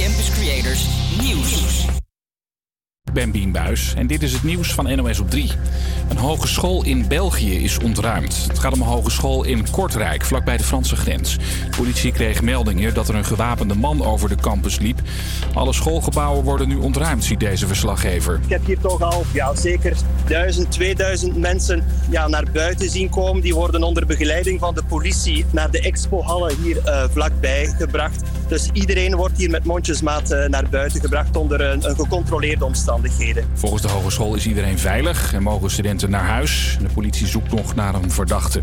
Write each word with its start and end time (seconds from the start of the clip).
Campus 0.00 0.30
Creators 0.30 0.86
Nieuws. 1.20 2.09
Ik 3.10 3.16
ben 3.16 3.30
Bien 3.30 3.52
Buis 3.52 3.94
en 3.94 4.06
dit 4.06 4.22
is 4.22 4.32
het 4.32 4.42
nieuws 4.42 4.74
van 4.74 4.96
NOS 4.96 5.20
op 5.20 5.30
3. 5.30 5.50
Een 6.08 6.16
hogeschool 6.16 6.84
in 6.84 7.08
België 7.08 7.64
is 7.64 7.78
ontruimd. 7.78 8.46
Het 8.48 8.58
gaat 8.58 8.72
om 8.72 8.80
een 8.80 8.86
hogeschool 8.86 9.44
in 9.44 9.70
Kortrijk, 9.70 10.24
vlakbij 10.24 10.56
de 10.56 10.62
Franse 10.62 10.96
grens. 10.96 11.36
De 11.36 11.76
politie 11.76 12.12
kreeg 12.12 12.42
meldingen 12.42 12.94
dat 12.94 13.08
er 13.08 13.14
een 13.14 13.24
gewapende 13.24 13.74
man 13.74 14.04
over 14.04 14.28
de 14.28 14.34
campus 14.34 14.78
liep. 14.78 15.00
Alle 15.54 15.72
schoolgebouwen 15.72 16.44
worden 16.44 16.68
nu 16.68 16.76
ontruimd, 16.76 17.24
ziet 17.24 17.40
deze 17.40 17.66
verslaggever. 17.66 18.40
Ik 18.42 18.50
heb 18.50 18.66
hier 18.66 18.78
toch 18.78 19.02
al 19.02 19.24
ja, 19.32 19.54
zeker 19.54 19.96
1000, 20.26 20.70
2000 20.70 21.36
mensen 21.36 21.84
ja, 22.10 22.28
naar 22.28 22.44
buiten 22.52 22.90
zien 22.90 23.08
komen. 23.08 23.42
Die 23.42 23.54
worden 23.54 23.82
onder 23.82 24.06
begeleiding 24.06 24.60
van 24.60 24.74
de 24.74 24.82
politie 24.88 25.44
naar 25.50 25.70
de 25.70 25.80
expohallen 25.80 26.56
hier 26.62 26.76
uh, 26.76 27.04
vlakbij 27.10 27.66
gebracht. 27.78 28.22
Dus 28.48 28.68
iedereen 28.72 29.16
wordt 29.16 29.36
hier 29.36 29.50
met 29.50 29.64
mondjesmaat 29.64 30.32
uh, 30.32 30.46
naar 30.46 30.68
buiten 30.70 31.00
gebracht 31.00 31.36
onder 31.36 31.60
een, 31.60 31.88
een 31.88 31.96
gecontroleerde 31.96 32.64
Volgens 33.54 33.82
de 33.82 33.88
hogeschool 33.88 34.34
is 34.34 34.46
iedereen 34.46 34.78
veilig 34.78 35.34
en 35.34 35.42
mogen 35.42 35.70
studenten 35.70 36.10
naar 36.10 36.24
huis. 36.24 36.78
De 36.80 36.88
politie 36.94 37.26
zoekt 37.26 37.52
nog 37.52 37.74
naar 37.74 37.94
een 37.94 38.10
verdachte. 38.10 38.62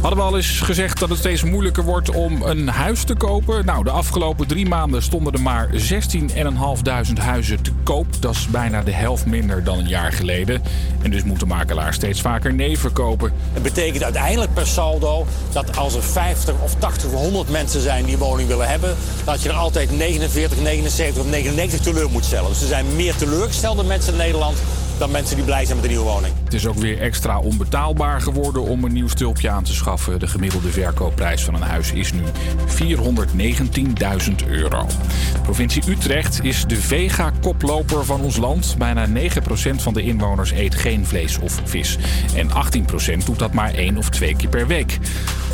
Hadden 0.00 0.18
we 0.18 0.24
al 0.24 0.36
eens 0.36 0.60
gezegd 0.60 0.98
dat 0.98 1.08
het 1.08 1.18
steeds 1.18 1.42
moeilijker 1.42 1.84
wordt 1.84 2.10
om 2.10 2.42
een 2.42 2.68
huis 2.68 3.04
te 3.04 3.14
kopen? 3.14 3.64
Nou, 3.64 3.84
de 3.84 3.90
afgelopen 3.90 4.46
drie 4.46 4.68
maanden 4.68 5.02
stonden 5.02 5.32
er 5.32 5.40
maar 5.40 5.70
16.500 5.70 7.20
huizen 7.20 7.62
te 7.62 7.70
koop. 7.82 8.06
Dat 8.20 8.34
is 8.34 8.46
bijna 8.46 8.82
de 8.82 8.92
helft 8.92 9.26
minder 9.26 9.64
dan 9.64 9.78
een 9.78 9.88
jaar 9.88 10.12
geleden. 10.12 10.62
En 11.02 11.10
dus 11.10 11.22
moeten 11.22 11.48
makelaars 11.48 11.96
steeds 11.96 12.20
vaker 12.20 12.54
nee 12.54 12.78
verkopen. 12.78 13.32
Het 13.52 13.62
betekent 13.62 14.02
uiteindelijk 14.02 14.54
per 14.54 14.66
saldo 14.66 15.26
dat 15.52 15.76
als 15.76 15.94
er 15.94 16.02
50 16.02 16.54
of 16.62 16.74
80 16.74 17.12
of 17.12 17.20
100 17.20 17.48
mensen 17.48 17.80
zijn 17.80 18.04
die 18.04 18.14
een 18.14 18.20
woning 18.20 18.48
willen 18.48 18.68
hebben... 18.68 18.96
dat 19.24 19.42
je 19.42 19.48
er 19.48 19.54
altijd 19.54 19.96
49, 19.96 20.60
79 20.60 21.22
of 21.22 21.30
99 21.30 21.80
teleur 21.80 22.10
moet 22.10 22.24
stellen. 22.24 22.48
Dus 22.48 22.60
er 22.60 22.66
zijn 22.66 22.96
meer 22.96 23.16
teleurgestelde 23.16 23.84
mensen 23.84 24.12
in 24.12 24.18
Nederland 24.18 24.56
dan 25.00 25.10
mensen 25.10 25.36
die 25.36 25.44
blij 25.44 25.64
zijn 25.64 25.76
met 25.76 25.84
een 25.84 25.90
nieuwe 25.90 26.10
woning. 26.10 26.34
Het 26.44 26.54
is 26.54 26.66
ook 26.66 26.76
weer 26.76 27.00
extra 27.00 27.38
onbetaalbaar 27.38 28.20
geworden 28.20 28.62
om 28.62 28.84
een 28.84 28.92
nieuw 28.92 29.08
stulpje 29.08 29.50
aan 29.50 29.64
te 29.64 29.74
schaffen. 29.74 30.18
De 30.18 30.26
gemiddelde 30.26 30.68
verkoopprijs 30.68 31.44
van 31.44 31.54
een 31.54 31.62
huis 31.62 31.92
is 31.92 32.12
nu 32.12 32.22
419.000 32.66 34.48
euro. 34.48 34.86
De 35.32 35.40
provincie 35.42 35.82
Utrecht 35.88 36.44
is 36.44 36.64
de 36.66 36.76
vega-koploper 36.76 38.04
van 38.04 38.20
ons 38.20 38.36
land. 38.36 38.74
Bijna 38.78 39.08
9% 39.08 39.10
van 39.76 39.94
de 39.94 40.02
inwoners 40.02 40.50
eet 40.50 40.74
geen 40.74 41.06
vlees 41.06 41.38
of 41.38 41.60
vis. 41.64 41.98
En 42.34 42.48
18% 42.48 43.24
doet 43.24 43.38
dat 43.38 43.52
maar 43.52 43.74
één 43.74 43.96
of 43.96 44.10
twee 44.10 44.36
keer 44.36 44.48
per 44.48 44.66
week. 44.66 44.98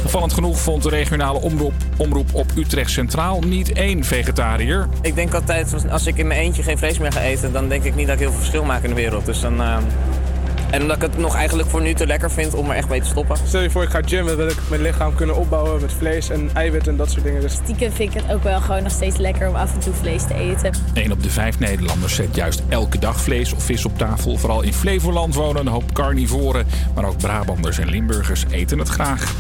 Opvallend 0.05 0.33
genoeg 0.33 0.61
vond 0.61 0.83
de 0.83 0.89
regionale 0.89 1.41
omroep, 1.41 1.73
omroep 1.97 2.35
op 2.35 2.47
Utrecht 2.57 2.91
Centraal 2.91 3.41
niet 3.41 3.73
één 3.73 4.05
vegetariër. 4.05 4.89
Ik 5.01 5.15
denk 5.15 5.35
altijd, 5.35 5.75
als 5.91 6.07
ik 6.07 6.17
in 6.17 6.27
mijn 6.27 6.41
eentje 6.41 6.63
geen 6.63 6.79
vlees 6.79 6.99
meer 6.99 7.13
ga 7.13 7.21
eten... 7.21 7.53
dan 7.53 7.69
denk 7.69 7.85
ik 7.85 7.95
niet 7.95 8.07
dat 8.07 8.15
ik 8.15 8.21
heel 8.21 8.31
veel 8.31 8.39
verschil 8.39 8.65
maak 8.65 8.83
in 8.83 8.89
de 8.89 8.95
wereld. 8.95 9.27
Dus 9.27 9.36
dan... 9.43 9.85
En 10.71 10.83
omdat 10.83 10.97
ik 10.97 11.03
het 11.03 11.19
nog 11.19 11.35
eigenlijk 11.35 11.69
voor 11.69 11.83
nu 11.83 11.95
te 11.95 12.07
lekker 12.07 12.31
vind 12.31 12.55
om 12.55 12.71
er 12.71 12.77
echt 12.77 12.89
mee 12.89 13.01
te 13.01 13.07
stoppen. 13.07 13.37
Stel 13.47 13.61
je 13.61 13.71
voor, 13.71 13.83
ik 13.83 13.89
ga 13.89 14.01
gymmen, 14.05 14.37
wil 14.37 14.49
ik 14.49 14.57
mijn 14.69 14.83
lichaam 14.83 15.15
kunnen 15.15 15.37
opbouwen 15.37 15.81
met 15.81 15.93
vlees 15.93 16.31
en 16.31 16.51
eiwit 16.55 16.87
en 16.87 16.97
dat 16.97 17.11
soort 17.11 17.25
dingen. 17.25 17.41
Dus... 17.41 17.53
Stiekem 17.53 17.93
vind 17.93 18.15
ik 18.15 18.23
het 18.23 18.33
ook 18.33 18.43
wel 18.43 18.61
gewoon 18.61 18.83
nog 18.83 18.93
steeds 18.93 19.17
lekker 19.17 19.49
om 19.49 19.55
af 19.55 19.75
en 19.75 19.81
toe 19.81 19.93
vlees 19.93 20.23
te 20.27 20.35
eten. 20.35 20.75
Een 20.95 21.13
op 21.13 21.23
de 21.23 21.31
vijf 21.31 21.59
Nederlanders 21.59 22.15
zet 22.15 22.37
juist 22.37 22.63
elke 22.69 22.99
dag 22.99 23.21
vlees 23.21 23.53
of 23.53 23.63
vis 23.63 23.85
op 23.85 23.99
tafel. 23.99 24.37
Vooral 24.37 24.63
in 24.63 24.73
Flevoland 24.73 25.35
wonen 25.35 25.67
een 25.67 25.73
hoop 25.73 25.93
carnivoren, 25.93 26.67
maar 26.95 27.05
ook 27.05 27.19
Brabanders 27.19 27.79
en 27.79 27.89
Limburgers 27.89 28.45
eten 28.51 28.79
het 28.79 28.89
graag. 28.89 29.35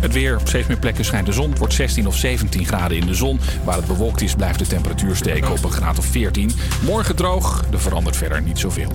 Het 0.00 0.12
weer. 0.12 0.38
Op 0.38 0.48
steeds 0.48 0.66
meer 0.66 0.78
plekken 0.78 1.04
schijnt 1.04 1.26
de 1.26 1.32
zon. 1.32 1.50
Het 1.50 1.58
wordt 1.58 1.74
16 1.74 2.06
of 2.06 2.16
17 2.16 2.66
graden 2.66 2.96
in 2.96 3.06
de 3.06 3.14
zon. 3.14 3.40
Waar 3.64 3.76
het 3.76 3.86
bewolkt 3.86 4.20
is, 4.20 4.34
blijft 4.34 4.58
de 4.58 4.66
temperatuur 4.66 5.16
steken 5.16 5.50
op 5.50 5.64
een 5.64 5.70
graad 5.70 5.98
of 5.98 6.04
14. 6.04 6.50
Morgen 6.84 7.16
droog. 7.16 7.64
Er 7.72 7.80
verandert 7.80 8.16
verder 8.16 8.42
niet 8.42 8.58
zoveel. 8.58 8.92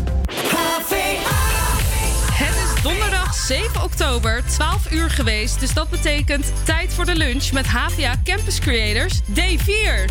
Donderdag 2.87 3.33
7 3.33 3.83
oktober, 3.83 4.43
12 4.45 4.91
uur 4.91 5.09
geweest. 5.09 5.59
Dus 5.59 5.73
dat 5.73 5.89
betekent 5.89 6.51
tijd 6.65 6.93
voor 6.93 7.05
de 7.05 7.15
lunch 7.15 7.51
met 7.51 7.65
HVA 7.65 8.15
Campus 8.23 8.59
Creators 8.59 9.19
Day 9.25 9.59
4. 9.59 10.05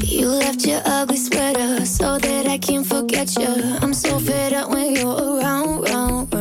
You 0.00 0.26
left 0.26 0.64
your 0.64 0.82
ugly 0.86 1.16
sweater 1.16 1.86
so 1.86 2.16
that 2.18 2.46
I 2.46 2.58
can't 2.58 2.86
forget 2.86 3.32
you. 3.32 3.78
I'm 3.82 3.94
so 3.94 4.18
fed 4.18 4.52
up 4.52 4.68
when 4.68 4.92
you're 4.92 5.22
around, 5.22 5.88
round, 5.88 5.88
round, 5.88 6.32
round. 6.32 6.33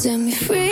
Set 0.00 0.16
me 0.16 0.32
free. 0.32 0.69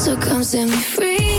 So 0.00 0.16
come 0.16 0.42
set 0.42 0.66
me 0.66 0.76
free. 0.76 1.29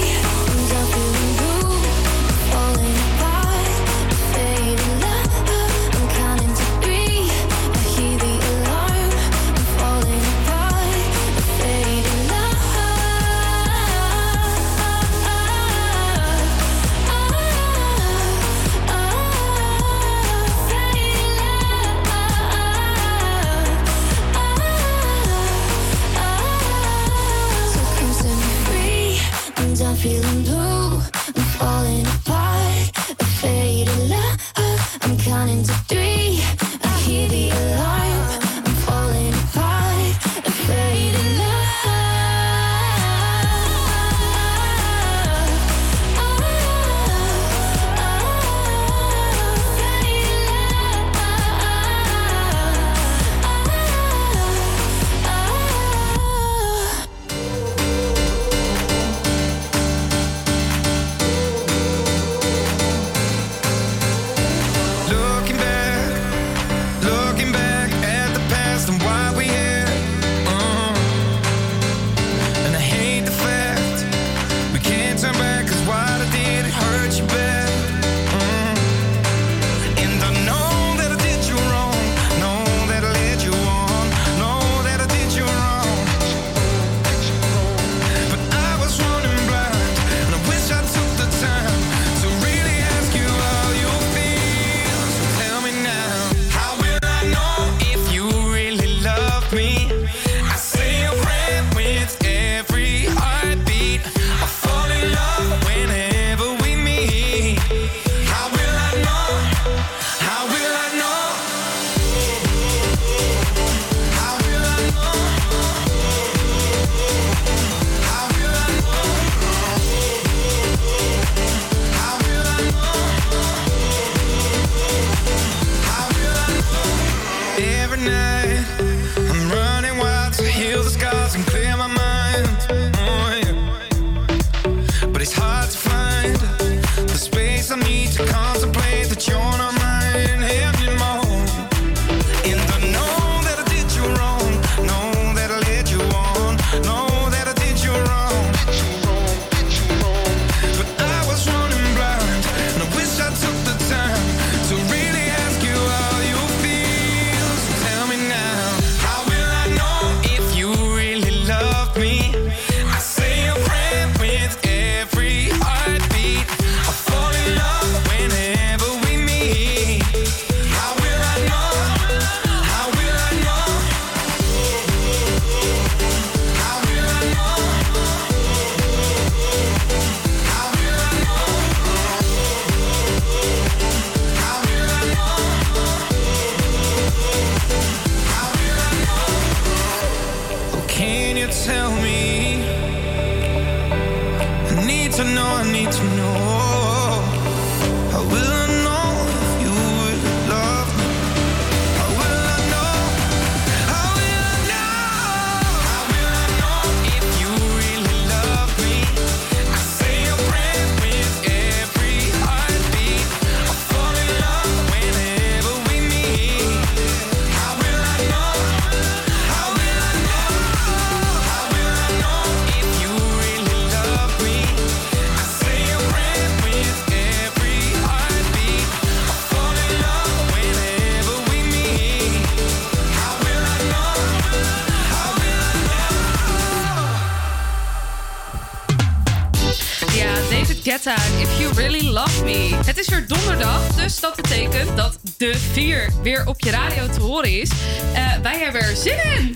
Really 241.75 242.07
Love 242.07 242.43
Me. 242.43 242.79
Het 242.85 242.97
is 242.97 243.09
weer 243.09 243.27
donderdag, 243.27 243.87
dus 243.87 244.19
dat 244.19 244.35
betekent 244.35 244.97
dat 244.97 245.19
de 245.37 245.57
4 245.57 246.09
weer 246.23 246.47
op 246.47 246.61
je 246.61 246.71
radio 246.71 247.09
te 247.09 247.19
horen 247.19 247.59
is. 247.59 247.69
Eh, 248.13 248.37
wij 248.41 248.59
hebben 248.59 248.81
er 248.81 248.95
zin 248.95 249.17
in! 249.37 249.55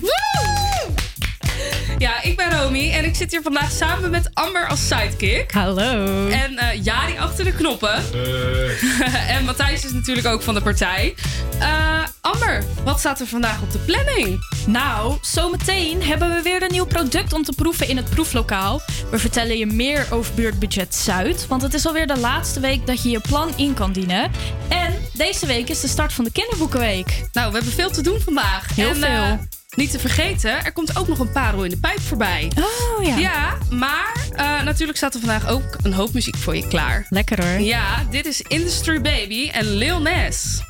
Ja, 1.97 2.23
ik 2.23 2.37
ben 2.37 2.51
Romy 2.51 2.91
en 2.91 3.05
ik 3.05 3.15
zit 3.15 3.31
hier 3.31 3.41
vandaag 3.41 3.71
samen 3.71 4.09
met 4.09 4.29
Amber 4.33 4.67
als 4.67 4.87
sidekick. 4.87 5.51
Hallo. 5.51 6.27
En 6.27 6.57
eh 6.57 6.83
Jari 6.83 7.17
achter 7.17 7.45
de 7.45 7.51
knoppen. 7.53 8.03
en 9.35 9.45
Matthijs 9.45 9.85
is 9.85 9.91
natuurlijk 9.91 10.27
ook 10.27 10.41
van 10.41 10.53
de 10.53 10.61
partij. 10.61 11.15
Eh, 11.59 12.03
Amber, 12.21 12.63
wat 12.83 12.99
staat 12.99 13.19
er 13.19 13.27
vandaag 13.27 13.61
op 13.61 13.71
de 13.71 13.77
planning? 13.77 14.39
Nou, 14.67 15.17
zometeen 15.21 16.03
hebben 16.03 16.35
we 16.35 16.41
weer 16.41 16.63
een 16.63 16.71
nieuw 16.71 16.85
product 16.85 17.33
om 17.33 17.43
te 17.43 17.53
proeven 17.55 17.87
in 17.87 17.97
het 17.97 18.09
proeflokaal. 18.09 18.81
We 19.11 19.19
vertellen 19.19 19.57
je 19.57 19.65
meer 19.65 20.07
over 20.09 20.33
buurtbudget 20.33 20.95
Zuid, 20.95 21.47
want 21.47 21.61
het 21.61 21.73
is 21.73 21.85
alweer 21.85 22.07
de 22.07 22.19
laatste 22.19 22.59
week 22.59 22.87
dat 22.87 23.03
je 23.03 23.09
je 23.09 23.19
plan 23.19 23.53
in 23.55 23.73
kan 23.73 23.91
dienen. 23.91 24.31
En 24.67 24.93
deze 25.13 25.45
week 25.45 25.69
is 25.69 25.81
de 25.81 25.87
start 25.87 26.13
van 26.13 26.23
de 26.23 26.31
kinderboekenweek. 26.31 27.23
Nou, 27.33 27.51
we 27.51 27.55
hebben 27.55 27.73
veel 27.73 27.91
te 27.91 28.01
doen 28.01 28.19
vandaag. 28.19 28.75
Heel 28.75 28.89
en, 28.89 28.95
veel. 28.95 29.39
Niet 29.75 29.91
te 29.91 29.99
vergeten, 29.99 30.65
er 30.65 30.71
komt 30.71 30.97
ook 30.97 31.07
nog 31.07 31.19
een 31.19 31.31
parel 31.31 31.63
in 31.63 31.69
de 31.69 31.77
pijp 31.77 32.01
voorbij. 32.01 32.51
Oh 32.57 33.05
ja. 33.05 33.17
Ja, 33.17 33.57
maar 33.69 34.27
eh, 34.31 34.63
natuurlijk 34.63 34.97
staat 34.97 35.13
er 35.13 35.19
vandaag 35.19 35.47
ook 35.47 35.77
een 35.83 35.93
hoop 35.93 36.13
muziek 36.13 36.37
voor 36.37 36.55
je 36.55 36.67
klaar. 36.67 37.05
Lekker 37.09 37.45
hoor. 37.45 37.59
Ja, 37.59 38.03
dit 38.09 38.25
is 38.25 38.41
Industry 38.41 39.01
Baby 39.01 39.49
en 39.49 39.65
Lil 39.65 40.01
Nas. 40.01 40.63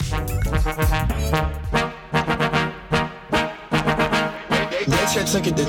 Let's 4.88 5.32
check 5.32 5.46
it 5.46 5.56
to 5.56 5.64
10. 5.64 5.66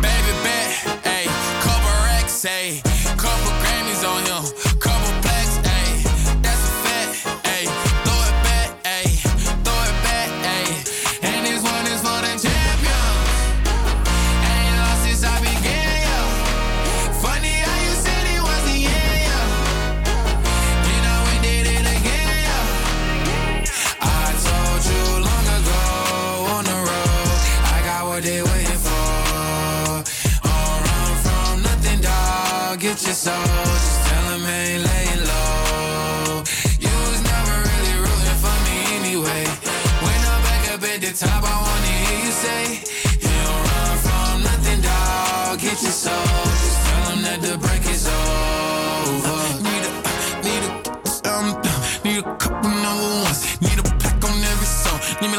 Baby 0.00 0.30
couple 1.60 1.90
racks, 2.06 2.44
ayy, 2.44 2.89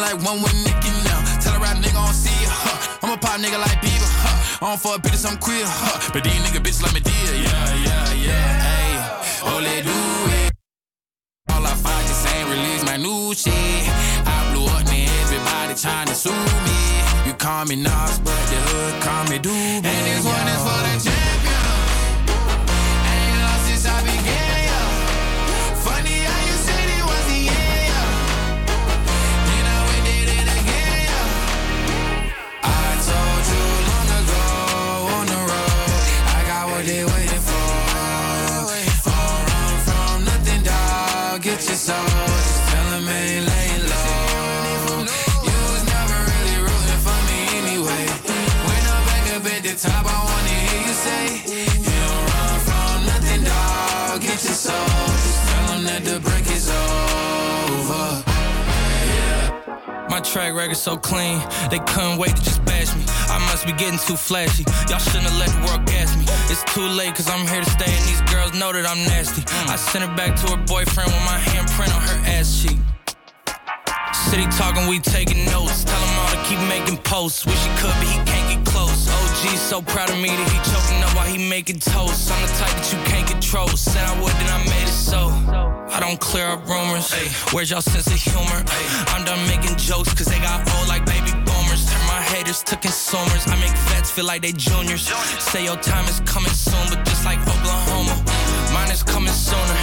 like 0.02 0.18
one 0.26 0.42
with 0.42 0.58
Nicky 0.66 0.90
now. 1.06 1.22
Tell 1.40 1.54
a 1.56 1.60
rap 1.62 1.78
nigga 1.78 1.94
I 1.94 2.06
don't 2.06 2.18
see 2.18 2.34
ya, 2.42 2.50
huh? 2.50 3.06
I'm 3.06 3.14
a 3.14 3.18
pop 3.18 3.38
nigga 3.40 3.62
like 3.62 3.78
Bieber, 3.86 4.10
huh? 4.26 4.66
I 4.66 4.70
don't 4.74 4.82
fuck 4.82 5.02
bitches, 5.02 5.30
I'm 5.30 5.38
queer, 5.38 5.64
huh? 5.64 6.10
But 6.12 6.24
these 6.24 6.42
nigga 6.42 6.60
bitches 6.60 6.82
like 6.82 6.94
me 6.94 7.02
dear, 7.02 7.34
yeah, 7.38 7.86
yeah, 7.86 8.14
yeah, 8.28 8.50
hey. 8.66 8.92
Oh, 9.46 9.62
let 9.62 9.86
do 9.86 10.00
it. 10.42 10.52
All 11.54 11.66
I 11.66 11.74
find 11.78 12.06
just 12.10 12.26
ain't 12.34 12.50
release 12.50 12.84
my 12.84 12.98
new 12.98 13.34
shit. 13.38 13.54
I 14.26 14.50
blew 14.52 14.66
up, 14.66 14.86
man, 14.90 15.06
everybody 15.22 15.78
trying 15.78 16.08
to 16.10 16.16
sue 16.16 16.34
me. 16.34 16.82
You 17.30 17.34
call 17.38 17.66
me 17.66 17.76
Nas, 17.78 18.18
but 18.26 18.42
the 18.50 18.58
hood 18.58 18.94
call 19.06 19.24
me 19.30 19.38
Doobie. 19.38 19.86
And 19.86 20.04
this 20.10 20.26
one 20.26 20.48
is 20.50 20.62
for 20.66 20.82
the 20.82 21.11
top, 49.82 50.06
I 50.06 50.18
wanna 50.30 50.56
hear 50.64 50.82
you 50.88 50.94
say, 50.94 51.24
You 51.82 51.98
don't 52.06 52.26
run 52.30 52.60
from 52.70 52.98
nothing, 53.10 53.44
dog. 53.44 54.22
Get 54.22 54.38
your 54.46 54.54
soul, 54.54 54.86
just 55.26 55.40
tell 55.50 55.74
'em 55.74 55.84
that 55.90 56.06
the 56.06 56.20
break 56.20 56.46
is 56.52 56.70
over. 56.70 58.24
My 60.08 60.20
track 60.20 60.54
record 60.54 60.78
so 60.78 60.98
clean, 60.98 61.42
they 61.72 61.80
couldn't 61.80 62.18
wait 62.20 62.36
to 62.36 62.44
just 62.44 62.64
bash 62.64 62.94
me. 62.94 63.04
I 63.36 63.40
must 63.50 63.66
be 63.66 63.72
getting 63.72 63.98
too 63.98 64.18
flashy. 64.18 64.66
Y'all 64.88 65.00
shouldn't 65.00 65.30
have 65.30 65.40
let 65.44 65.50
the 65.56 65.62
world 65.66 65.86
gas 65.86 66.16
me. 66.16 66.26
It's 66.52 66.64
too 66.76 66.88
late, 67.00 67.16
cause 67.16 67.30
I'm 67.30 67.48
here 67.48 67.64
to 67.64 67.72
stay, 67.78 67.92
and 67.98 68.06
these 68.06 68.22
girls 68.34 68.54
know 68.54 68.72
that 68.74 68.86
I'm 68.86 69.02
nasty. 69.06 69.44
I 69.74 69.78
sent 69.78 70.04
it 70.04 70.14
back 70.16 70.36
to 70.42 70.46
her 70.52 70.62
boyfriend 70.74 71.10
with 71.16 71.26
my 71.34 71.40
handprint 71.52 71.92
on 71.96 72.02
her 72.10 72.20
ass 72.38 72.50
cheek. 72.62 72.80
City 74.30 74.46
talking, 74.60 74.86
we 74.88 75.00
taking 75.00 75.44
notes. 75.46 75.84
Tell 75.86 76.02
him 76.08 76.20
all 76.20 76.30
to 76.36 76.40
keep 76.48 76.60
making 76.76 76.98
posts. 76.98 77.46
Wish 77.46 77.62
he 77.68 77.72
could, 77.82 77.96
but 78.00 78.08
he 78.14 78.18
can't 78.32 78.48
get 78.52 78.62
close. 78.74 79.08
Oh. 79.10 79.21
OG 79.42 79.58
so 79.58 79.82
proud 79.82 80.10
of 80.10 80.18
me 80.18 80.30
that 80.30 80.50
he 80.54 80.58
choking 80.70 81.02
up 81.02 81.16
while 81.16 81.26
he 81.26 81.38
making 81.50 81.80
toast. 81.80 82.30
I'm 82.32 82.42
the 82.46 82.54
type 82.62 82.76
that 82.78 82.94
you 82.94 83.00
can't 83.10 83.28
control. 83.28 83.68
Said 83.70 84.06
I 84.06 84.14
would, 84.22 84.34
then 84.38 84.50
I 84.54 84.62
made 84.70 84.86
it 84.86 84.94
so. 84.94 85.34
I 85.90 86.00
don't 86.00 86.20
clear 86.20 86.46
up 86.46 86.68
rumors. 86.68 87.12
Where's 87.52 87.72
y'all 87.72 87.82
sense 87.82 88.08
of 88.08 88.22
humor? 88.22 88.62
I'm 89.10 89.26
done 89.26 89.42
making 89.48 89.78
jokes, 89.78 90.14
cause 90.14 90.28
they 90.28 90.40
got 90.40 90.62
old 90.78 90.88
like 90.88 91.06
baby 91.06 91.32
boomers. 91.42 91.90
Turn 91.90 92.06
my 92.06 92.22
haters 92.22 92.62
to 92.70 92.76
consumers. 92.78 93.48
I 93.48 93.58
make 93.58 93.74
vets 93.90 94.12
feel 94.12 94.26
like 94.26 94.44
they 94.44 94.52
juniors. 94.54 95.10
Say 95.42 95.66
your 95.66 95.78
time 95.78 96.06
is 96.06 96.22
coming 96.22 96.54
soon, 96.54 96.86
but 96.90 97.04
just 97.06 97.26
like 97.26 97.42
Oklahoma, 97.42 98.14
mine 98.74 98.92
is 98.92 99.02
coming 99.02 99.34
sooner. 99.34 99.78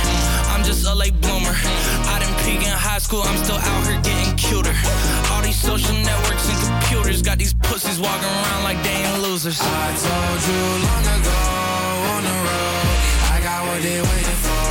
I'm 0.55 0.63
just 0.63 0.87
a 0.87 0.95
late 0.95 1.19
bloomer. 1.21 1.55
Peak 2.49 2.65
in 2.65 2.73
high 2.73 2.97
school, 2.97 3.21
I'm 3.21 3.37
still 3.45 3.61
out 3.61 3.87
here 3.87 4.01
getting 4.01 4.35
cuter. 4.37 4.73
All 5.31 5.43
these 5.43 5.61
social 5.61 5.93
networks 6.01 6.49
and 6.49 6.57
computers 6.65 7.21
got 7.21 7.37
these 7.37 7.53
pussies 7.53 8.01
walking 8.01 8.25
around 8.25 8.65
like 8.65 8.81
they 8.83 8.97
ain't 9.05 9.21
losers. 9.21 9.61
I 9.61 9.89
told 10.01 10.41
you 10.49 10.63
long 10.89 11.05
ago 11.13 11.41
on 12.17 12.23
the 12.25 12.37
road, 12.49 12.89
I 13.29 13.37
got 13.45 13.61
what 13.69 13.81
they 13.85 14.01
waiting 14.01 14.41
for. 14.49 14.65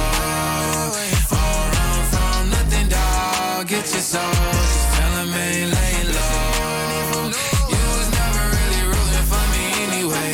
Don't 1.30 1.70
run 1.78 2.02
from 2.14 2.50
nothing, 2.50 2.88
dog. 2.90 3.68
Get 3.70 3.86
your 3.94 4.02
soul, 4.02 4.26
just 4.26 4.98
tell 4.98 5.14
ain't 5.22 5.70
laying 5.78 6.10
low. 6.18 7.30
You 7.30 7.84
was 7.94 8.10
never 8.10 8.44
really 8.58 8.84
rooting 8.90 9.28
for 9.30 9.46
me 9.54 9.64
anyway. 9.86 10.30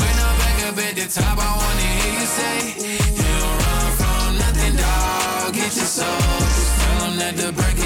When 0.00 0.14
I'm 0.20 0.36
back 0.36 0.58
up 0.68 0.76
at 0.84 0.94
the 1.00 1.08
top, 1.08 1.36
I 1.40 1.48
wanna 1.48 1.88
hear 1.96 2.12
you 2.20 2.28
say, 2.28 2.56
You 3.16 3.24
don't 3.40 3.56
run 3.72 3.88
from 3.96 4.28
nothing, 4.36 4.76
dog. 4.76 5.48
Get 5.56 5.72
your 5.80 5.88
soul, 5.88 6.43
just 7.36 7.42
tell 7.42 7.50
'em 7.50 7.54
that 7.54 7.56
the 7.56 7.62
break 7.62 7.83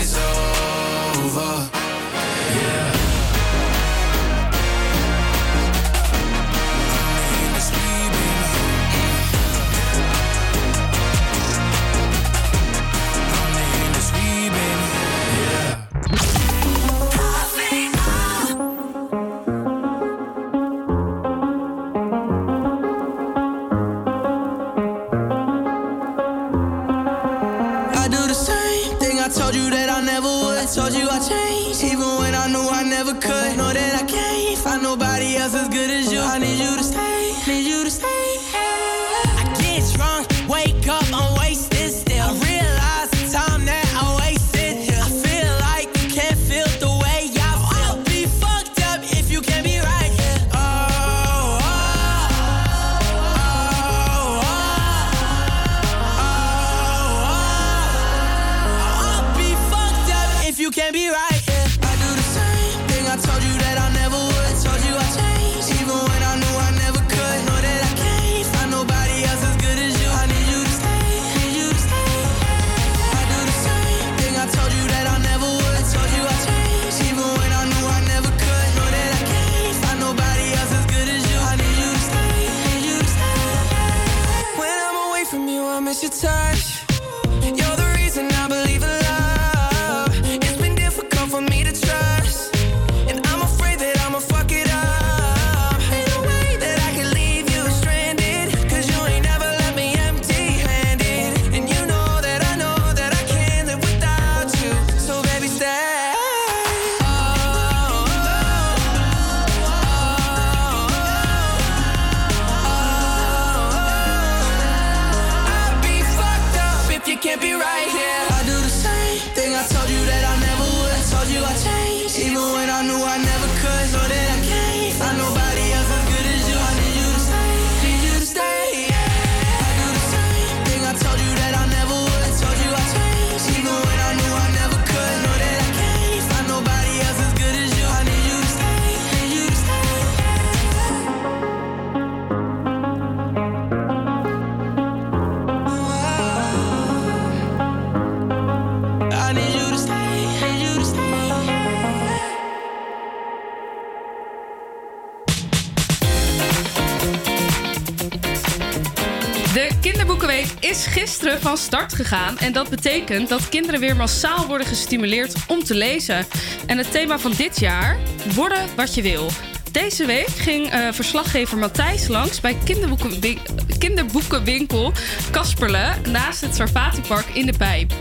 start 161.69 161.95
gegaan. 161.95 162.39
En 162.39 162.53
dat 162.53 162.71
betekent 162.71 163.29
dat 163.29 163.49
kinderen 163.49 163.81
weer 163.81 163.97
massaal 163.97 164.47
worden 164.47 164.67
gestimuleerd 164.67 165.35
om 165.47 165.65
te 165.65 165.75
lezen. 165.75 166.27
En 166.67 166.79
het 166.79 166.91
thema 166.91 167.19
van 167.19 167.33
dit 167.37 167.61
jaar: 167.61 167.99
worden 168.35 168.67
wat 168.77 168.95
je 168.95 169.03
wil. 169.03 169.31
Deze 169.73 170.07
week 170.07 170.29
ging 170.29 170.67
eh, 170.67 170.93
verslaggever 170.93 171.59
Matthijs 171.59 172.09
langs 172.09 172.41
bij 172.41 172.57
kinderboekenwin- 172.65 173.39
kinderboekenwinkel 173.79 174.93
Kasperle 175.31 175.95
naast 176.11 176.41
het 176.41 176.55
Sarfati-park 176.55 177.27
in 177.27 177.47
de 177.47 177.57
Pijp. 177.57 177.93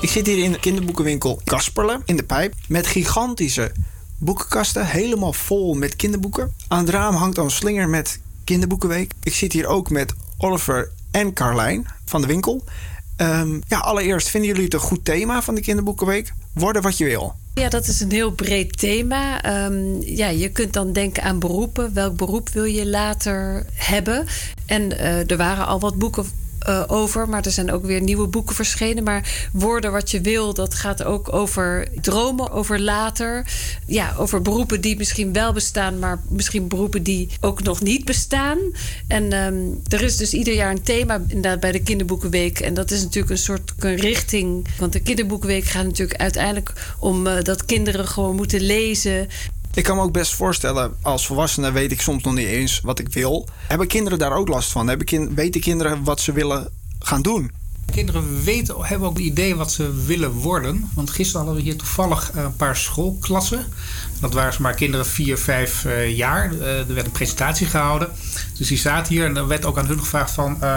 Ik 0.00 0.08
zit 0.10 0.26
hier 0.26 0.44
in 0.44 0.52
de 0.52 0.60
kinderboekenwinkel 0.60 1.40
Kasperle 1.44 2.00
in 2.04 2.16
de 2.16 2.24
Pijp 2.24 2.54
met 2.68 2.86
gigantische 2.86 3.72
boekenkasten, 4.18 4.86
helemaal 4.86 5.32
vol 5.32 5.74
met 5.74 5.96
kinderboeken. 5.96 6.54
Aan 6.68 6.78
het 6.78 6.88
raam 6.88 7.14
hangt 7.14 7.38
al 7.38 7.44
een 7.44 7.50
slinger 7.50 7.88
met 7.88 8.18
kinderboekenweek. 8.46 9.12
Ik 9.22 9.34
zit 9.34 9.52
hier 9.52 9.66
ook 9.66 9.90
met 9.90 10.14
Oliver 10.38 10.90
en 11.10 11.32
Carlijn 11.32 11.86
van 12.04 12.20
de 12.20 12.26
winkel. 12.26 12.64
Ehm, 13.16 13.60
ja, 13.68 13.78
allereerst, 13.78 14.28
vinden 14.28 14.48
jullie 14.48 14.64
het 14.64 14.74
een 14.74 14.80
goed 14.80 15.04
thema 15.04 15.42
van 15.42 15.54
de 15.54 15.60
kinderboekenweek? 15.60 16.32
Worden 16.52 16.82
wat 16.82 16.98
je 16.98 17.04
wil. 17.04 17.34
Ja, 17.54 17.68
dat 17.68 17.86
is 17.86 18.00
een 18.00 18.10
heel 18.10 18.30
breed 18.30 18.78
thema. 18.78 19.42
Ehm, 19.42 20.00
ja, 20.00 20.28
je 20.28 20.48
kunt 20.48 20.72
dan 20.72 20.92
denken 20.92 21.22
aan 21.22 21.38
beroepen. 21.38 21.94
Welk 21.94 22.16
beroep 22.16 22.48
wil 22.48 22.64
je 22.64 22.86
later 22.86 23.66
hebben? 23.74 24.26
En 24.66 24.98
eh, 24.98 25.30
er 25.30 25.36
waren 25.36 25.66
al 25.66 25.80
wat 25.80 25.98
boeken 25.98 26.24
eh, 26.66 26.82
over, 26.86 27.28
maar 27.28 27.44
er 27.44 27.50
zijn 27.50 27.72
ook 27.72 27.84
weer 27.84 28.00
nieuwe 28.00 28.26
boeken 28.26 28.54
verschenen. 28.54 29.04
Maar 29.04 29.48
worden 29.52 29.92
wat 29.92 30.10
je 30.10 30.20
wil, 30.20 30.54
dat 30.54 30.74
gaat 30.74 31.04
ook 31.04 31.32
over 31.32 31.88
dromen, 32.00 32.50
over 32.50 32.80
later. 32.80 33.46
Ja, 33.86 34.14
over 34.18 34.42
beroepen 34.42 34.80
die 34.80 34.96
misschien 34.96 35.32
wel 35.32 35.52
bestaan, 35.52 35.98
maar 35.98 36.20
misschien 36.28 36.68
beroepen 36.68 37.02
die 37.02 37.28
ook 37.40 37.62
nog 37.62 37.82
niet 37.82 38.04
bestaan. 38.04 38.58
En 39.08 39.32
ehm, 39.32 39.56
er 39.88 40.02
is 40.02 40.16
dus 40.16 40.32
ieder 40.32 40.54
jaar 40.54 40.70
een 40.70 40.82
thema 40.82 41.22
inderdaad 41.26 41.60
bij 41.60 41.72
de 41.72 41.82
Kinderboekenweek. 41.82 42.60
En 42.60 42.74
dat 42.74 42.90
is 42.90 43.02
natuurlijk 43.02 43.30
een 43.30 43.38
soort 43.38 43.72
een 43.78 43.96
richting. 43.96 44.66
Want 44.78 44.92
de 44.92 45.00
Kinderboekenweek 45.00 45.64
gaat 45.64 45.84
natuurlijk 45.84 46.20
uiteindelijk 46.20 46.72
om 46.98 47.26
eh, 47.26 47.42
dat 47.42 47.64
kinderen 47.64 48.08
gewoon 48.08 48.36
moeten 48.36 48.60
lezen. 48.60 49.28
Ik 49.76 49.82
kan 49.84 49.96
me 49.96 50.02
ook 50.02 50.12
best 50.12 50.34
voorstellen, 50.34 50.96
als 51.02 51.26
volwassene 51.26 51.72
weet 51.72 51.92
ik 51.92 52.00
soms 52.00 52.22
nog 52.22 52.34
niet 52.34 52.46
eens 52.46 52.80
wat 52.80 52.98
ik 52.98 53.08
wil. 53.12 53.48
Hebben 53.66 53.86
kinderen 53.86 54.18
daar 54.18 54.32
ook 54.32 54.48
last 54.48 54.72
van? 54.72 54.88
Hebben 54.88 55.06
kin- 55.06 55.34
weten 55.34 55.60
kinderen 55.60 56.04
wat 56.04 56.20
ze 56.20 56.32
willen 56.32 56.68
gaan 56.98 57.22
doen? 57.22 57.50
Kinderen 57.92 58.44
weten, 58.44 58.74
hebben 58.84 59.08
ook 59.08 59.16
een 59.16 59.24
idee 59.26 59.54
wat 59.56 59.72
ze 59.72 60.04
willen 60.04 60.30
worden. 60.30 60.90
Want 60.94 61.10
gisteren 61.10 61.46
hadden 61.46 61.62
we 61.64 61.68
hier 61.70 61.78
toevallig 61.78 62.30
een 62.34 62.56
paar 62.56 62.76
schoolklassen. 62.76 63.64
Dat 64.20 64.32
waren 64.32 64.62
maar 64.62 64.74
kinderen 64.74 65.06
4, 65.06 65.38
5 65.38 65.84
eh, 65.84 66.16
jaar. 66.16 66.52
Eh, 66.60 66.78
er 66.78 66.94
werd 66.94 67.06
een 67.06 67.12
presentatie 67.12 67.66
gehouden. 67.66 68.08
Dus 68.58 68.68
die 68.68 68.78
zaten 68.78 69.12
hier 69.14 69.24
en 69.24 69.36
er 69.36 69.46
werd 69.46 69.64
ook 69.64 69.78
aan 69.78 69.86
hun 69.86 69.98
gevraagd 69.98 70.30
van... 70.30 70.62
eh, 70.62 70.76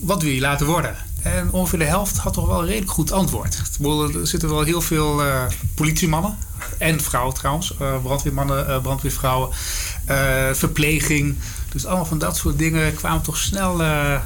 wat 0.00 0.22
wil 0.22 0.32
je 0.32 0.40
laten 0.40 0.66
worden? 0.66 0.96
En 1.22 1.50
ongeveer 1.52 1.78
de 1.78 1.84
helft 1.84 2.16
had 2.16 2.32
toch 2.32 2.46
wel 2.46 2.60
een 2.60 2.66
redelijk 2.66 2.90
goed 2.90 3.12
antwoord. 3.12 3.54
Ik 3.54 3.76
bedoel, 3.78 4.10
Er 4.14 4.26
zitten 4.26 4.48
wel 4.48 4.62
heel 4.62 4.80
veel 4.80 5.24
eh, 5.24 5.44
politiemannen. 5.74 6.36
En 6.78 7.00
vrouwen 7.00 7.34
trouwens. 7.34 7.76
eh, 7.78 8.02
brandweermannen, 8.02 8.68
eh, 8.68 8.80
brandweervrouwen. 8.82 9.48
eh, 10.04 10.48
verpleging. 10.52 11.36
Dus 11.72 11.86
allemaal 11.86 12.04
van 12.06 12.18
dat 12.18 12.36
soort 12.36 12.58
dingen 12.58 12.94
kwamen 12.94 13.22
toch 13.22 13.36
snel, 13.36 13.82
eh, 13.82 14.20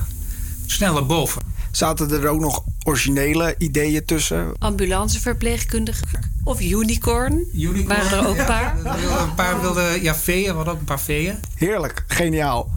sneller 0.66 1.06
boven. 1.06 1.42
Zaten 1.70 2.11
er 2.11 2.28
ook 2.28 2.40
nog 2.40 2.62
originele 2.84 3.54
ideeën 3.58 4.04
tussen? 4.04 4.52
Ambulanceverpleegkundige 4.58 6.04
of 6.44 6.61
unicorn. 6.61 7.44
Waren 7.87 8.11
er 8.18 8.26
ook 8.28 8.38
een 8.38 8.44
paar. 8.46 8.76
Een 9.22 9.34
paar 9.34 9.61
wilden 9.61 10.02
ja, 10.02 10.14
veeën, 10.14 10.49
we 10.50 10.54
hadden 10.56 10.72
ook 10.75 10.78
een 10.80 10.84
paar 10.87 11.00
veeën. 11.00 11.34
Heerlijk, 11.54 12.04
geniaal. 12.06 12.70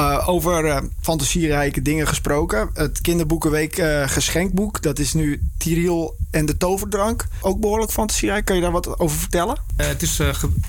Eh, 0.00 0.28
over 0.28 0.64
eh, 0.64 0.78
fantasierijke 1.00 1.82
dingen 1.82 2.06
gesproken. 2.06 2.70
Het 2.74 3.00
kinderboekenweek 3.00 3.76
eh, 3.76 4.08
geschenkboek. 4.08 4.82
Dat 4.82 4.98
is 4.98 5.12
nu 5.12 5.42
Tiriel 5.58 6.16
en 6.30 6.46
de 6.46 6.56
toverdrank. 6.56 7.26
Ook 7.40 7.60
behoorlijk 7.60 7.92
fantasierijk. 7.92 8.44
Kan 8.44 8.56
je 8.56 8.62
daar 8.62 8.72
wat 8.72 8.98
over 8.98 9.18
vertellen? 9.18 9.56
Het 9.76 10.02
is 10.02 10.20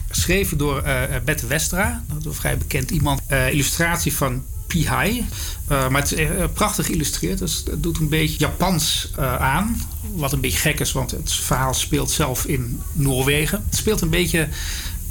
geschreven 0.10 0.58
door 0.58 0.84
Bette 1.26 1.48
Westra. 1.48 2.04
Dat 2.08 2.18
is 2.18 2.26
een 2.26 2.34
vrij 2.34 2.58
bekend 2.58 2.92
iemand. 2.92 3.22
Illustratie 3.52 4.14
van 4.14 4.44
Pihai. 4.72 5.26
Eh, 5.68 5.90
maar 5.90 6.02
het 6.02 6.12
is 6.12 6.28
prachtig 6.54 6.86
geïllustreerd. 6.86 7.40
Dus 7.40 7.64
het 7.66 7.84
doet 7.84 7.98
een 7.98 8.10
beetje 8.10 8.40
Japans 8.40 9.12
aan. 9.40 9.82
Wat 10.14 10.32
een 10.32 10.42
beetje 10.42 10.58
gek 10.58 10.80
is, 10.80 10.92
want 10.92 11.12
het 11.12 11.34
verhaal 11.34 11.74
speelt 11.74 12.12
zelf 12.12 12.46
in 12.46 12.82
Noorwegen. 12.94 13.64
Het 13.66 13.76
speelt 13.76 14.02
een 14.02 14.10
beetje 14.10 14.48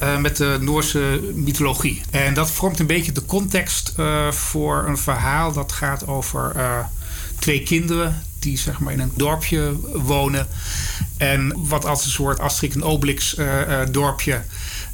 eh, 0.01 0.19
met 0.19 0.37
de 0.37 0.59
Noorse 0.61 1.21
mythologie. 1.35 2.03
En 2.11 2.35
dat 2.35 2.51
vormt 2.51 2.79
een 2.79 2.87
beetje 2.87 3.13
de 3.13 3.27
context 3.27 3.93
eh, 3.97 4.31
voor 4.31 4.85
een 4.87 4.99
verhaal 4.99 5.53
dat 5.53 5.73
gaat 5.73 6.07
over 6.07 6.53
eh, 6.57 6.79
twee 7.39 7.63
kinderen 7.63 8.23
die 8.39 8.59
zeg 8.59 8.79
maar 8.79 8.93
in 8.93 9.01
een 9.01 9.13
dorpje 9.15 9.73
wonen. 9.93 10.47
En 11.17 11.69
wat 11.69 11.85
als 11.85 12.05
een 12.05 12.11
soort 12.11 12.39
Asterix 12.39 12.75
en 12.75 12.83
Obelix 12.83 13.37
dorpje. 13.91 14.43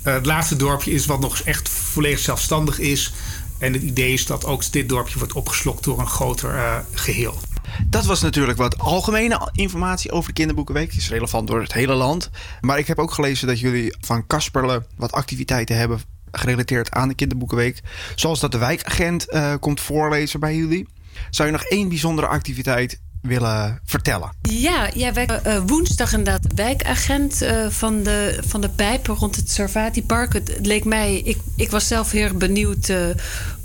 het 0.03 0.27
laatste 0.27 0.57
dorpje 0.57 0.91
is 0.91 1.07
wat 1.07 1.21
nog 1.21 1.39
echt 1.39 1.69
volledig 1.69 2.19
zelfstandig 2.19 2.79
is. 2.79 3.13
En 3.59 3.73
het 3.73 3.83
idee 3.83 4.13
is 4.13 4.27
dat 4.27 4.45
ook 4.45 4.73
dit 4.73 4.89
dorpje 4.89 5.19
wordt 5.19 5.33
opgeslokt 5.33 5.85
door 5.85 5.99
een 5.99 6.07
groter 6.07 6.55
eh, 6.55 6.77
geheel. 6.93 7.41
Dat 7.87 8.05
was 8.05 8.21
natuurlijk 8.21 8.59
wat 8.59 8.79
algemene 8.79 9.51
informatie 9.53 10.11
over 10.11 10.29
de 10.29 10.35
Kinderboekenweek. 10.35 10.95
Is 10.95 11.09
relevant 11.09 11.49
door 11.49 11.61
het 11.61 11.73
hele 11.73 11.95
land. 11.95 12.31
Maar 12.61 12.79
ik 12.79 12.87
heb 12.87 12.99
ook 12.99 13.13
gelezen 13.13 13.47
dat 13.47 13.61
jullie 13.61 13.97
van 14.01 14.27
Kasperle 14.27 14.83
wat 14.97 15.13
activiteiten 15.13 15.77
hebben 15.77 16.01
gerelateerd 16.31 16.91
aan 16.91 17.09
de 17.09 17.15
Kinderboekenweek. 17.15 17.81
Zoals 18.15 18.41
dat 18.41 18.53
de 18.53 18.59
wijkagent 18.59 19.31
eh, 19.31 19.55
komt 19.61 19.81
voorlezen 19.81 20.41
bij 20.41 20.57
jullie. 20.57 20.89
Zou 21.31 21.49
je 21.49 21.55
nog 21.55 21.65
één 21.65 21.89
bijzondere 21.89 22.27
activiteit 22.27 23.01
willen 23.23 23.81
vertellen? 23.85 24.31
Ja, 24.43 24.91
ja 24.95 25.13
wij, 25.13 25.27
eh, 25.27 25.63
woensdag 25.67 26.13
inderdaad 26.13 26.43
de 26.43 26.55
wijkagent 26.55 27.47
van, 27.69 28.03
de, 28.03 28.43
van 28.47 28.61
de 28.61 28.69
pijpen 28.69 29.15
rond 29.15 29.37
het 29.37 29.51
Sarvati 29.51 30.05
Park. 30.05 30.33
Het, 30.33 30.55
het 30.55 30.67
leek 30.67 30.85
mij, 30.85 31.19
ik, 31.19 31.39
ik 31.57 31.71
was 31.71 31.87
zelf 31.87 32.11
heel 32.11 32.35
benieuwd 32.35 32.93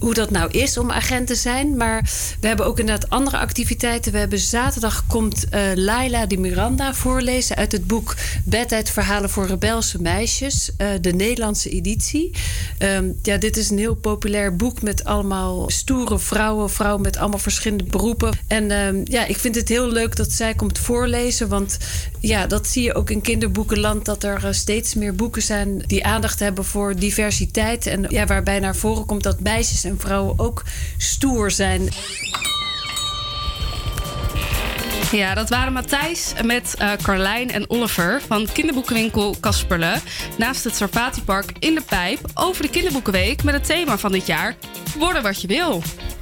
hoe 0.02 0.14
dat 0.14 0.32
nou 0.32 0.52
is 0.52 0.78
om 0.78 0.92
agent 0.92 1.28
te 1.28 1.36
zijn. 1.36 1.78
Maar 1.78 2.10
we 2.40 2.48
hebben 2.48 2.66
ook 2.66 2.80
inderdaad 2.80 3.10
andere 3.10 3.38
activiteiten. 3.38 4.12
We 4.12 4.18
hebben 4.18 4.40
zaterdag 4.40 5.04
komt 5.08 5.50
eh 5.50 5.62
Laila 5.76 6.26
Di 6.26 6.38
Miranda 6.38 6.94
voorlezen 6.94 7.56
uit 7.56 7.72
het 7.72 7.88
boek 7.88 8.16
Bedtijdverhalen 8.44 9.30
voor 9.30 9.48
rebelse 9.48 10.02
meisjes. 10.02 10.72
eh, 10.78 10.88
de 11.02 11.14
Nederlandse 11.14 11.70
editie. 11.70 12.32
Ehm, 12.78 13.12
ja, 13.22 13.38
dit 13.38 13.58
is 13.58 13.70
een 13.70 13.78
heel 13.78 13.96
populair 13.96 14.56
boek 14.56 14.82
met 14.82 15.04
allemaal 15.04 15.70
stoere 15.70 16.20
vrouwen. 16.20 16.70
Vrouwen 16.70 17.02
met 17.02 17.18
allemaal 17.18 17.40
verschillende 17.40 17.84
beroepen. 17.84 18.32
En 18.48 18.72
ehm, 18.72 19.02
ja, 19.04 19.26
ik 19.26 19.38
vind 19.38 19.56
het 19.56 19.70
heel 19.70 19.92
leuk 19.92 20.16
dat 20.16 20.32
zij 20.32 20.54
komt 20.54 20.80
voorlezen. 20.80 21.48
Want 21.50 21.78
ja, 22.20 22.48
dat 22.48 22.68
zie 22.68 22.84
je 22.84 22.94
ook 22.94 23.10
in 23.10 23.22
kinderboekenland. 23.22 24.06
Dat 24.06 24.24
er 24.24 24.46
eh, 24.46 24.52
steeds 24.52 24.94
meer 24.94 25.16
boeken 25.16 25.42
zijn 25.42 25.84
die 25.88 26.06
aandacht 26.06 26.40
hebben 26.40 26.66
voor 26.66 26.96
diversiteit. 26.96 27.86
En 27.86 28.06
ja, 28.10 28.26
waarbij 28.26 28.60
naar 28.60 28.76
voren 28.76 29.06
komt 29.06 29.24
dat 29.24 29.40
meisjes 29.40 29.84
vrouwen 29.99 30.39
ook 30.39 30.63
stoer 30.97 31.51
zijn. 31.51 31.89
Ja, 35.12 35.34
dat 35.34 35.49
waren 35.49 35.73
Matthijs 35.73 36.34
met 36.43 36.75
eh, 36.77 36.91
Carlijn 37.01 37.51
en 37.51 37.69
Oliver 37.69 38.21
van 38.27 38.47
kinderboekenwinkel 38.54 39.36
Kasperle. 39.39 39.95
Naast 40.38 40.63
het 40.63 40.75
Sarvati-park 40.75 41.51
in 41.60 41.75
de 41.75 41.82
Pijp 41.82 42.19
over 42.34 42.62
de 42.62 42.69
kinderboekenweek 42.69 43.43
met 43.43 43.54
het 43.54 43.65
thema 43.65 43.97
van 43.97 44.12
dit 44.12 44.27
jaar: 44.27 44.56
Worden 44.97 45.23
wat 45.23 45.41
je 45.41 45.47
wil. 45.47 45.82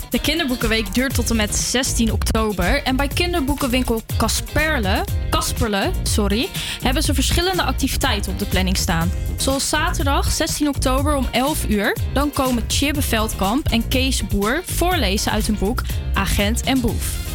De 0.10 0.22
kinderboekenweek 0.22 0.94
duurt 0.94 1.14
tot 1.14 1.30
en 1.30 1.36
met 1.36 1.56
16 1.56 2.12
oktober. 2.12 2.84
En 2.84 2.96
bij 2.96 3.08
kinderboekenwinkel 3.08 4.02
Kasperle, 4.18 5.06
Kasperle 5.30 5.92
sorry, 6.04 6.50
hebben 6.82 7.04
ze 7.04 7.14
verschillende 7.14 7.64
activiteiten 7.64 8.32
op 8.32 8.40
de 8.40 8.46
planning 8.46 8.78
staan. 8.78 9.12
Zoals 9.38 9.70
zaterdag 9.70 10.32
16 10.32 10.68
oktober 10.68 11.16
om 11.16 11.28
11 11.32 11.66
uur. 11.68 11.98
Dan 12.14 12.32
komen 12.32 12.64
Chibbe 12.68 13.02
Veldkamp 13.02 13.68
en 13.68 13.88
Kees 13.88 14.28
Boer 14.28 14.62
voorlezen 14.66 15.32
uit 15.32 15.48
hun 15.48 15.58
boek 15.60 15.82
Agent 16.14 16.64
en 16.64 16.82
Boef. 16.82 17.28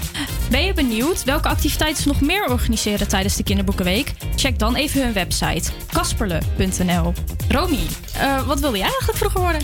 Ben 0.50 0.64
je 0.64 0.74
benieuwd 0.74 1.24
welke 1.24 1.48
activiteiten 1.48 2.02
ze 2.02 2.08
nog 2.08 2.20
meer 2.20 2.50
organiseren 2.50 3.08
tijdens 3.08 3.36
de 3.36 3.42
Kinderboekenweek? 3.42 4.12
Check 4.36 4.58
dan 4.58 4.74
even 4.74 5.02
hun 5.02 5.12
website 5.12 5.70
kasperle.nl. 5.92 7.12
Romy, 7.48 7.86
eh, 8.18 8.46
wat 8.46 8.60
wilde 8.60 8.76
jij 8.76 8.86
eigenlijk 8.86 9.18
vroeger 9.18 9.40
worden? 9.40 9.60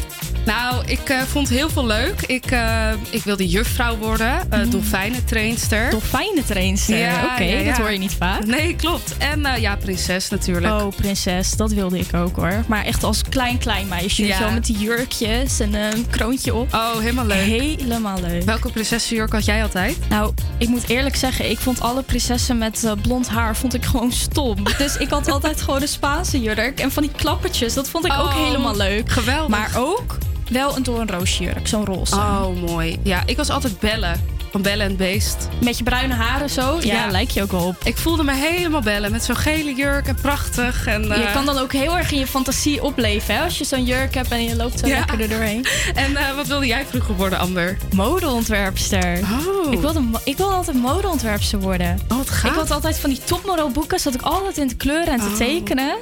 Nou, 0.51 0.83
ik 0.87 1.09
eh, 1.09 1.21
vond 1.23 1.49
heel 1.49 1.69
veel 1.69 1.87
leuk. 1.87 2.21
Ik, 2.27 2.51
eh, 2.51 2.93
ik 3.11 3.23
wilde 3.23 3.49
juffrouw 3.49 3.97
worden, 3.97 4.49
uh, 4.55 4.71
dolfijnentrainster. 4.71 5.91
Dolfijnentrainster, 5.91 7.11
oké, 7.33 7.65
dat 7.65 7.77
hoor 7.77 7.91
je 7.91 7.99
niet 7.99 8.15
vaak. 8.15 8.47
Nee, 8.47 8.77
klopt. 8.77 9.17
En 9.19 9.61
ja, 9.61 9.77
prinses 9.77 10.29
natuurlijk. 10.29 10.73
Oh, 10.73 10.89
prinses, 10.97 11.57
dat 11.57 11.73
wilde 11.73 11.99
ik 11.99 12.15
ook 12.15 12.37
hoor. 12.37 12.65
Maar 12.67 12.85
echt 12.85 13.05
als 13.05 13.23
klein, 13.29 13.59
klein 13.59 13.89
meisje. 13.89 14.27
Ja. 14.27 14.37
Zo 14.39 14.51
met 14.51 14.67
die 14.67 14.79
jurkjes 14.79 15.61
en 15.61 15.75
een 15.75 16.07
kroontje 16.11 16.55
op. 16.55 16.75
Oh, 16.75 16.99
helemaal 16.99 17.27
leuk. 17.27 17.47
Helemaal 17.47 18.21
leuk. 18.21 18.43
Welke 18.43 18.71
prinsessenjurk 18.71 19.33
had 19.33 19.45
jij 19.45 19.63
altijd? 19.63 19.97
Nou, 20.09 20.35
ik 20.59 20.69
moet 20.69 20.89
eerlijk 20.89 21.17
zeggen, 21.17 21.51
ik 21.51 21.59
vond 21.59 21.81
alle 21.81 22.03
prinsessen 22.03 22.59
met 22.59 22.95
blond 23.03 23.29
haar 23.29 23.57
vond 23.57 23.75
ik 23.75 23.85
gewoon 23.85 24.13
stom. 24.13 24.57
Dus 24.79 24.97
ik 24.97 25.11
had 25.11 25.31
altijd 25.31 25.63
gewoon 25.63 25.83
een 25.83 25.89
Spaanse 25.89 26.41
jurk. 26.41 26.81
En 26.81 26.91
van 26.91 27.03
die 27.03 27.13
klappertjes, 27.17 27.75
dat 27.75 27.89
vond 27.89 28.05
ik 28.05 28.13
ook 28.13 28.19
Oh, 28.19 28.45
helemaal 28.45 28.77
leuk. 28.77 29.11
geweldig. 29.11 29.49
Maar 29.49 29.71
ook 29.77 30.19
wel 30.51 30.77
een 30.77 30.83
doornroosjurk, 30.83 31.67
zo'n 31.69 31.85
roze. 31.85 32.15
Oh, 32.15 32.47
mooi. 32.67 32.99
Ja, 33.03 33.23
ik 33.27 33.37
was 33.37 33.51
altijd 33.51 33.79
bellen. 33.79 34.39
Van 34.51 34.63
Bellen 34.63 34.87
en 34.87 34.97
Beest. 34.97 35.49
Met 35.61 35.79
je 35.79 35.85
bruine 35.85 36.15
haren 36.15 36.51
zo? 36.51 36.79
Ja, 36.81 37.07
lijkt 37.11 37.35
je 37.35 37.43
ook 37.43 37.51
wel 37.51 37.67
op. 37.67 37.77
Ik 37.85 37.97
voelde 37.97 38.23
me 38.23 38.35
helemaal 38.35 38.81
bellen 38.81 39.11
met 39.11 39.25
zo'n 39.25 39.37
gele 39.37 39.75
jurk 39.75 40.07
en 40.07 40.15
prachtig. 40.23 40.87
En, 40.87 41.03
Je 41.03 41.15
eh, 41.15 41.33
kan 41.33 41.45
dan 41.47 41.59
ook 41.59 41.73
heel 41.73 41.97
erg 41.99 42.13
in 42.13 42.19
je 42.19 42.27
fantasie 42.27 42.83
opleven, 42.83 43.35
hè? 43.35 43.43
Als 43.45 43.59
je 43.59 43.65
zo'n 43.65 43.85
jurk 43.85 44.15
hebt 44.15 44.31
en 44.31 44.45
je 44.45 44.57
loopt 44.57 44.79
zo 44.79 44.87
Ja. 44.87 44.99
lekker 44.99 45.21
er 45.21 45.29
doorheen. 45.29 45.67
En 45.95 46.17
eh, 46.17 46.35
wat 46.37 46.47
wilde 46.47 46.67
jij 46.67 46.87
vroeger 46.87 47.17
worden, 47.17 47.39
Amber? 47.39 47.77
Modeontwerpster. 47.95 49.19
Oh. 49.23 49.73
Ik, 49.73 49.81
wilde, 49.81 50.03
ik 50.25 50.37
wilde 50.37 50.55
altijd 50.55 50.77
modeontwerpster 50.77 51.61
worden. 51.61 51.99
Oh, 52.09 52.17
wat 52.17 52.31
gaaf. 52.31 52.51
Ik 52.51 52.57
had 52.59 52.71
altijd 52.71 52.99
van 52.99 53.11
die 53.11 53.21
topmodelboeken, 53.25 53.99
zat 54.01 54.15
ik 54.15 54.23
altijd 54.23 54.57
in 54.59 54.69
te 54.69 54.77
kleuren 54.77 55.13
en 55.13 55.19
te 55.21 55.27
Oh. 55.31 55.35
tekenen. 55.37 55.97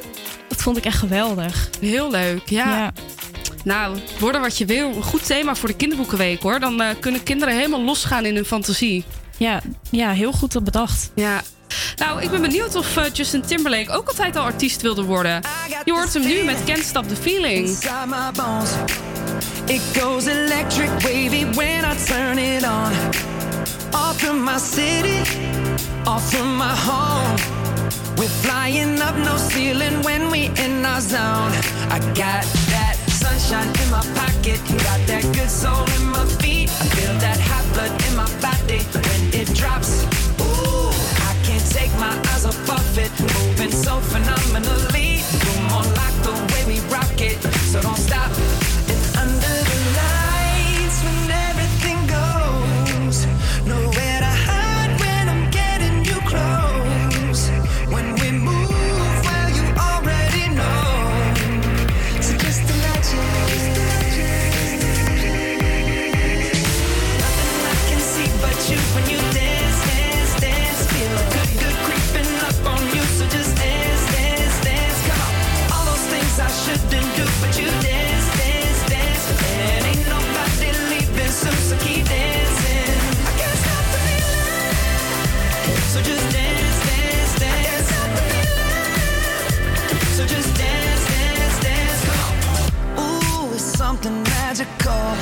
Dat 0.49 0.63
vond 0.63 0.77
ik 0.77 0.85
echt 0.85 0.99
geweldig. 0.99 1.69
Heel 1.81 2.11
leuk, 2.11 2.43
ja. 2.49 2.93
Nou, 3.69 3.99
worden 4.19 4.41
wat 4.41 4.59
je 4.59 4.65
wil. 4.65 4.95
Een 4.95 5.03
goed 5.03 5.27
thema 5.27 5.55
voor 5.55 5.69
de 5.69 5.75
kinderboekenweek 5.75 6.43
hoor. 6.43 6.61
Dan 6.61 6.81
eh, 6.81 6.89
kunnen 7.01 7.23
kinderen 7.23 7.55
helemaal 7.55 7.83
losgaan 7.83 8.25
in 8.25 8.35
hun 8.35 8.45
fantasie. 8.45 9.05
Ja, 9.37 9.61
ja 9.91 10.11
heel 10.11 10.33
goed 10.33 10.65
bedacht. 10.65 11.11
Ja. 11.15 11.43
Nou, 11.97 12.23
ik 12.23 12.31
ben 12.31 12.41
benieuwd 12.41 12.77
of 12.77 12.97
eh, 12.97 13.05
Justin 13.13 13.43
Timberlake 13.43 13.91
ook 13.91 14.09
altijd 14.09 14.37
al 14.37 14.45
artiest 14.45 14.83
wilde 14.83 15.03
worden. 15.03 15.43
Je 15.85 15.93
hoort 15.93 16.15
hem 16.15 16.27
nu 16.27 16.43
met 16.43 16.57
Can't 16.65 16.85
Stop 16.85 17.09
the 17.09 17.17
Feeling. 17.17 17.69
It 19.67 19.81
goes 19.99 20.27
electric 20.27 20.91
wavy 21.01 21.45
when 21.55 21.85
I 21.85 22.05
turn 22.07 22.39
it 22.39 22.63
on. 22.63 22.93
Off 23.91 24.19
from 24.19 24.45
my 24.45 24.59
city, 24.59 25.21
off 26.05 26.31
from 26.31 26.57
my 26.57 26.75
home. 26.87 27.35
We're 28.17 28.29
flying 28.29 29.01
up 29.01 29.17
no 29.17 29.37
ceiling 29.37 30.03
when 30.03 30.31
we 30.31 30.51
in 30.65 30.85
our 30.87 31.01
zone. 31.01 31.53
I 31.91 31.99
got 32.15 32.45
that 32.71 32.98
sunshine 33.39 33.69
in 33.83 33.91
my 33.91 34.03
pocket, 34.15 34.61
got 34.85 35.01
that 35.07 35.23
good 35.35 35.51
soul 35.51 35.85
in 35.97 36.07
my 36.11 36.25
feet. 36.41 36.71
I 36.71 36.85
feel 36.97 37.15
that 37.19 37.39
hot 37.41 37.65
blood 37.73 37.93
in 38.07 38.17
my 38.17 38.29
body 38.41 38.81
when 38.93 39.21
it 39.41 39.55
drops. 39.55 40.05
Ooh, 40.41 40.91
I 41.29 41.35
can't 41.45 41.65
take 41.71 41.93
my 41.99 42.15
eyes 42.33 42.45
off 42.45 42.71
of 42.71 42.99
it, 42.99 43.11
moving 43.21 43.71
so 43.73 44.01
phenomenally. 44.01 45.23
You're 45.45 45.63
more 45.71 45.87
like 46.01 46.17
the 46.27 46.35
way 46.53 46.63
we 46.67 46.81
rock 46.91 47.21
it, 47.21 47.39
so 47.71 47.81
don't 47.81 47.97
stop. 47.97 48.31
Magical. 94.59 95.15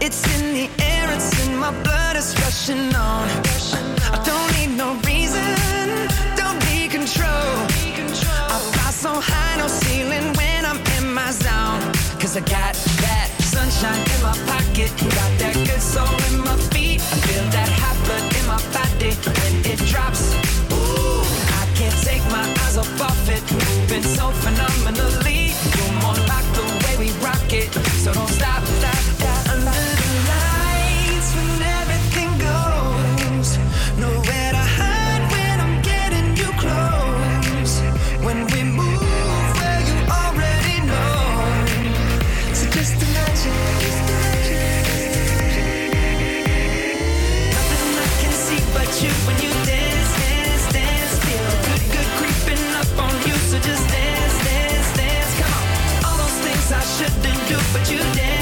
It's 0.00 0.22
in 0.36 0.54
the 0.54 0.68
air, 0.82 1.10
it's 1.10 1.46
in 1.46 1.56
my 1.56 1.70
blood, 1.82 2.16
it's 2.16 2.38
rushing 2.40 2.94
on. 2.94 3.28
I 4.12 4.20
don't 4.24 4.50
need 4.58 4.76
no 4.76 4.94
reason, 5.06 5.48
don't 6.36 6.58
need 6.70 6.90
control. 6.90 7.52
I 8.52 8.58
fly 8.72 8.90
so 8.90 9.12
high, 9.20 9.56
no 9.56 9.66
ceiling 9.66 10.32
when 10.34 10.66
I'm 10.66 10.80
in 10.98 11.14
my 11.14 11.30
zone. 11.30 11.80
Cause 12.20 12.36
I 12.36 12.40
got 12.40 12.74
that 13.04 13.30
sunshine 13.40 14.02
in 14.12 14.20
my 14.22 14.36
pocket, 14.50 14.90
got 15.00 15.32
that 15.40 15.54
good 15.54 15.82
soul 15.82 16.14
in 16.28 16.40
my 16.40 16.56
feet. 16.72 17.00
I 17.00 17.16
feel 17.26 17.44
that 17.56 17.68
hot 17.80 17.96
blood 18.04 18.24
in 18.38 18.44
my 18.46 18.60
body 18.76 19.12
when 19.36 19.54
it 19.72 19.78
drops. 19.88 20.34
Ooh, 20.72 21.24
I 21.60 21.64
can't 21.76 21.96
take 22.04 22.24
my 22.30 22.44
eyes 22.64 22.76
off 22.76 23.00
of 23.00 23.28
it, 23.30 23.42
moving 23.52 24.02
so 24.02 24.28
phenomenally. 24.44 25.54
You're 25.76 25.94
more 26.02 26.18
like 26.28 26.48
the 26.58 26.64
way 26.82 26.94
we 27.06 27.10
rock 27.24 27.52
it, 27.52 27.72
so 28.02 28.12
don't 28.12 28.33
shouldn't 56.98 57.48
do, 57.48 57.56
but 57.72 57.90
you 57.90 57.98
did. 58.12 58.33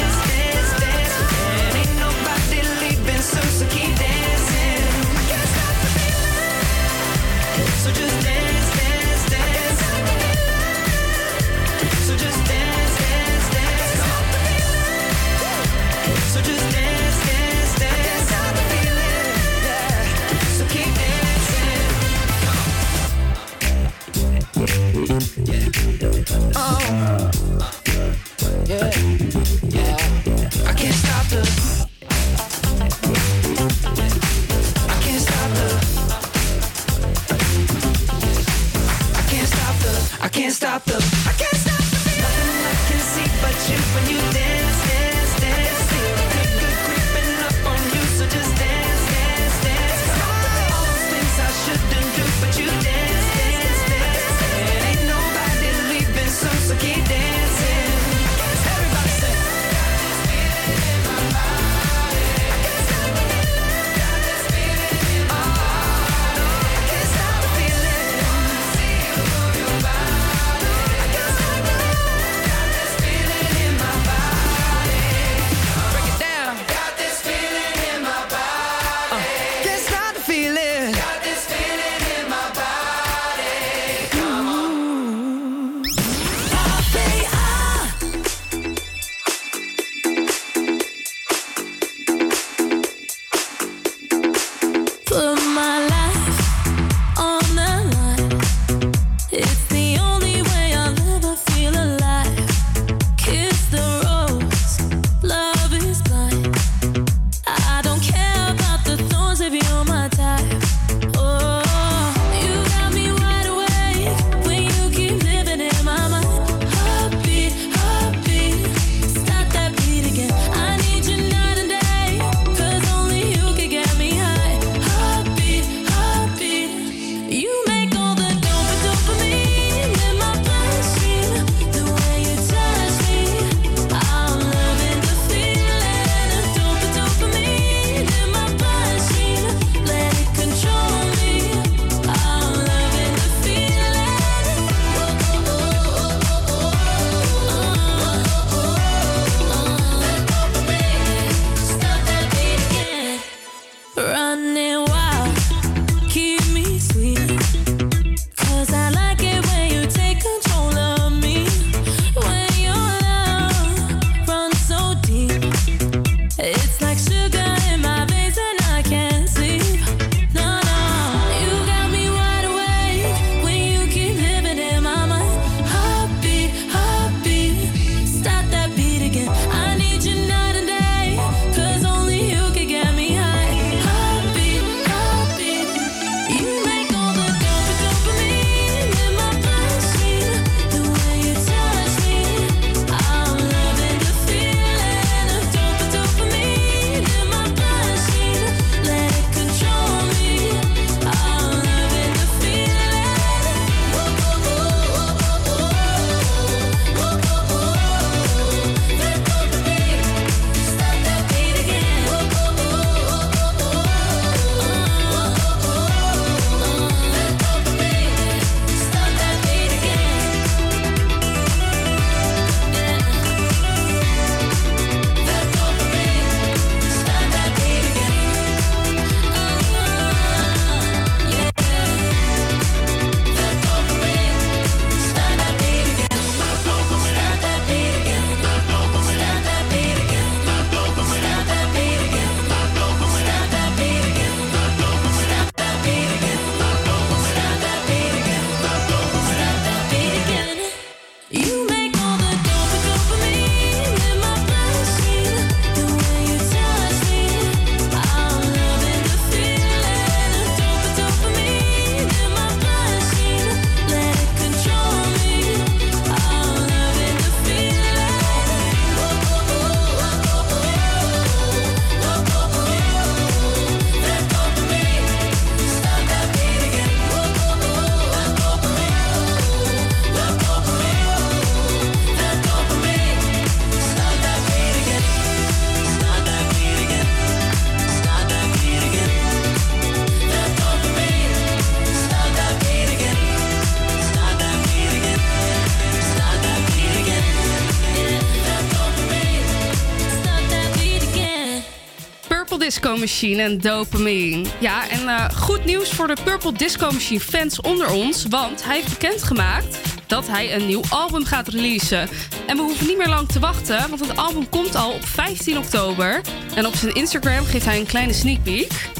Disco 302.82 302.98
Machine 302.98 303.42
en 303.42 303.58
Dopamine. 303.58 304.48
Ja, 304.58 304.88
en 304.88 305.08
eh, 305.08 305.28
goed 305.30 305.64
nieuws 305.64 305.90
voor 305.92 306.06
de 306.06 306.16
Purple 306.24 306.52
Disco 306.52 306.90
Machine 306.90 307.20
fans 307.20 307.60
onder 307.60 307.90
ons, 307.90 308.26
want 308.28 308.64
hij 308.64 308.76
heeft 308.76 308.88
bekendgemaakt 308.88 309.78
dat 310.06 310.26
hij 310.26 310.54
een 310.54 310.66
nieuw 310.66 310.82
album 310.88 311.24
gaat 311.24 311.48
releasen. 311.48 312.08
En 312.46 312.56
we 312.56 312.62
hoeven 312.62 312.86
niet 312.86 312.96
meer 312.96 313.08
lang 313.08 313.28
te 313.28 313.38
wachten, 313.38 313.88
want 313.88 314.00
het 314.00 314.16
album 314.16 314.48
komt 314.48 314.74
al 314.74 314.92
op 314.92 315.04
15 315.04 315.58
oktober. 315.58 316.20
En 316.54 316.66
op 316.66 316.74
zijn 316.74 316.94
Instagram 316.94 317.44
geeft 317.44 317.64
hij 317.64 317.78
een 317.78 317.86
kleine 317.86 318.12
sneak 318.12 318.42
peek. 318.42 318.91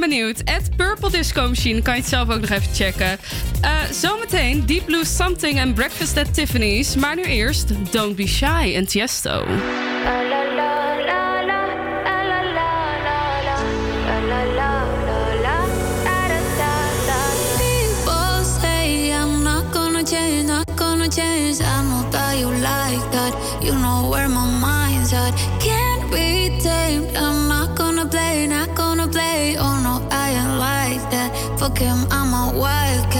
benieuwd. 0.00 0.42
At 0.44 0.76
Purple 0.76 1.10
Disco 1.10 1.48
Machine 1.48 1.82
kan 1.82 1.94
je 1.94 2.00
het 2.00 2.08
zelf 2.08 2.30
ook 2.30 2.40
nog 2.40 2.50
even 2.50 2.74
checken. 2.74 3.18
Eh, 3.60 3.70
zometeen 3.92 4.66
Deep 4.66 4.84
Blue 4.84 5.04
Something 5.04 5.58
en 5.58 5.74
Breakfast 5.74 6.16
at 6.16 6.34
Tiffany's. 6.34 6.96
Maar 6.96 7.16
nu 7.16 7.22
eerst 7.24 7.92
Don't 7.92 8.16
Be 8.16 8.26
Shy 8.26 8.72
en 8.74 8.86
Tiesto. 8.86 9.44
I'm 32.10 32.32
a 32.32 32.58
wild 32.58 33.17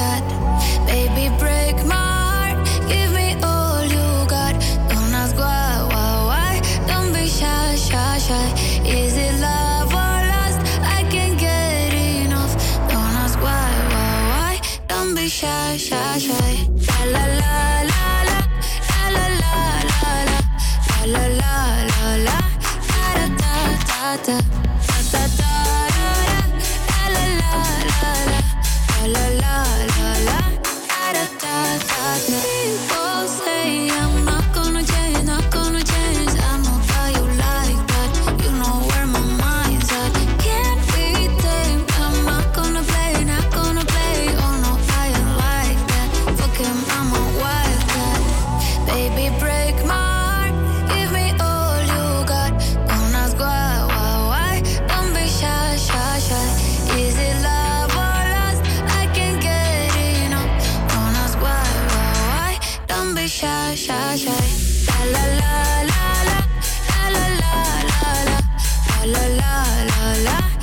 la 69.13 69.29
la 69.29 69.85
la 69.89 70.17
la. 70.25 70.58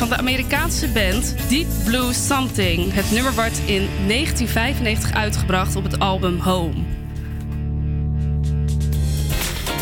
Van 0.00 0.08
de 0.08 0.16
Amerikaanse 0.16 0.88
band 0.88 1.34
Deep 1.48 1.66
Blue 1.84 2.12
Something. 2.12 2.92
Het 2.92 3.10
nummer 3.10 3.34
werd 3.34 3.58
in 3.58 3.88
1995 4.06 5.12
uitgebracht 5.12 5.76
op 5.76 5.82
het 5.82 5.98
album 5.98 6.38
Home. 6.38 6.74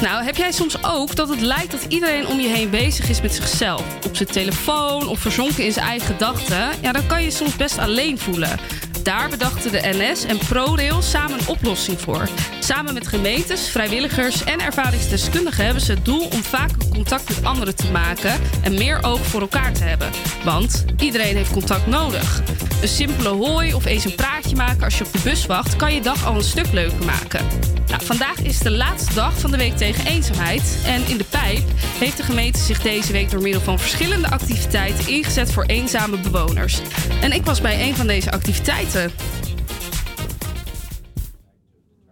Nou, 0.01 0.25
heb 0.25 0.37
jij 0.37 0.53
soms 0.53 0.85
ook 0.85 1.17
dat 1.17 1.29
het 1.29 1.41
lijkt 1.41 1.71
dat 1.71 1.85
iedereen 1.89 2.27
om 2.27 2.41
je 2.41 2.49
heen 2.49 2.71
bezig 2.71 3.09
is 3.09 3.21
met 3.21 3.35
zichzelf? 3.35 3.83
Op 4.07 4.17
zijn 4.17 4.29
telefoon 4.29 5.09
of 5.09 5.19
verzonken 5.19 5.65
in 5.65 5.73
zijn 5.73 5.87
eigen 5.87 6.07
gedachten? 6.07 6.71
Ja, 6.83 6.93
dan 6.93 7.07
kan 7.07 7.23
je 7.23 7.31
soms 7.31 7.57
best 7.57 7.79
alleen 7.79 8.19
voelen. 8.19 8.59
Daar 9.03 9.29
bedachten 9.29 9.73
de 9.73 9.81
NS 9.83 10.25
en 10.25 10.39
ProRail 10.39 11.03
samen 11.03 11.39
een 11.39 11.49
oplossing 11.49 12.01
voor. 12.01 12.29
Samen 12.61 12.95
met 12.95 13.07
gemeentes, 13.07 13.69
vrijwilligers 13.69 14.45
en 14.45 14.61
ervaringsdeskundigen 14.61 15.65
hebben 15.65 15.83
ze 15.83 15.93
het 15.93 16.05
doel 16.05 16.27
om 16.27 16.43
vaker 16.43 16.88
contact 16.99 17.29
met 17.29 17.45
anderen 17.45 17.77
te 17.77 17.91
maken 17.91 18.41
en 18.63 18.75
meer 18.75 18.99
oog 19.03 19.27
voor 19.27 19.41
elkaar 19.41 19.73
te 19.73 19.85
hebben. 19.85 20.11
Want 20.45 20.85
iedereen 20.99 21.37
heeft 21.37 21.53
contact 21.53 21.87
nodig. 21.87 22.43
Een 22.83 22.89
simpele 22.89 23.29
hooi 23.29 23.75
of 23.75 23.85
eens 23.85 24.05
een 24.05 24.15
praatje 24.15 24.57
maken 24.57 24.85
als 24.85 24.99
je 24.99 25.05
op 25.05 25.13
de 25.13 25.21
bus 25.25 25.47
wacht 25.47 25.77
kan 25.77 25.95
je 25.95 26.01
dag 26.01 26.27
al 26.27 26.35
een 26.35 26.43
stuk 26.43 26.73
leuker 26.73 27.05
maken. 27.05 27.47
Nou, 27.87 28.05
vandaag 28.05 28.39
is 28.43 28.59
de 28.59 28.71
laatste 28.71 29.15
dag 29.15 29.39
van 29.39 29.51
de 29.51 29.57
week 29.57 29.77
tegen 29.77 30.07
eenzaamheid. 30.07 30.79
En 30.85 31.07
in 31.09 31.17
de 31.17 31.25
pijp 31.25 31.63
heeft 31.99 32.17
de 32.17 32.23
gemeente 32.23 32.59
zich 32.59 32.83
deze 32.83 33.13
week 33.13 33.31
door 33.31 33.43
middel 33.43 33.61
van 33.61 33.79
verschillende 33.79 34.31
activiteiten 34.31 35.09
ingezet 35.09 35.53
voor 35.53 35.65
eenzame 35.65 36.19
bewoners. 36.19 36.81
En 37.21 37.33
ik 37.33 37.45
was 37.45 37.61
bij 37.61 37.89
een 37.89 37.97
van 37.97 38.07
deze 38.07 38.31
activiteiten. 38.31 39.13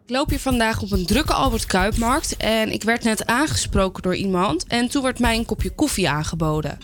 Ik 0.06 0.12
loop 0.12 0.28
hier 0.28 0.40
vandaag 0.40 0.82
op 0.82 0.92
een 0.92 1.06
drukke 1.06 1.32
Albert 1.32 1.66
Kuipmarkt 1.66 2.36
en 2.36 2.72
ik 2.72 2.82
werd 2.82 3.04
net 3.04 3.26
aangesproken 3.26 4.02
door 4.02 4.14
iemand 4.14 4.66
en 4.66 4.88
toen 4.88 5.02
werd 5.02 5.18
mij 5.18 5.36
een 5.36 5.44
kopje 5.44 5.70
koffie 5.70 6.08
aangeboden. 6.08 6.78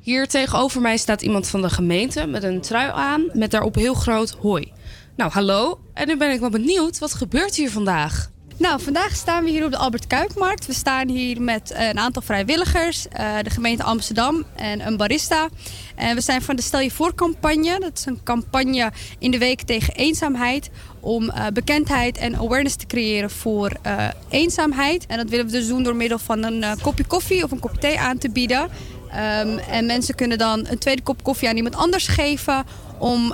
Hier 0.00 0.28
tegenover 0.28 0.80
mij 0.80 0.96
staat 0.96 1.22
iemand 1.22 1.48
van 1.48 1.62
de 1.62 1.70
gemeente 1.70 2.26
met 2.26 2.42
een 2.42 2.60
trui 2.60 2.90
aan 2.90 3.30
met 3.32 3.50
daarop 3.50 3.74
heel 3.74 3.94
groot 3.94 4.30
hoi. 4.30 4.72
Nou, 5.16 5.30
hallo. 5.32 5.80
En 5.94 6.06
nu 6.06 6.16
ben 6.16 6.32
ik 6.32 6.40
wel 6.40 6.50
benieuwd, 6.50 6.98
wat 6.98 7.14
gebeurt 7.14 7.56
hier 7.56 7.70
vandaag? 7.70 8.30
Nou, 8.60 8.80
vandaag 8.80 9.16
staan 9.16 9.44
we 9.44 9.50
hier 9.50 9.64
op 9.64 9.70
de 9.70 9.76
Albert 9.76 10.06
Kuipmarkt. 10.06 10.66
We 10.66 10.72
staan 10.72 11.08
hier 11.08 11.42
met 11.42 11.70
eh, 11.70 11.88
een 11.88 11.98
aantal 11.98 12.22
vrijwilligers, 12.22 13.08
eh, 13.08 13.38
de 13.42 13.50
gemeente 13.50 13.82
Amsterdam 13.82 14.44
en 14.56 14.86
een 14.86 14.96
barista. 14.96 15.48
En 15.96 16.14
we 16.14 16.20
zijn 16.20 16.42
van 16.42 16.56
de 16.56 16.62
Stel 16.62 16.80
je 16.80 16.90
voor 16.90 17.14
campagne. 17.14 17.80
Dat 17.80 17.98
is 17.98 18.06
een 18.06 18.22
campagne 18.22 18.92
in 19.18 19.30
de 19.30 19.38
week 19.38 19.62
tegen 19.62 19.94
eenzaamheid. 19.94 20.70
Om 21.00 21.30
eh, 21.30 21.46
bekendheid 21.52 22.18
en 22.18 22.36
awareness 22.36 22.76
te 22.76 22.86
creëren 22.86 23.30
voor 23.30 23.72
eh, 23.82 24.08
eenzaamheid. 24.28 25.06
En 25.06 25.16
dat 25.16 25.28
willen 25.28 25.46
we 25.46 25.52
dus 25.52 25.66
doen 25.66 25.82
door 25.82 25.96
middel 25.96 26.18
van 26.18 26.42
een 26.44 26.62
eh, 26.62 26.72
kopje 26.82 27.04
koffie 27.04 27.44
of 27.44 27.50
een 27.50 27.58
kopje 27.58 27.78
thee 27.78 27.98
aan 27.98 28.18
te 28.18 28.30
bieden. 28.30 28.68
Ehm, 29.10 29.58
en 29.58 29.86
mensen 29.86 30.14
kunnen 30.14 30.38
dan 30.38 30.66
een 30.66 30.78
tweede 30.78 31.02
kop 31.02 31.22
koffie 31.22 31.48
aan 31.48 31.56
iemand 31.56 31.76
anders 31.76 32.06
geven. 32.06 32.64
Om 32.98 33.32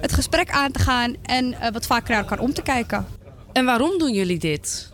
het 0.00 0.12
gesprek 0.12 0.50
aan 0.50 0.72
te 0.72 0.78
gaan 0.78 1.14
en 1.22 1.54
wat 1.72 1.86
vaker 1.86 2.10
naar 2.10 2.22
elkaar 2.22 2.38
om 2.38 2.52
te 2.52 2.62
kijken. 2.62 3.06
En 3.52 3.64
waarom 3.64 3.98
doen 3.98 4.12
jullie 4.12 4.38
dit? 4.38 4.90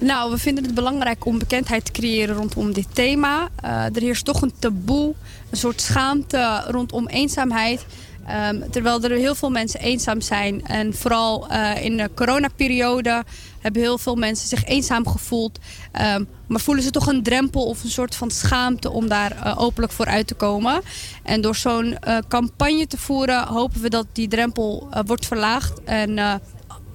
Nou, 0.00 0.30
we 0.30 0.38
vinden 0.38 0.64
het 0.64 0.74
belangrijk 0.74 1.24
om 1.24 1.38
bekendheid 1.38 1.84
te 1.84 1.92
creëren 1.92 2.36
rondom 2.36 2.72
dit 2.72 2.86
thema. 2.92 3.48
Er 3.62 4.00
heerst 4.00 4.24
toch 4.24 4.42
een 4.42 4.52
taboe, 4.58 5.14
een 5.50 5.56
soort 5.56 5.80
schaamte 5.80 6.64
rondom 6.66 7.06
eenzaamheid. 7.06 7.86
Ehm, 8.32 8.70
terwijl 8.70 9.02
er 9.02 9.10
heel 9.10 9.34
veel 9.34 9.50
mensen 9.50 9.80
eenzaam 9.80 10.20
zijn. 10.20 10.66
En 10.66 10.94
vooral 10.94 11.48
eh, 11.48 11.84
in 11.84 11.96
de 11.96 12.10
coronaperiode 12.14 13.24
hebben 13.60 13.82
heel 13.82 13.98
veel 13.98 14.14
mensen 14.14 14.48
zich 14.48 14.64
eenzaam 14.64 15.08
gevoeld. 15.08 15.58
Ehm, 15.92 16.24
maar 16.48 16.60
voelen 16.60 16.84
ze 16.84 16.90
toch 16.90 17.06
een 17.06 17.22
drempel 17.22 17.66
of 17.66 17.84
een 17.84 17.90
soort 17.90 18.14
van 18.14 18.30
schaamte 18.30 18.90
om 18.90 19.08
daar 19.08 19.30
eh, 19.30 19.60
openlijk 19.60 19.92
voor 19.92 20.06
uit 20.06 20.26
te 20.26 20.34
komen. 20.34 20.80
En 21.22 21.40
door 21.40 21.56
zo'n 21.56 21.98
eh, 21.98 22.18
campagne 22.28 22.86
te 22.86 22.98
voeren 22.98 23.46
hopen 23.46 23.80
we 23.80 23.88
dat 23.88 24.06
die 24.12 24.28
drempel 24.28 24.88
wordt 25.06 25.26
verlaagd. 25.26 25.82
En 25.84 26.40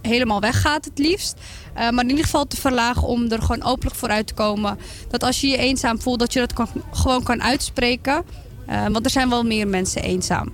helemaal 0.02 0.42
weggaat 0.42 0.86
het 0.86 1.00
liefst. 1.00 1.36
Maar 1.74 2.04
in 2.04 2.10
ieder 2.10 2.24
geval 2.24 2.48
te 2.48 2.58
verlagen 2.58 3.08
om 3.08 3.32
er 3.32 3.42
gewoon 3.42 3.64
openlijk 3.64 3.96
voor 3.96 4.10
uit 4.10 4.28
te 4.28 4.34
komen. 4.34 4.78
Dat 5.10 5.24
als 5.24 5.42
je 5.42 5.48
je 5.48 5.58
eenzaam 5.58 6.02
voelt, 6.02 6.20
dat 6.20 6.34
je 6.34 6.40
dat 6.40 6.68
gewoon 6.92 7.24
kan 7.24 7.44
uitspreken. 7.44 8.24
Eh, 8.68 8.86
want 8.88 9.06
er 9.06 9.12
zijn 9.12 9.30
wel 9.30 9.44
meer 9.44 9.68
mensen 9.68 10.02
eenzaam. 10.02 10.52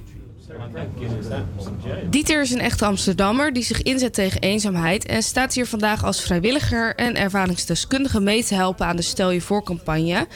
Dieter 2.10 2.41
is 2.41 2.51
een 2.51 2.60
echte 2.60 2.86
Amsterdammer 2.86 3.54
die 3.54 3.64
zich 3.64 3.82
inzet 3.82 4.14
tegen 4.14 4.41
eenzaamheid 4.41 5.06
en 5.06 5.24
staat 5.24 5.54
hier 5.54 5.68
vandaag 5.68 6.04
als 6.04 6.22
vrijwilliger 6.22 6.95
en 6.95 7.16
ervaringsdeskundige 7.16 8.20
mee 8.20 8.43
te 8.43 8.56
helpen 8.56 8.86
aan 8.86 8.95
de 8.95 9.01
Stel 9.01 9.32
je 9.32 9.41
voor 9.41 9.64
campagne. 9.64 10.28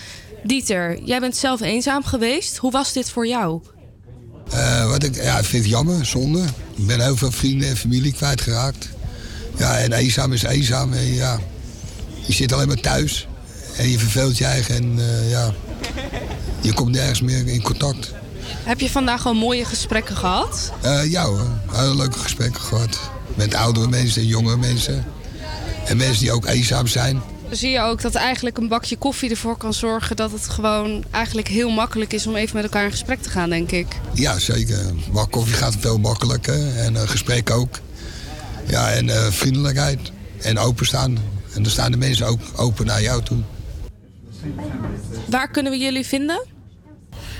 Dieter, 0.43 1.03
jij 1.03 1.19
bent 1.19 1.35
zelf 1.35 1.61
eenzaam 1.61 2.03
geweest. 2.03 2.57
Hoe 2.57 2.71
was 2.71 2.93
dit 2.93 3.09
voor 3.09 3.27
jou? 3.27 3.61
Eh, 4.51 4.89
wat 4.89 5.03
ik, 5.03 5.15
ja, 5.15 5.37
ik 5.37 5.45
vind 5.45 5.63
het 5.63 5.71
jammer, 5.71 6.05
zonde. 6.05 6.43
Ik 6.75 6.87
ben 6.87 7.01
heel 7.01 7.15
veel 7.15 7.31
vrienden 7.31 7.69
en 7.69 7.77
familie 7.77 8.13
kwijtgeraakt. 8.13 8.89
Ja, 9.57 9.77
en 9.77 9.93
eenzaam 9.93 10.33
is 10.33 10.43
eenzaam. 10.43 10.93
En 10.93 11.13
ja, 11.13 11.39
je 12.25 12.33
zit 12.33 12.53
alleen 12.53 12.67
maar 12.67 12.81
thuis. 12.81 13.27
En 13.77 13.89
je 13.89 13.99
verveelt 13.99 14.37
je 14.37 14.45
eigen. 14.45 14.75
En 14.75 14.95
eh, 14.97 15.29
ja, 15.29 15.53
je 16.61 16.73
komt 16.73 16.91
nergens 16.91 17.21
meer 17.21 17.47
in 17.47 17.61
contact. 17.61 18.13
Heb 18.49 18.79
je 18.79 18.89
vandaag 18.89 19.25
al 19.25 19.33
mooie 19.33 19.65
gesprekken 19.65 20.15
gehad? 20.17 20.73
Eh, 20.81 21.11
ja 21.11 21.23
hoor, 21.23 21.47
hele 21.71 21.95
leuke 21.95 22.19
gesprekken 22.19 22.61
gehad. 22.61 22.99
Met 23.35 23.53
oudere 23.53 23.87
mensen 23.87 24.21
en 24.21 24.27
jongere 24.27 24.57
mensen. 24.57 25.05
En 25.85 25.97
mensen 25.97 26.23
die 26.23 26.31
ook 26.31 26.45
eenzaam 26.45 26.87
zijn. 26.87 27.21
Zie 27.49 27.69
je 27.69 27.81
ook 27.81 28.01
dat 28.01 28.15
eigenlijk 28.15 28.57
een 28.57 28.67
bakje 28.67 28.97
koffie 28.97 29.29
ervoor 29.29 29.57
kan 29.57 29.73
zorgen 29.73 30.15
dat 30.15 30.31
het 30.31 30.49
gewoon 30.49 31.03
eigenlijk 31.11 31.47
heel 31.47 31.69
makkelijk 31.69 32.13
is 32.13 32.27
om 32.27 32.35
even 32.35 32.55
met 32.55 32.63
elkaar 32.63 32.83
in 32.83 32.91
gesprek 32.91 33.21
te 33.21 33.29
gaan, 33.29 33.49
denk 33.49 33.71
ik. 33.71 33.87
Ja, 34.13 34.39
zeker. 34.39 34.93
Maar 35.11 35.27
koffie 35.27 35.55
gaat 35.55 35.75
veel 35.79 35.97
makkelijker. 35.97 36.77
En 36.77 36.95
een 36.95 37.07
gesprek 37.07 37.49
ook. 37.49 37.79
Ja, 38.67 38.91
en 38.91 39.09
eh, 39.09 39.31
vriendelijkheid. 39.31 39.99
En 40.41 40.57
openstaan. 40.59 41.17
En 41.53 41.63
dan 41.63 41.71
staan 41.71 41.91
de 41.91 41.97
mensen 41.97 42.25
ook 42.27 42.39
open 42.55 42.85
naar 42.85 43.01
jou 43.01 43.23
toe. 43.23 43.37
Waar 45.25 45.51
kunnen 45.51 45.71
we 45.71 45.77
jullie 45.77 46.05
vinden? 46.05 46.45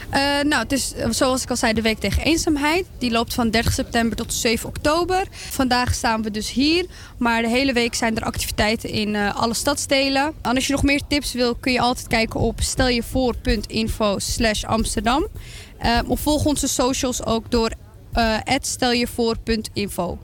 Eh, 0.10 0.20
nou, 0.22 0.64
het 0.64 0.72
is 0.72 0.94
zoals 1.10 1.44
ik 1.44 1.50
al 1.50 1.56
zei, 1.56 1.74
de 1.74 1.82
Week 1.82 2.00
tegen 2.00 2.24
Eenzaamheid. 2.24 2.86
Die 2.98 3.12
loopt 3.12 3.34
van 3.34 3.50
30 3.50 3.74
september 3.74 4.18
tot 4.18 4.34
7 4.34 4.70
oktober. 4.70 5.24
Vandaag 5.32 5.94
staan 5.94 6.22
we 6.22 6.32
dus 6.32 6.52
hier. 6.52 6.86
Maar 7.18 7.42
de 7.42 7.50
hele 7.50 7.74
week 7.74 7.94
zijn 7.96 8.16
er 8.16 8.24
activiteiten 8.24 8.90
in 8.90 9.16
eh, 9.16 9.36
alle 9.36 9.54
stadsdelen. 9.54 10.34
En 10.42 10.56
als 10.56 10.68
je 10.68 10.74
nog 10.74 10.84
meer 10.84 11.02
tips 11.08 11.34
wil, 11.34 11.56
kun 11.56 11.72
je 11.72 11.80
altijd 11.80 12.08
kijken 12.08 12.40
op 12.40 12.62
steljevoor.info 12.62 14.20
slash 14.20 14.64
Amsterdam. 14.64 15.28
Eh, 15.78 16.00
of 16.08 16.20
volg 16.20 16.46
onze 16.46 16.68
socials 16.68 17.26
ook 17.26 17.52
door 17.52 17.72
steljevoor.info. 18.62 20.18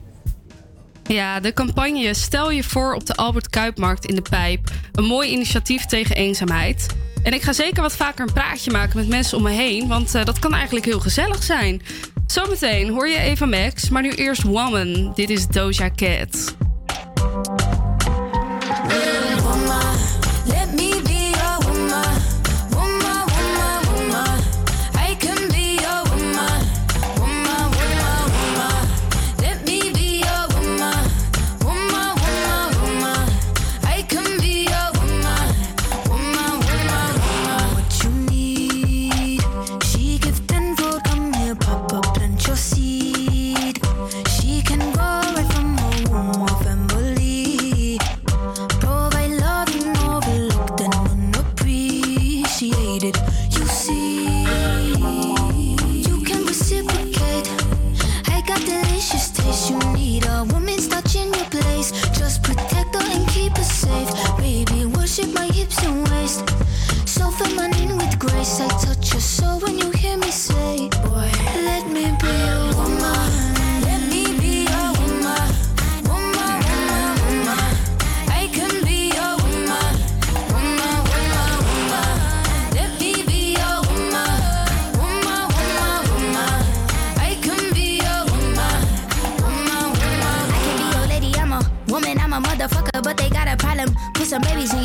Ja, 1.06 1.40
de 1.40 1.52
campagne 1.52 2.14
Stel 2.14 2.50
je 2.50 2.64
voor 2.64 2.94
op 2.94 3.06
de 3.06 3.14
Albert 3.14 3.48
Kuipmarkt 3.48 4.06
in 4.06 4.14
de 4.14 4.22
Pijp. 4.22 4.70
Een 4.92 5.04
mooi 5.04 5.30
initiatief 5.30 5.84
tegen 5.84 6.16
eenzaamheid. 6.16 6.86
En 7.24 7.32
ik 7.32 7.42
ga 7.42 7.52
zeker 7.52 7.82
wat 7.82 7.96
vaker 7.96 8.26
een 8.26 8.32
praatje 8.32 8.70
maken 8.70 8.96
met 8.96 9.08
mensen 9.08 9.36
om 9.36 9.42
me 9.42 9.50
heen, 9.50 9.88
want 9.88 10.14
eh, 10.14 10.24
dat 10.24 10.38
kan 10.38 10.54
eigenlijk 10.54 10.84
heel 10.84 11.00
gezellig 11.00 11.42
zijn. 11.42 11.82
Zometeen 12.26 12.88
hoor 12.88 13.08
je 13.08 13.18
Eva 13.18 13.46
Max, 13.46 13.88
maar 13.88 14.02
nu 14.02 14.10
eerst 14.10 14.42
Woman. 14.42 15.12
Dit 15.14 15.30
is 15.30 15.46
Doja 15.46 15.90
Cat. 15.96 16.54
Worship 65.16 65.32
my 65.32 65.46
hips 65.46 65.80
and 65.84 66.08
waist. 66.08 66.42
So 67.06 67.30
feminine 67.30 67.96
with 67.98 68.18
grace. 68.18 68.60
I 68.60 68.66
touch 68.66 69.12
your 69.12 69.20
soul 69.20 69.60
when 69.60 69.78
you 69.78 69.93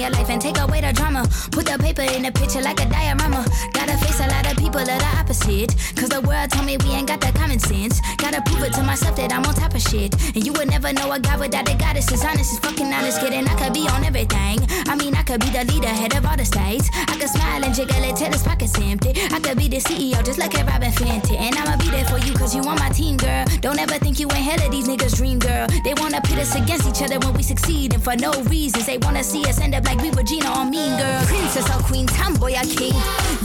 your 0.10 0.20
life 0.20 0.30
and 0.30 0.42
take 0.42 0.58
away 0.60 0.82
the 0.82 0.94
drama. 0.94 1.24
Put 1.52 1.66
the 1.66 1.78
paper 1.78 2.02
in 2.02 2.24
the 2.24 2.32
picture 2.32 2.62
like 2.62 2.80
a 2.82 2.86
diorama. 2.90 3.46
Gotta 3.74 3.98
face 3.98 4.20
a 4.20 4.28
lot 4.28 4.50
of 4.50 4.58
people 4.58 4.84
that 4.84 5.02
are 5.02 5.20
opposite. 5.20 5.76
Cause 5.96 6.10
the 6.10 6.22
world 6.22 6.52
told 6.52 6.66
me 6.66 6.78
we 6.78 6.92
ain't 6.92 7.08
got 7.08 7.22
the 7.22 7.32
common 7.34 7.60
sense. 7.60 8.02
Gotta 8.18 8.42
prove 8.42 8.64
it 8.64 8.74
to 8.74 8.84
myself 8.84 9.16
that 9.18 9.32
I'm 9.34 9.46
on 9.46 9.54
top 9.54 9.74
of 9.74 9.82
shit. 9.82 10.14
And 10.36 10.46
you 10.46 10.54
would 10.54 10.70
never 10.70 10.92
know 10.94 11.12
a 11.12 11.20
guy 11.20 11.38
without 11.38 11.70
a 11.70 11.76
goddess 11.76 12.12
is 12.12 12.24
honest, 12.24 12.54
is 12.54 12.60
fucking 12.60 12.88
honest. 12.88 13.20
Kidding, 13.20 13.48
I 13.48 13.56
could 13.56 13.74
be 13.74 13.88
on 13.88 14.04
everything. 14.04 14.60
I 14.88 14.96
mean, 14.96 15.16
I 15.16 15.19
could 15.30 15.42
be 15.42 15.52
the 15.52 15.64
leader, 15.72 15.94
head 15.94 16.16
of 16.18 16.26
all 16.26 16.36
the 16.36 16.44
states. 16.44 16.90
I 17.06 17.14
could 17.14 17.30
smile 17.30 17.64
and 17.64 17.76
jiggle 17.76 18.02
it 18.02 18.16
till 18.16 18.32
his 18.32 18.42
pockets 18.42 18.74
empty. 18.82 19.14
I 19.30 19.40
could 19.40 19.60
be 19.60 19.68
the 19.68 19.78
CEO, 19.78 20.26
just 20.26 20.40
like 20.40 20.58
a 20.58 20.66
Robin 20.66 20.90
Fenty. 20.90 21.38
And 21.38 21.56
I'ma 21.56 21.78
be 21.78 21.88
there 21.92 22.06
for 22.06 22.18
you, 22.18 22.34
cause 22.34 22.56
you 22.56 22.64
on 22.64 22.80
my 22.80 22.90
team, 22.90 23.16
girl. 23.16 23.46
Don't 23.62 23.78
ever 23.78 24.00
think 24.00 24.20
you 24.20 24.26
ain't 24.32 24.42
hell 24.42 24.58
of 24.66 24.72
these 24.72 24.88
niggas' 24.88 25.18
dream, 25.18 25.38
girl. 25.38 25.68
They 25.84 25.94
wanna 26.02 26.20
pit 26.22 26.40
us 26.40 26.56
against 26.56 26.90
each 26.90 27.04
other 27.06 27.20
when 27.20 27.36
we 27.36 27.44
succeed, 27.44 27.94
and 27.94 28.04
for 28.04 28.16
no 28.16 28.32
reasons. 28.50 28.88
They 28.88 28.98
wanna 28.98 29.24
see 29.24 29.46
us 29.46 29.62
end 29.62 29.76
up 29.76 29.86
like 29.86 30.02
we 30.02 30.10
were 30.10 30.24
Gina 30.24 30.50
or 30.50 30.66
Mean 30.66 30.98
Girl. 30.98 31.22
Princess 31.28 31.70
or 31.70 31.84
Queen, 31.84 32.08
tomboy 32.08 32.58
or 32.58 32.66
king. 32.66 32.98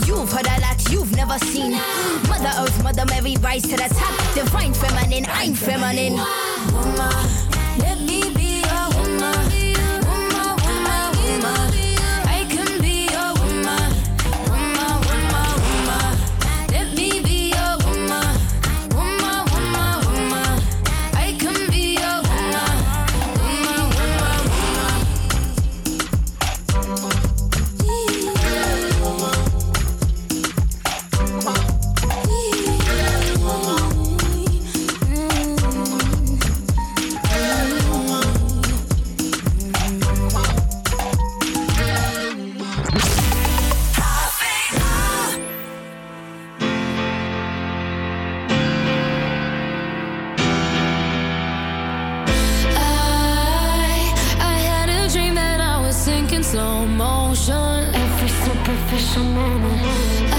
You've 0.07 0.31
heard 0.33 0.49
a 0.49 0.57
lot 0.65 0.81
you've 0.89 1.15
never 1.15 1.37
seen. 1.53 1.77
Mother 2.25 2.53
Earth, 2.65 2.81
Mother 2.81 3.05
Mary, 3.05 3.37
rise 3.45 3.61
to 3.61 3.77
the 3.77 3.89
top. 3.93 4.15
Divine 4.33 4.73
feminine, 4.73 5.27
I'm 5.29 5.53
feminine. 5.53 6.17
Woman, 6.73 7.13
let 7.77 8.01
me 8.01 8.24
slow 56.51 56.85
motion. 56.85 57.95
Every 57.95 58.29
superficial 58.29 59.23
moment. 59.23 60.34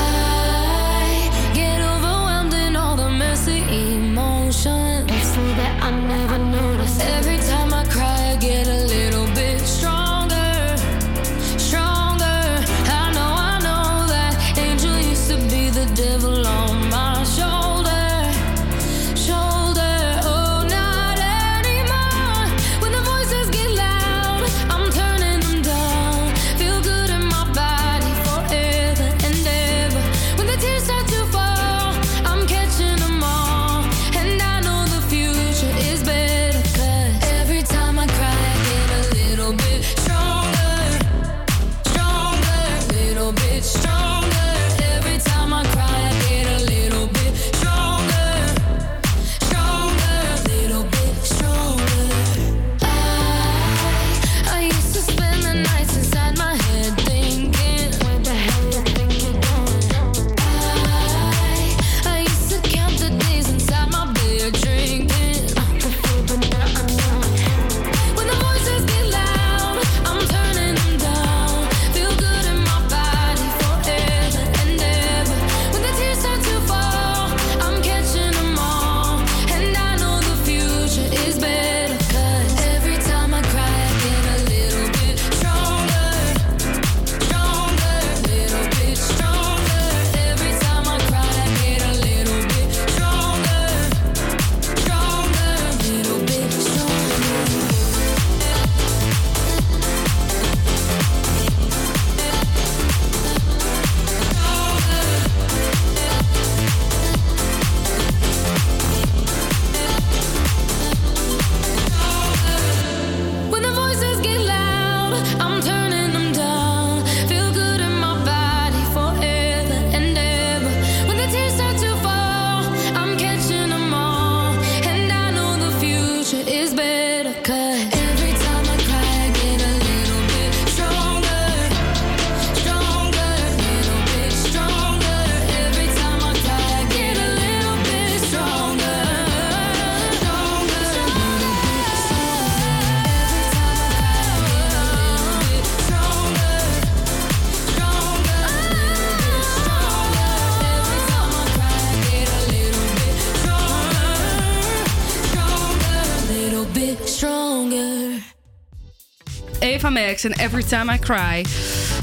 En 159.97 160.32
Every 160.32 160.62
Time 160.62 160.94
I 160.94 160.99
Cry. 160.99 161.44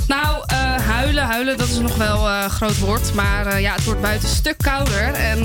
Nou, 0.08 0.44
eh, 0.46 0.58
huilen, 0.88 1.24
huilen, 1.24 1.58
dat 1.58 1.68
is 1.68 1.78
nog 1.78 1.96
wel 1.96 2.30
eh, 2.30 2.40
een 2.44 2.50
groot 2.50 2.80
woord. 2.80 3.14
Maar 3.14 3.46
eh, 3.46 3.62
ja, 3.62 3.74
het 3.74 3.84
wordt 3.84 4.02
buiten 4.02 4.30
een 4.30 4.36
stuk 4.36 4.58
kouder. 4.58 5.14
En 5.14 5.38
eh, 5.38 5.44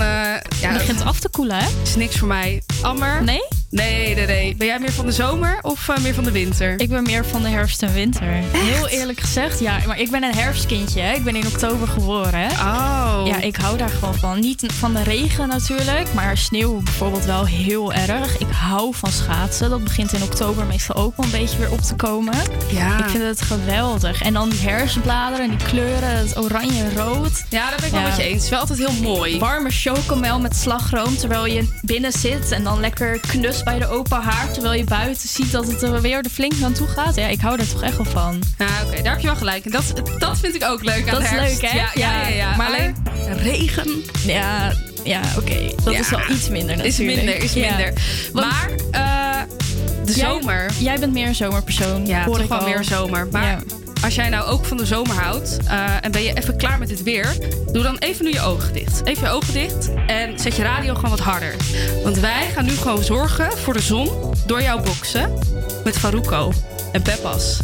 ja, 0.60 0.68
Het 0.68 0.78
begint 0.78 1.04
af 1.04 1.20
te 1.20 1.28
koelen, 1.28 1.56
hè? 1.56 1.66
is 1.82 1.96
niks 1.96 2.16
voor 2.18 2.28
mij. 2.28 2.62
Amber? 2.82 3.22
Nee? 3.22 3.47
Nee, 3.70 4.14
nee, 4.14 4.26
nee. 4.26 4.56
Ben 4.56 4.66
jij 4.66 4.78
meer 4.78 4.92
van 4.92 5.06
de 5.06 5.12
zomer 5.12 5.58
of 5.62 5.88
eh, 5.88 5.98
meer 5.98 6.14
van 6.14 6.24
de 6.24 6.32
winter? 6.32 6.80
Ik 6.80 6.88
ben 6.88 7.02
meer 7.02 7.24
van 7.24 7.42
de 7.42 7.48
herfst 7.48 7.82
en 7.82 7.92
winter. 7.92 8.26
Heel 8.52 8.88
eerlijk 8.88 9.20
gezegd, 9.20 9.60
ja. 9.60 9.78
Maar 9.86 10.00
ik 10.00 10.10
ben 10.10 10.22
een 10.22 10.34
herfstkindje, 10.34 11.00
hè. 11.00 11.14
Ik 11.14 11.24
ben 11.24 11.36
in 11.36 11.46
oktober 11.46 11.88
geboren. 11.88 12.50
Oh. 12.50 13.22
Ja, 13.24 13.40
ik 13.40 13.56
hou 13.56 13.76
daar 13.76 13.88
gewoon 13.88 14.14
van. 14.14 14.40
Niet 14.40 14.64
van 14.72 14.94
de 14.94 15.02
regen 15.02 15.48
natuurlijk, 15.48 16.14
maar 16.14 16.36
sneeuw 16.36 16.80
bijvoorbeeld 16.82 17.24
wel 17.24 17.46
heel 17.46 17.92
erg. 17.92 18.38
Ik 18.38 18.46
hou 18.50 18.94
van 18.94 19.10
schaatsen. 19.10 19.70
Dat 19.70 19.84
begint 19.84 20.12
in 20.12 20.22
oktober 20.22 20.66
meestal 20.66 20.96
ook 20.96 21.16
wel 21.16 21.26
een 21.26 21.32
beetje 21.40 21.58
weer 21.58 21.72
op 21.72 21.80
te 21.80 21.94
komen. 21.94 22.34
Ja. 22.70 22.98
Ik 22.98 23.10
vind 23.10 23.22
het 23.22 23.42
geweldig. 23.42 24.22
En 24.22 24.32
dan 24.32 24.48
die 24.48 24.60
herfstbladeren 24.60 25.50
en 25.50 25.56
die 25.56 25.66
kleuren, 25.68 26.16
het 26.16 26.38
oranje 26.38 26.82
en 26.82 26.96
rood. 26.96 27.44
Ja, 27.48 27.68
daar 27.68 27.76
ben 27.76 27.86
ik 27.86 27.92
wel 27.92 28.02
met 28.02 28.16
je 28.16 28.22
eens. 28.22 28.32
Het 28.32 28.42
is 28.42 28.50
wel 28.50 28.60
altijd 28.60 28.78
heel 28.78 29.02
mooi. 29.02 29.38
Warme 29.38 29.70
chocomel 29.70 30.40
met 30.40 30.56
slagroom 30.56 31.16
terwijl 31.16 31.46
je 31.46 31.77
binnen 31.88 32.12
zit. 32.12 32.50
En 32.52 32.64
dan 32.64 32.80
lekker 32.80 33.20
knus 33.20 33.62
bij 33.62 33.78
de 33.78 33.86
open 33.88 34.20
haard. 34.22 34.52
Terwijl 34.54 34.74
je 34.74 34.84
buiten 34.84 35.28
ziet 35.28 35.52
dat 35.52 35.66
het 35.66 35.82
er 35.82 36.00
weer 36.00 36.22
de 36.22 36.30
flink 36.30 36.52
aan 36.64 36.72
toe 36.72 36.86
gaat. 36.88 37.14
Ja, 37.14 37.26
ik 37.26 37.40
hou 37.40 37.58
er 37.60 37.68
toch 37.68 37.82
echt 37.82 37.96
wel 37.96 38.06
van. 38.06 38.42
Ja, 38.58 38.66
oké, 38.86 39.02
daar 39.02 39.12
heb 39.12 39.20
je 39.20 39.26
wel 39.26 39.36
gelijk. 39.36 39.64
En 39.64 39.70
dat, 39.70 39.92
dat 40.18 40.38
vind 40.38 40.54
ik 40.54 40.64
ook 40.64 40.84
leuk 40.84 41.06
aan 41.08 41.14
Dat 41.14 41.22
is 41.22 41.28
herfst. 41.28 41.62
leuk, 41.62 41.70
hè? 41.70 41.76
Ja, 41.78 41.90
ja, 41.94 42.20
ja. 42.22 42.28
ja. 42.28 42.56
Maar- 42.56 42.66
Alleen 42.66 42.94
regen. 43.42 44.02
Ja, 44.26 44.72
ja 45.04 45.20
oké. 45.38 45.70
Dat 45.84 45.92
Ja. 45.94 46.00
is 46.00 46.10
wel 46.10 46.20
iets 46.30 46.48
minder 46.48 46.76
natuurlijk. 46.76 47.18
Is 47.18 47.24
minder, 47.24 47.42
is 47.42 47.54
minder. 47.54 47.92
Want- 48.32 48.46
Maar 48.46 48.70
eh, 48.90 49.42
de 50.04 50.12
zomer. 50.12 50.70
Jij 50.78 50.98
bent 50.98 51.12
meer 51.12 51.26
een 51.26 51.34
zomerpersoon. 51.34 52.06
Ja, 52.06 52.24
hoor 52.24 52.34
toch 52.34 52.42
ik 52.42 52.48
wel 52.48 52.62
meer 52.68 52.84
zomer. 52.84 53.28
Maar 53.32 53.58
als 54.02 54.14
jij 54.14 54.28
nou 54.28 54.44
ook 54.44 54.64
van 54.64 54.76
de 54.76 54.86
zomer 54.86 55.14
houdt 55.14 55.56
eh, 55.66 56.04
en 56.04 56.12
ben 56.12 56.22
je 56.22 56.32
even 56.32 56.56
klaar 56.56 56.78
met 56.78 56.90
het 56.90 57.02
weer, 57.02 57.36
doe 57.72 57.82
dan 57.82 57.96
even 57.98 58.24
nu 58.24 58.32
je 58.32 58.40
ogen 58.40 58.72
dicht. 58.72 59.06
Even 59.06 59.22
je 59.22 59.32
ogen 59.32 59.52
dicht 59.52 59.90
en 60.06 60.38
zet 60.38 60.56
je 60.56 60.62
radio 60.62 60.94
gewoon 60.94 61.10
wat 61.10 61.20
harder. 61.20 61.54
Want 62.02 62.18
wij 62.18 62.48
gaan 62.54 62.64
nu 62.64 62.70
gewoon 62.70 63.04
zorgen 63.04 63.58
voor 63.58 63.72
de 63.72 63.80
zon 63.80 64.34
door 64.46 64.62
jouw 64.62 64.82
boksen 64.82 65.32
met 65.84 65.98
Faruko 65.98 66.52
en 66.92 67.02
Peppas. 67.02 67.60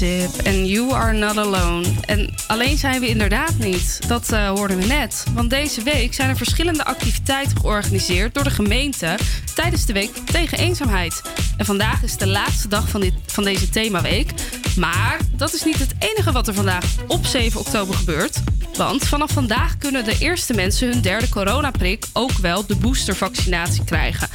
En 0.00 0.66
You 0.66 0.92
Are 0.92 1.12
Not 1.12 1.36
Alone. 1.36 1.84
En 2.06 2.34
alleen 2.46 2.78
zijn 2.78 3.00
we 3.00 3.08
inderdaad 3.08 3.58
niet. 3.58 4.08
Dat 4.08 4.32
eh, 4.32 4.48
hoorden 4.48 4.78
we 4.78 4.84
net. 4.84 5.24
Want 5.34 5.50
deze 5.50 5.82
week 5.82 6.14
zijn 6.14 6.28
er 6.28 6.36
verschillende 6.36 6.84
activiteiten 6.84 7.60
georganiseerd 7.60 8.34
door 8.34 8.44
de 8.44 8.50
gemeente 8.50 9.18
tijdens 9.54 9.86
de 9.86 9.92
week 9.92 10.10
tegen 10.16 10.58
eenzaamheid. 10.58 11.22
En 11.56 11.64
vandaag 11.64 12.02
is 12.02 12.16
de 12.16 12.26
laatste 12.26 12.68
dag 12.68 12.88
van, 12.88 13.00
dit, 13.00 13.12
van 13.26 13.44
deze 13.44 13.68
themaweek. 13.68 14.32
Maar 14.76 15.18
dat 15.36 15.54
is 15.54 15.64
niet 15.64 15.78
het 15.78 15.94
enige 15.98 16.32
wat 16.32 16.48
er 16.48 16.54
vandaag 16.54 16.84
op 17.06 17.26
7 17.26 17.60
oktober 17.60 17.94
gebeurt. 17.94 18.40
Want 18.76 19.08
vanaf 19.08 19.30
vandaag 19.30 19.78
kunnen 19.78 20.04
de 20.04 20.16
eerste 20.18 20.54
mensen 20.54 20.88
hun 20.88 21.00
derde 21.00 21.28
coronaprik 21.28 22.06
ook 22.12 22.32
wel 22.32 22.66
de 22.66 22.76
boostervaccinatie 22.76 23.84
krijgen. 23.84 24.28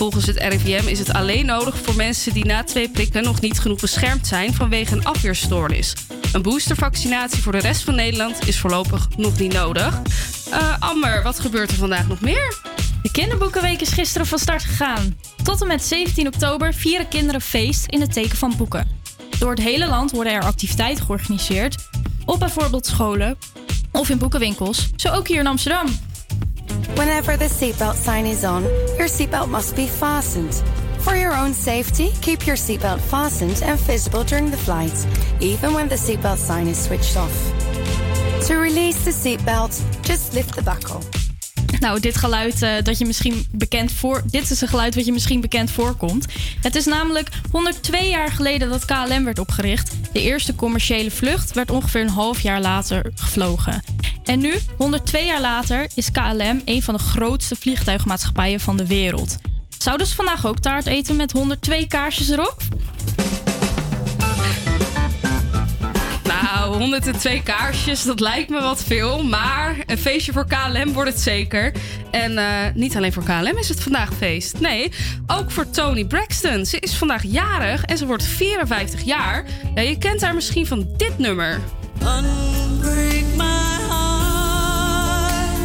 Volgens 0.00 0.26
het 0.26 0.36
RIVM 0.36 0.88
is 0.88 0.98
het 0.98 1.12
alleen 1.12 1.46
nodig 1.46 1.78
voor 1.78 1.96
mensen 1.96 2.32
die 2.32 2.44
na 2.44 2.64
twee 2.64 2.90
prikken 2.90 3.22
nog 3.22 3.40
niet 3.40 3.58
genoeg 3.58 3.80
beschermd 3.80 4.26
zijn 4.26 4.54
vanwege 4.54 4.94
een 4.94 5.04
afweerstoornis. 5.04 5.94
Een 6.32 6.42
boostervaccinatie 6.42 7.42
voor 7.42 7.52
de 7.52 7.58
rest 7.58 7.82
van 7.82 7.94
Nederland 7.94 8.48
is 8.48 8.58
voorlopig 8.58 9.08
nog 9.16 9.38
niet 9.38 9.52
nodig. 9.52 10.00
Eh, 10.50 10.74
Amber, 10.78 11.22
wat 11.22 11.40
gebeurt 11.40 11.70
er 11.70 11.76
vandaag 11.76 12.08
nog 12.08 12.20
meer? 12.20 12.58
De 13.02 13.10
kinderboekenweek 13.10 13.80
is 13.80 13.88
gisteren 13.88 14.26
van 14.26 14.38
start 14.38 14.64
gegaan. 14.64 15.18
Tot 15.42 15.60
en 15.60 15.66
met 15.66 15.82
17 15.82 16.26
oktober 16.26 16.74
vieren 16.74 17.08
kinderen 17.08 17.40
feest 17.40 17.86
in 17.86 18.00
het 18.00 18.12
teken 18.12 18.36
van 18.36 18.54
boeken. 18.56 18.88
Door 19.38 19.50
het 19.50 19.60
hele 19.60 19.86
land 19.86 20.10
worden 20.10 20.32
er 20.32 20.42
activiteiten 20.42 21.04
georganiseerd. 21.04 21.88
Op 22.24 22.38
bijvoorbeeld 22.38 22.86
scholen 22.86 23.38
of 23.92 24.08
in 24.08 24.18
boekenwinkels. 24.18 24.88
Zo 24.96 25.08
ook 25.08 25.28
hier 25.28 25.40
in 25.40 25.46
Amsterdam. 25.46 25.86
Whenever 26.96 27.36
the 27.36 27.46
seatbelt 27.46 27.94
sign 27.94 28.26
is 28.26 28.44
on, 28.44 28.64
your 28.98 29.08
seatbelt 29.08 29.48
must 29.48 29.76
be 29.76 29.86
fastened. 29.86 30.54
For 31.00 31.16
your 31.16 31.34
own 31.34 31.54
safety, 31.54 32.10
keep 32.20 32.46
your 32.46 32.56
seatbelt 32.56 33.00
fastened 33.00 33.62
and 33.62 33.78
visible 33.80 34.24
during 34.24 34.50
the 34.50 34.56
flight, 34.56 35.06
even 35.40 35.72
when 35.72 35.88
the 35.88 35.94
seatbelt 35.94 36.36
sign 36.36 36.66
is 36.66 36.82
switched 36.82 37.16
off. 37.16 37.34
To 38.46 38.56
release 38.56 39.04
the 39.04 39.10
seatbelt, 39.10 39.82
just 40.02 40.34
lift 40.34 40.54
the 40.56 40.62
buckle. 40.62 41.02
Nou, 41.80 42.00
dit 42.00 42.16
geluid 42.16 42.62
eh, 42.62 42.70
dat 42.82 42.98
je 42.98 43.06
misschien 43.06 43.46
bekend 43.50 43.92
voor. 43.92 44.22
Dit 44.26 44.50
is 44.50 44.60
een 44.60 44.68
geluid 44.68 44.94
wat 44.94 45.06
je 45.06 45.12
misschien 45.12 45.40
bekend 45.40 45.70
voorkomt. 45.70 46.26
Het 46.60 46.74
is 46.74 46.84
namelijk 46.84 47.28
102 47.50 48.08
jaar 48.08 48.30
geleden 48.30 48.68
dat 48.68 48.84
KLM 48.84 49.24
werd 49.24 49.38
opgericht. 49.38 49.92
De 50.12 50.20
eerste 50.20 50.54
commerciële 50.54 51.10
vlucht 51.10 51.52
werd 51.52 51.70
ongeveer 51.70 52.00
een 52.00 52.08
half 52.08 52.40
jaar 52.40 52.60
later 52.60 53.10
gevlogen. 53.14 53.82
En 54.24 54.40
nu, 54.40 54.54
102 54.76 55.26
jaar 55.26 55.40
later, 55.40 55.86
is 55.94 56.10
KLM 56.10 56.62
een 56.64 56.82
van 56.82 56.94
de 56.94 57.00
grootste 57.00 57.56
vliegtuigmaatschappijen 57.56 58.60
van 58.60 58.76
de 58.76 58.86
wereld. 58.86 59.38
Zouden 59.78 60.06
ze 60.06 60.14
vandaag 60.14 60.46
ook 60.46 60.58
taart 60.58 60.86
eten 60.86 61.16
met 61.16 61.32
102 61.32 61.86
kaarsjes 61.86 62.28
erop? 62.28 62.62
Nou, 66.42 66.76
102 66.76 67.42
kaarsjes, 67.42 68.02
dat 68.02 68.20
lijkt 68.20 68.50
me 68.50 68.60
wat 68.60 68.84
veel. 68.84 69.24
Maar 69.24 69.76
een 69.86 69.98
feestje 69.98 70.32
voor 70.32 70.46
KLM 70.46 70.92
wordt 70.92 71.10
het 71.10 71.20
zeker. 71.20 71.72
En 72.10 72.38
eh, 72.38 72.46
niet 72.74 72.96
alleen 72.96 73.12
voor 73.12 73.22
KLM 73.22 73.58
is 73.58 73.68
het 73.68 73.82
vandaag 73.82 74.10
feest. 74.18 74.60
Nee, 74.60 74.92
ook 75.26 75.50
voor 75.50 75.70
Tony 75.70 76.04
Braxton. 76.04 76.66
Ze 76.66 76.78
is 76.78 76.94
vandaag 76.94 77.22
jarig 77.22 77.84
en 77.84 77.98
ze 77.98 78.06
wordt 78.06 78.24
54 78.24 79.02
jaar. 79.02 79.44
Ja, 79.74 79.82
je 79.82 79.98
kent 79.98 80.20
haar 80.20 80.34
misschien 80.34 80.66
van 80.66 80.88
dit 80.96 81.18
nummer. 81.18 81.60
Unbreak 82.02 83.24
my 83.36 83.78
heart, 83.88 85.58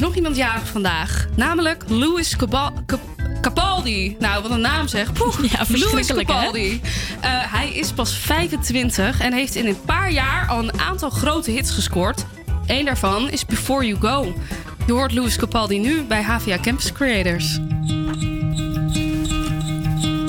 is 0.00 0.06
nog 0.06 0.16
iemand 0.16 0.36
jarig 0.36 0.68
vandaag. 0.68 1.28
Namelijk 1.36 1.84
Louis 1.88 2.36
Capaldi. 3.40 4.16
Nou, 4.18 4.42
wat 4.42 4.50
een 4.50 4.60
naam 4.60 4.88
zeg. 4.88 5.12
Poeh, 5.12 5.34
Ja, 5.52 5.64
Louis? 5.68 6.06
Capaldi. 6.06 6.80
Eh, 7.20 7.30
hij 7.30 7.70
is 7.70 7.92
pas 7.92 8.14
25 8.14 9.20
en 9.20 9.32
heeft 9.32 9.54
in 9.54 9.66
een 9.66 9.80
paar 9.84 10.12
jaar 10.12 10.48
al 10.48 10.58
een 10.58 10.80
aantal 10.80 11.10
grote 11.10 11.50
hits 11.50 11.70
gescoord. 11.70 12.24
Eén 12.66 12.84
daarvan 12.84 13.30
is 13.30 13.46
Before 13.46 13.86
You 13.86 14.00
Go. 14.00 14.34
Je 14.86 14.92
hoort 14.92 15.12
Louis 15.12 15.36
Capaldi 15.36 15.78
nu 15.78 16.02
bij 16.02 16.22
HVA 16.22 16.58
Campus 16.58 16.92
Creators. 16.92 17.58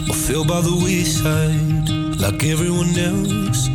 I 0.07 0.13
fell 0.13 0.45
by 0.45 0.61
the 0.61 0.79
wayside 0.79 1.91
like 2.17 2.51
everyone 2.51 3.01
else. 3.01 3.69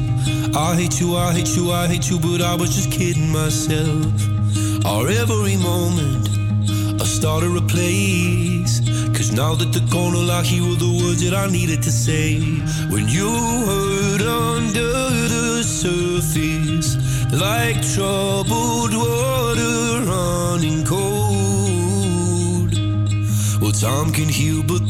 I 0.52 0.82
hate 0.82 0.98
you, 0.98 1.16
I 1.16 1.32
hate 1.32 1.54
you, 1.54 1.68
I 1.68 1.86
hate 1.86 2.08
you, 2.08 2.20
but 2.20 2.40
I 2.40 2.56
was 2.56 2.74
just 2.74 2.88
kidding 2.88 3.30
myself. 3.30 4.35
Our 4.86 5.08
every 5.08 5.56
moment, 5.56 6.28
I 7.02 7.04
started 7.04 7.56
a 7.56 7.60
place. 7.60 8.78
Cause 9.16 9.32
now 9.32 9.56
that 9.56 9.72
the 9.72 9.84
corner 9.90 10.30
I 10.30 10.42
hear 10.44 10.62
were 10.62 10.76
the 10.76 11.02
words 11.02 11.28
that 11.28 11.34
I 11.34 11.50
needed 11.50 11.82
to 11.82 11.90
say. 11.90 12.38
When 12.88 13.08
you 13.08 13.28
hurt 13.66 14.22
under 14.22 14.92
the 15.34 15.64
surface, 15.64 16.94
like 17.32 17.82
troubled 17.94 18.94
water 18.94 20.06
running 20.06 20.84
cold. 20.84 22.70
Well, 23.60 23.72
time 23.72 24.12
can 24.12 24.28
heal, 24.28 24.62
but 24.62 24.85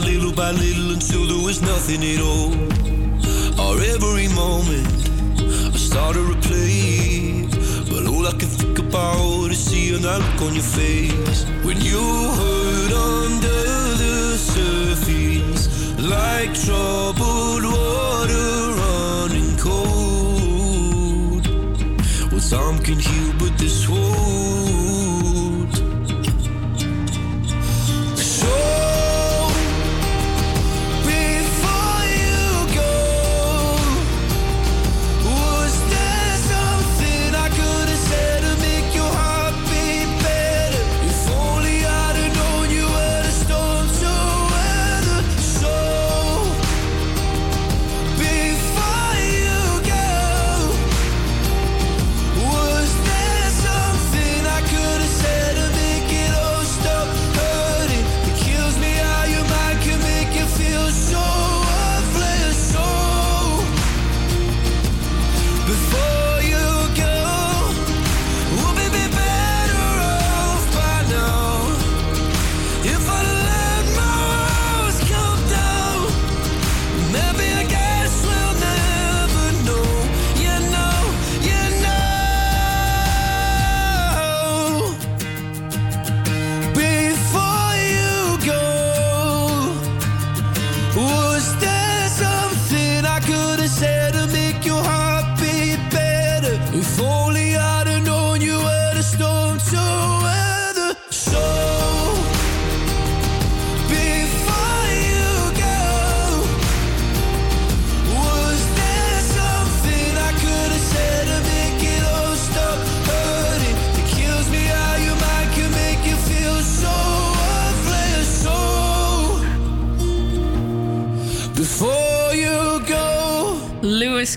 little 0.00 0.32
by 0.32 0.50
little 0.52 0.92
until 0.92 1.26
there 1.26 1.44
was 1.44 1.60
nothing 1.62 2.02
at 2.04 2.20
all. 2.20 2.52
Our 3.60 3.78
every 3.94 4.28
moment. 4.28 4.88
I 5.74 5.76
started 5.76 6.26
to 6.32 6.36
play, 6.48 7.46
but 7.90 8.06
all 8.06 8.26
I 8.26 8.32
can 8.32 8.48
think 8.48 8.78
about 8.78 9.50
is 9.50 9.58
seeing 9.58 10.02
that 10.02 10.20
look 10.20 10.42
on 10.46 10.54
your 10.54 10.62
face 10.62 11.44
when 11.64 11.80
you 11.80 12.00
hurt 12.40 12.92
under 12.92 13.60
the 14.02 14.36
surface, 14.38 15.64
like 15.98 16.52
troubled 16.54 17.64
water 17.64 18.50
running 18.82 19.56
cold. 19.58 21.44
Well, 22.30 22.40
time 22.40 22.78
can 22.82 22.98
heal, 22.98 23.32
but 23.38 23.58
this 23.58 23.88
won't. 23.88 24.59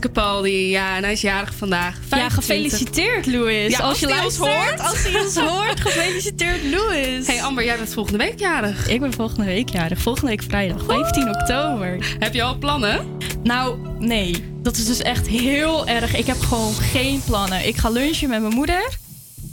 Capaldi, 0.04 0.70
ja, 0.70 0.96
en 0.96 1.04
hij 1.04 1.12
is 1.12 1.22
jarig 1.22 1.54
vandaag. 1.56 1.96
Ja, 1.96 2.00
25. 2.08 2.34
gefeliciteerd, 2.34 3.26
Louis. 3.26 3.72
Ja, 3.72 3.80
als 3.80 4.00
je 4.00 4.22
ons 4.24 4.38
hoort. 4.38 4.80
als 4.80 5.04
hij 5.04 5.22
ons 5.22 5.36
hoort, 5.36 5.80
gefeliciteerd, 5.80 6.64
Louis. 6.64 7.28
Hey 7.28 7.44
Amber, 7.44 7.64
jij 7.66 7.78
bent 7.78 7.94
volgende 7.94 8.18
week 8.18 8.40
jarig. 8.40 8.88
Ik 8.88 9.00
ben 9.00 9.14
volgende 9.14 9.46
week 9.46 9.70
jarig. 9.70 10.00
Volgende 10.00 10.30
week 10.30 10.44
vrijdag, 10.44 10.84
15 10.86 11.30
oktober. 11.30 12.16
Heb 12.20 12.34
je 12.34 12.44
al 12.44 12.58
plannen? 12.58 13.18
Nou, 13.44 13.78
nee. 14.00 14.52
Dat 14.62 14.78
is 14.78 14.86
dus 14.86 15.00
echt 15.02 15.28
heel 15.28 15.88
erg. 15.88 16.16
Ik 16.16 16.26
heb 16.26 16.42
gewoon 16.42 16.74
geen 16.74 17.22
plannen. 17.26 17.68
Ik 17.68 17.78
ga 17.78 17.90
lunchen 17.90 18.30
met 18.30 18.42
mijn 18.42 18.54
moeder. 18.54 18.98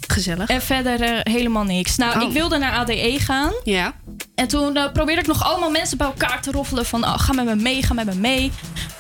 Gezellig. 0.07 0.49
En 0.49 0.63
verder 0.63 1.01
eh, 1.01 1.33
helemaal 1.33 1.65
niks. 1.65 1.97
Nou, 1.97 2.21
Oh. 2.21 2.27
ik 2.27 2.33
wilde 2.33 2.59
naar 2.59 2.73
ADE 2.73 3.17
gaan. 3.21 3.53
Ja. 3.65 3.95
En 4.35 4.49
toen 4.49 4.77
eh, 4.77 4.93
probeerde 4.93 5.21
ik 5.21 5.27
nog 5.27 5.45
allemaal 5.45 5.71
mensen 5.71 5.99
bij 5.99 6.07
elkaar 6.07 6.43
te 6.43 6.51
roffelen 6.51 6.87
van... 6.87 7.05
Oh, 7.05 7.19
ga 7.19 7.33
met 7.33 7.45
me 7.45 7.55
mee, 7.57 7.83
ga 7.83 7.95
met 7.95 8.07
me 8.07 8.15
mee. 8.15 8.53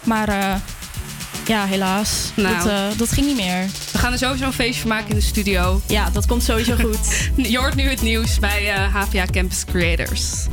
Maar 0.04 0.28
eh, 0.28 0.54
ja, 1.50 1.66
helaas. 1.66 2.32
Nou. 2.34 2.56
Dat, 2.56 2.66
eh, 2.66 2.98
dat 2.98 3.12
ging 3.12 3.26
niet 3.26 3.36
meer. 3.36 3.66
We 3.92 3.98
gaan 3.98 4.12
er 4.12 4.18
sowieso 4.18 4.44
een 4.44 4.52
feestje 4.52 4.80
van 4.80 4.90
maken 4.90 5.08
in 5.08 5.14
de 5.14 5.20
studio. 5.20 5.80
Ja, 5.86 6.10
dat 6.10 6.26
komt 6.26 6.42
sowieso 6.42 6.76
goed. 6.84 7.30
Je 7.36 7.58
hoort 7.58 7.74
nu 7.74 7.82
het 7.82 8.02
nieuws 8.02 8.38
bij 8.38 8.72
eh, 8.72 8.94
HVA 8.94 9.24
Campus 9.32 9.64
Creators. 9.64 10.46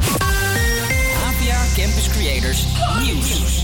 APA 1.28 1.60
Campus 1.76 2.10
Creators 2.10 2.66
Nieuws. 3.04 3.64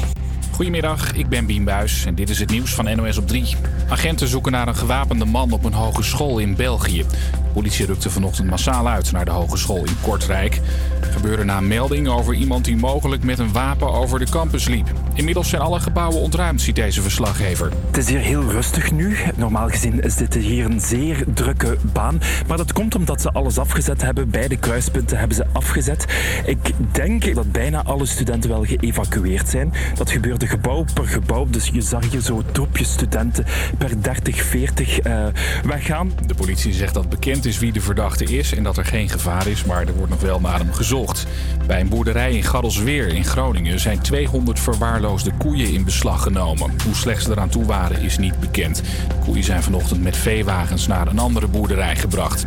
Goedemiddag, 0.52 1.14
ik 1.14 1.30
ben 1.30 1.46
Bien 1.46 1.64
Buis 1.64 2.06
en 2.06 2.16
dit 2.16 2.30
is 2.30 2.40
het 2.40 2.50
nieuws 2.50 2.72
van 2.72 2.96
NOS 2.96 3.18
op 3.18 3.28
3. 3.28 3.56
Agenten 3.90 4.28
zoeken 4.28 4.52
naar 4.52 4.68
een 4.68 4.76
gewapende 4.76 5.26
man 5.26 5.52
op 5.52 5.64
een 5.64 5.74
hogeschool 5.74 6.40
in 6.40 6.56
België. 6.56 7.06
De 7.32 7.60
politie 7.60 7.86
rukte 7.86 8.10
vanochtend 8.10 8.50
massaal 8.50 8.88
uit 8.88 9.12
naar 9.12 9.26
de 9.26 9.32
hogeschool 9.32 9.84
in 9.86 9.98
Kortrijk. 10.02 10.62
Het 11.00 11.12
gebeurde 11.16 11.44
na 11.44 11.58
een 11.58 11.68
melding 11.68 12.08
over 12.08 12.34
iemand 12.34 12.66
die 12.66 12.76
mogelijk 12.76 13.24
met 13.24 13.40
een 13.40 13.52
wapen 13.52 13.94
over 13.94 14.20
de 14.20 14.30
campus 14.30 14.68
liep. 14.68 14.92
Inmiddels 15.14 15.50
zijn 15.50 15.62
alle 15.62 15.80
gebouwen 15.80 16.20
ontruimd, 16.20 16.62
ziet 16.62 16.76
deze 16.76 17.02
verslaggever. 17.02 17.72
Het 17.88 17.98
is 17.98 18.10
hier 18.10 18.20
heel 18.20 18.44
rustig 18.44 18.92
nu. 18.92 19.18
Normaal 19.36 19.70
gezien 19.70 20.02
is 20.02 20.16
dit 20.16 20.34
hier 20.34 20.66
een 20.66 20.82
zeer 20.82 21.24
drukke 21.34 21.78
baan. 21.82 22.22
Maar 22.48 22.58
dat 22.58 22.74
komt 22.74 22.96
omdat 22.96 23.22
ze 23.22 23.32
alles 23.32 23.58
afgezet 23.58 24.02
hebben. 24.02 24.30
Beide 24.30 24.58
kruispunten 24.58 25.18
hebben 25.18 25.36
ze 25.36 25.46
afgezet. 25.52 26.06
Ik 26.46 26.58
denk 26.92 27.36
dat 27.36 27.52
bijna 27.52 27.84
alle 27.84 28.06
studenten 28.06 28.50
wel 28.50 28.64
geëvacueerd 28.64 29.50
zijn. 29.50 29.74
Dat 29.96 30.12
gebeurde 30.12 30.48
gebouw 30.48 30.86
per 30.94 31.08
gebouw. 31.08 31.48
Dus 31.50 31.70
je 31.74 31.82
zag 31.82 32.12
hier 32.12 32.22
zo 32.22 32.42
troepjes 32.52 32.92
studenten 32.92 33.46
per 33.78 34.01
30, 34.01 34.43
40 34.43 34.99
eh, 34.99 35.26
weggaan. 35.65 36.11
De 36.26 36.34
politie 36.34 36.74
zegt 36.74 36.93
dat 36.93 37.09
bekend 37.09 37.45
is 37.45 37.59
wie 37.59 37.71
de 37.71 37.82
verdachte 37.82 38.24
is 38.24 38.53
en 38.53 38.63
dat 38.63 38.78
er 38.78 38.86
geen 38.86 39.09
gevaar 39.09 39.47
is, 39.47 39.63
maar 39.63 39.88
er 39.88 39.93
wordt 39.93 40.11
nog 40.11 40.21
wel 40.21 40.39
naar 40.39 40.57
hem 40.57 40.74
gezocht. 40.74 41.26
Bij 41.67 41.80
een 41.80 41.89
boerderij 41.89 42.34
in 42.34 42.43
Garrelsweer 42.43 43.07
in 43.07 43.26
Groningen 43.26 43.80
zijn 43.80 44.01
200 44.01 44.59
verwaarloosde 44.59 45.32
koeien 45.38 45.74
in 45.74 45.84
beslag 45.84 46.24
genomen. 46.24 46.71
Hoe 46.86 46.95
slecht 46.95 47.24
ze 47.24 47.32
eraan 47.32 47.49
toe 47.49 47.65
waren 47.65 48.01
is 48.01 48.17
niet 48.17 48.39
bekend. 48.39 48.76
De 49.07 49.15
koeien 49.26 49.43
zijn 49.43 49.63
vanochtend 49.63 50.03
met 50.03 50.17
veewagens 50.17 50.88
naar 50.88 51.07
een 51.07 51.19
andere 51.19 51.47
boerderij 51.47 51.95
gebracht. 51.95 52.45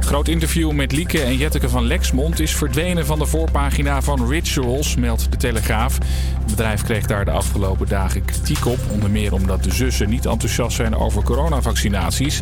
Groot 0.00 0.28
interview 0.28 0.72
met 0.72 0.92
Lieke 0.92 1.20
en 1.22 1.36
Jetteke 1.36 1.68
van 1.68 1.86
Lexmond 1.86 2.40
is 2.40 2.54
verdwenen 2.54 3.06
van 3.06 3.18
de 3.18 3.26
voorpagina 3.26 4.02
van 4.02 4.28
Rituals, 4.28 4.96
meldt 4.96 5.30
de 5.30 5.36
Telegraaf. 5.36 5.98
Het 6.38 6.46
bedrijf 6.46 6.82
kreeg 6.82 7.06
daar 7.06 7.24
de 7.24 7.30
afgelopen 7.30 7.88
dagen 7.88 8.24
kritiek 8.24 8.66
op, 8.66 8.78
onder 8.90 9.10
meer 9.10 9.32
omdat 9.32 9.64
de 9.64 9.72
zussen 9.72 10.08
niet 10.08 10.26
enthousiast 10.26 10.60
over 10.94 11.22
coronavaccinaties. 11.22 12.40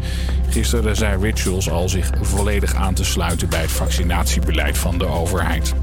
Gisteren 0.49 0.97
zei 0.97 1.21
Rituals 1.21 1.71
al 1.71 1.89
zich 1.89 2.11
volledig 2.21 2.75
aan 2.75 2.95
te 2.95 3.05
sluiten 3.05 3.49
bij 3.49 3.61
het 3.61 3.71
vaccinatiebeleid 3.71 4.79
van 4.79 4.99
de 4.99 5.07
overheid. 5.07 5.75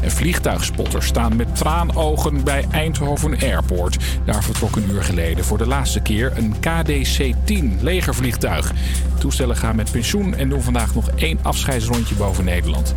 En 0.00 0.10
vliegtuigspotters 0.10 1.06
staan 1.06 1.36
met 1.36 1.56
traanogen 1.56 2.44
bij 2.44 2.64
Eindhoven 2.70 3.38
Airport. 3.40 3.96
Daar 4.24 4.44
vertrok 4.44 4.76
een 4.76 4.90
uur 4.90 5.02
geleden 5.02 5.44
voor 5.44 5.58
de 5.58 5.66
laatste 5.66 6.00
keer 6.00 6.32
een 6.36 6.54
KDC-10 6.54 7.80
legervliegtuig. 7.80 8.72
Toestellen 9.18 9.56
gaan 9.56 9.76
met 9.76 9.90
pensioen 9.90 10.34
en 10.34 10.48
doen 10.48 10.62
vandaag 10.62 10.94
nog 10.94 11.08
één 11.16 11.38
afscheidsrondje 11.42 12.14
boven 12.14 12.44
Nederland. 12.44 12.94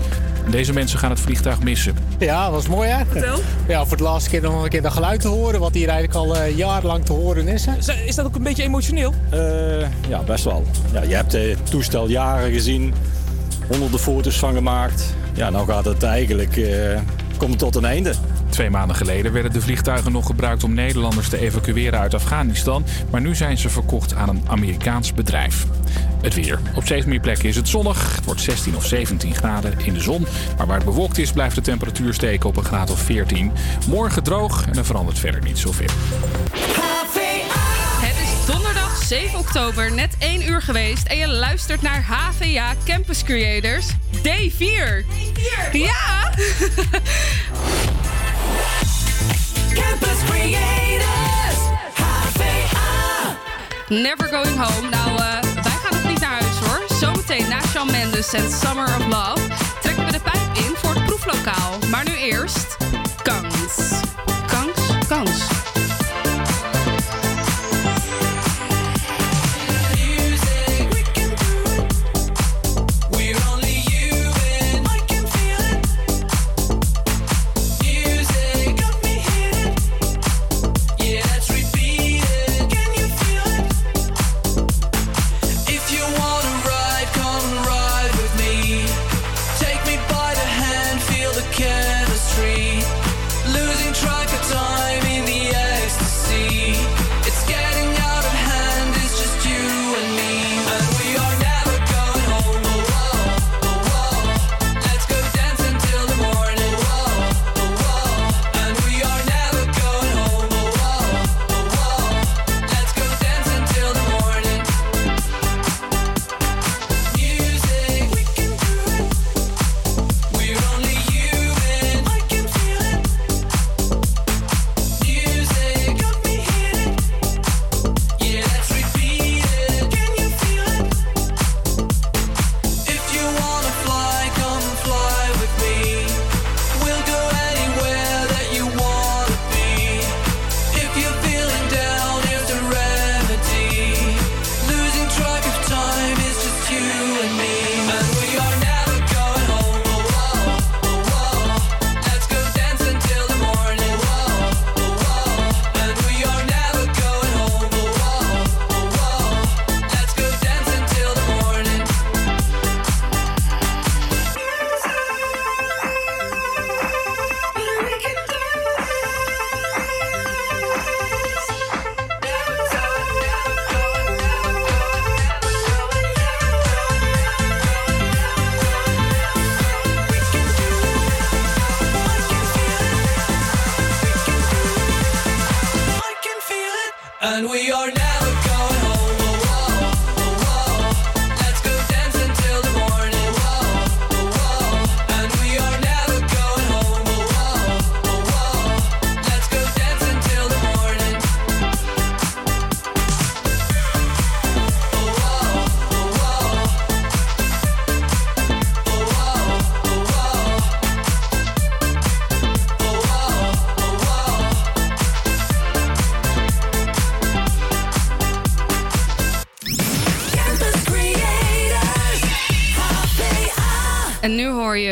Deze 0.50 0.74
mensen 0.74 1.00
gaan 1.00 1.10
het 1.10 1.20
vliegtuig 1.20 1.60
missen. 1.60 1.96
Ja, 2.20 2.44
dat 2.44 2.52
was 2.52 2.68
mooi 2.68 2.90
hè? 2.90 3.06
Vertel. 3.06 3.40
Ja, 3.68 3.86
voor 3.86 3.98
de 3.98 4.04
laatste 4.04 4.30
keer 4.30 4.42
nog 4.42 4.64
een 4.64 4.70
keer 4.70 4.82
dat 4.82 4.92
geluid 4.92 5.22
te 5.22 5.28
horen, 5.28 5.60
wat 5.60 5.74
hier 5.74 5.90
eigenlijk 5.90 6.20
al 6.20 6.38
eh, 6.38 6.58
jarenlang 6.58 7.06
te 7.06 7.14
horen 7.14 7.48
is. 7.48 7.66
Hè? 7.66 7.94
Is 8.06 8.16
dat 8.16 8.26
ook 8.26 8.36
een 8.36 8.44
beetje 8.44 8.64
emotioneel? 8.64 9.14
ja, 10.10 10.20
best 10.26 10.44
wel. 10.44 10.64
Ja, 10.94 11.02
je 11.04 11.16
hebt 11.16 11.32
het 11.32 11.72
toestel 11.72 12.08
jaren 12.08 12.52
gezien, 12.52 12.94
honderden 13.68 14.00
foto's 14.00 14.40
van 14.40 14.54
gemaakt. 14.54 15.16
Ja, 15.34 15.50
nou 15.50 15.68
gaat 15.68 15.86
het 15.86 16.04
eigenlijk 16.04 16.58
eh, 16.58 17.00
komt 17.38 17.50
het 17.50 17.60
tot 17.60 17.76
een 17.76 17.86
einde. 17.86 18.14
Twee 18.50 18.70
maanden 18.70 18.96
geleden 18.96 19.32
werden 19.34 19.54
de 19.54 19.62
vliegtuigen 19.62 20.12
nog 20.12 20.26
gebruikt 20.26 20.64
om 20.64 20.74
Nederlanders 20.74 21.30
te 21.30 21.40
evacueren 21.40 22.00
uit 22.00 22.14
Afghanistan. 22.14 22.86
Maar 23.10 23.22
nu 23.22 23.36
zijn 23.36 23.58
ze 23.58 23.70
verkocht 23.70 24.16
aan 24.16 24.30
een 24.30 24.44
Amerikaans 24.48 25.14
bedrijf. 25.14 25.66
Het 26.22 26.34
weer. 26.34 26.60
Op 26.76 26.84
steeds 26.84 27.06
meer 27.06 27.20
plekken 27.20 27.50
is 27.50 27.56
het 27.56 27.68
zonnig. 27.68 28.16
Het 28.16 28.26
wordt 28.26 28.42
16 28.42 28.76
of 28.76 28.86
17 28.86 29.36
graden 29.36 29.80
in 29.80 29.94
de 29.94 30.00
zon. 30.00 30.28
Maar 30.58 30.68
waar 30.68 30.76
het 30.76 30.86
bewolkt 30.86 31.18
is, 31.18 31.32
blijft 31.32 31.56
de 31.56 31.62
temperatuur 31.62 32.14
steken 32.14 32.50
op 32.50 32.58
een 32.58 32.66
graad 32.66 32.92
of 32.92 33.00
14. 33.00 33.52
Morgen 33.88 34.24
droog 34.24 34.66
en 34.66 34.78
er 34.78 34.86
verandert 34.86 35.20
verder 35.20 35.44
niet 35.44 35.60
zoveel. 35.60 35.90
Het 38.02 38.16
is 38.24 38.46
donderdag 38.54 39.04
7 39.04 39.40
oktober, 39.40 39.94
net 39.94 40.16
1 40.20 40.50
uur 40.50 40.62
geweest. 40.62 41.08
En 41.08 41.18
je 41.18 41.28
luistert 41.28 41.82
naar 41.82 42.04
HVA 42.04 42.76
Campus 42.86 43.24
Creators 43.24 43.88
Day 44.24 44.52
4. 44.56 45.06
Ja! 45.72 46.32
Campus 49.78 50.20
Creators, 50.30 51.60
HVA. 51.94 53.38
Never 53.90 54.28
Going 54.28 54.58
Home. 54.58 54.90
Nou, 54.90 55.10
eh, 55.10 55.42
wij 55.42 55.78
gaan 55.84 55.94
nog 55.94 56.04
niet 56.08 56.20
naar 56.20 56.30
huis 56.30 56.60
hoor. 56.66 56.98
Zometeen 57.00 57.50
na 57.50 57.62
Shawn 57.62 57.92
Mendes 57.92 58.34
en 58.34 58.52
Summer 58.52 58.86
of 58.86 59.06
Love 59.06 59.42
trekken 59.82 60.06
we 60.06 60.12
de 60.12 60.20
pijp 60.20 60.66
in 60.66 60.76
voor 60.76 60.94
het 60.94 61.06
proeflokaal. 61.06 61.78
Maar 61.90 62.04
nu 62.06 62.16
eerst 62.18 62.78
kans. 63.24 64.02
Kans, 64.48 65.08
kans. 65.08 65.67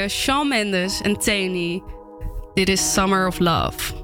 Nu 0.06 0.12
hoor 0.12 0.18
je 0.18 0.24
Shawn 0.24 0.48
Mendes 0.48 1.02
en 1.02 1.18
Tani. 1.18 1.84
Dit 2.54 2.70
is 2.70 2.94
Summer 2.94 3.28
of 3.28 3.40
Love. 3.40 3.95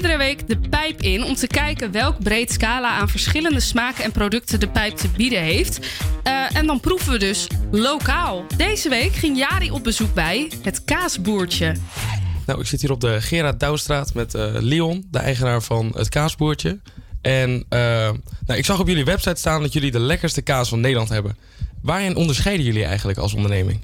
Iedere 0.00 0.18
week 0.18 0.48
de 0.48 0.58
pijp 0.68 1.00
in 1.00 1.24
om 1.24 1.34
te 1.34 1.46
kijken 1.46 1.92
welk 1.92 2.22
breed 2.22 2.52
scala 2.52 2.90
aan 2.90 3.08
verschillende 3.08 3.60
smaken 3.60 4.04
en 4.04 4.12
producten 4.12 4.60
de 4.60 4.68
pijp 4.68 4.96
te 4.96 5.08
bieden 5.08 5.42
heeft. 5.42 5.78
Eh, 6.22 6.56
en 6.56 6.66
dan 6.66 6.80
proeven 6.80 7.12
we 7.12 7.18
dus 7.18 7.46
lokaal. 7.70 8.44
Deze 8.56 8.88
week 8.88 9.12
ging 9.12 9.36
Jari 9.36 9.70
op 9.70 9.84
bezoek 9.84 10.14
bij 10.14 10.50
het 10.62 10.84
Kaasboertje. 10.84 11.74
Nou, 12.46 12.60
ik 12.60 12.66
zit 12.66 12.80
hier 12.80 12.90
op 12.90 13.00
de 13.00 13.20
Gerard 13.20 13.60
Douwstraat 13.60 14.14
met 14.14 14.34
eh, 14.34 14.46
Leon, 14.52 15.06
de 15.10 15.18
eigenaar 15.18 15.62
van 15.62 15.92
het 15.96 16.08
Kaasboertje. 16.08 16.80
En 17.22 17.64
eh, 17.68 17.78
nou, 18.46 18.58
ik 18.58 18.64
zag 18.64 18.80
op 18.80 18.88
jullie 18.88 19.04
website 19.04 19.38
staan 19.38 19.62
dat 19.62 19.72
jullie 19.72 19.90
de 19.90 20.00
lekkerste 20.00 20.42
kaas 20.42 20.68
van 20.68 20.80
Nederland 20.80 21.08
hebben. 21.08 21.36
Waarin 21.82 22.16
onderscheiden 22.16 22.66
jullie 22.66 22.84
eigenlijk 22.84 23.18
als 23.18 23.34
onderneming? 23.34 23.80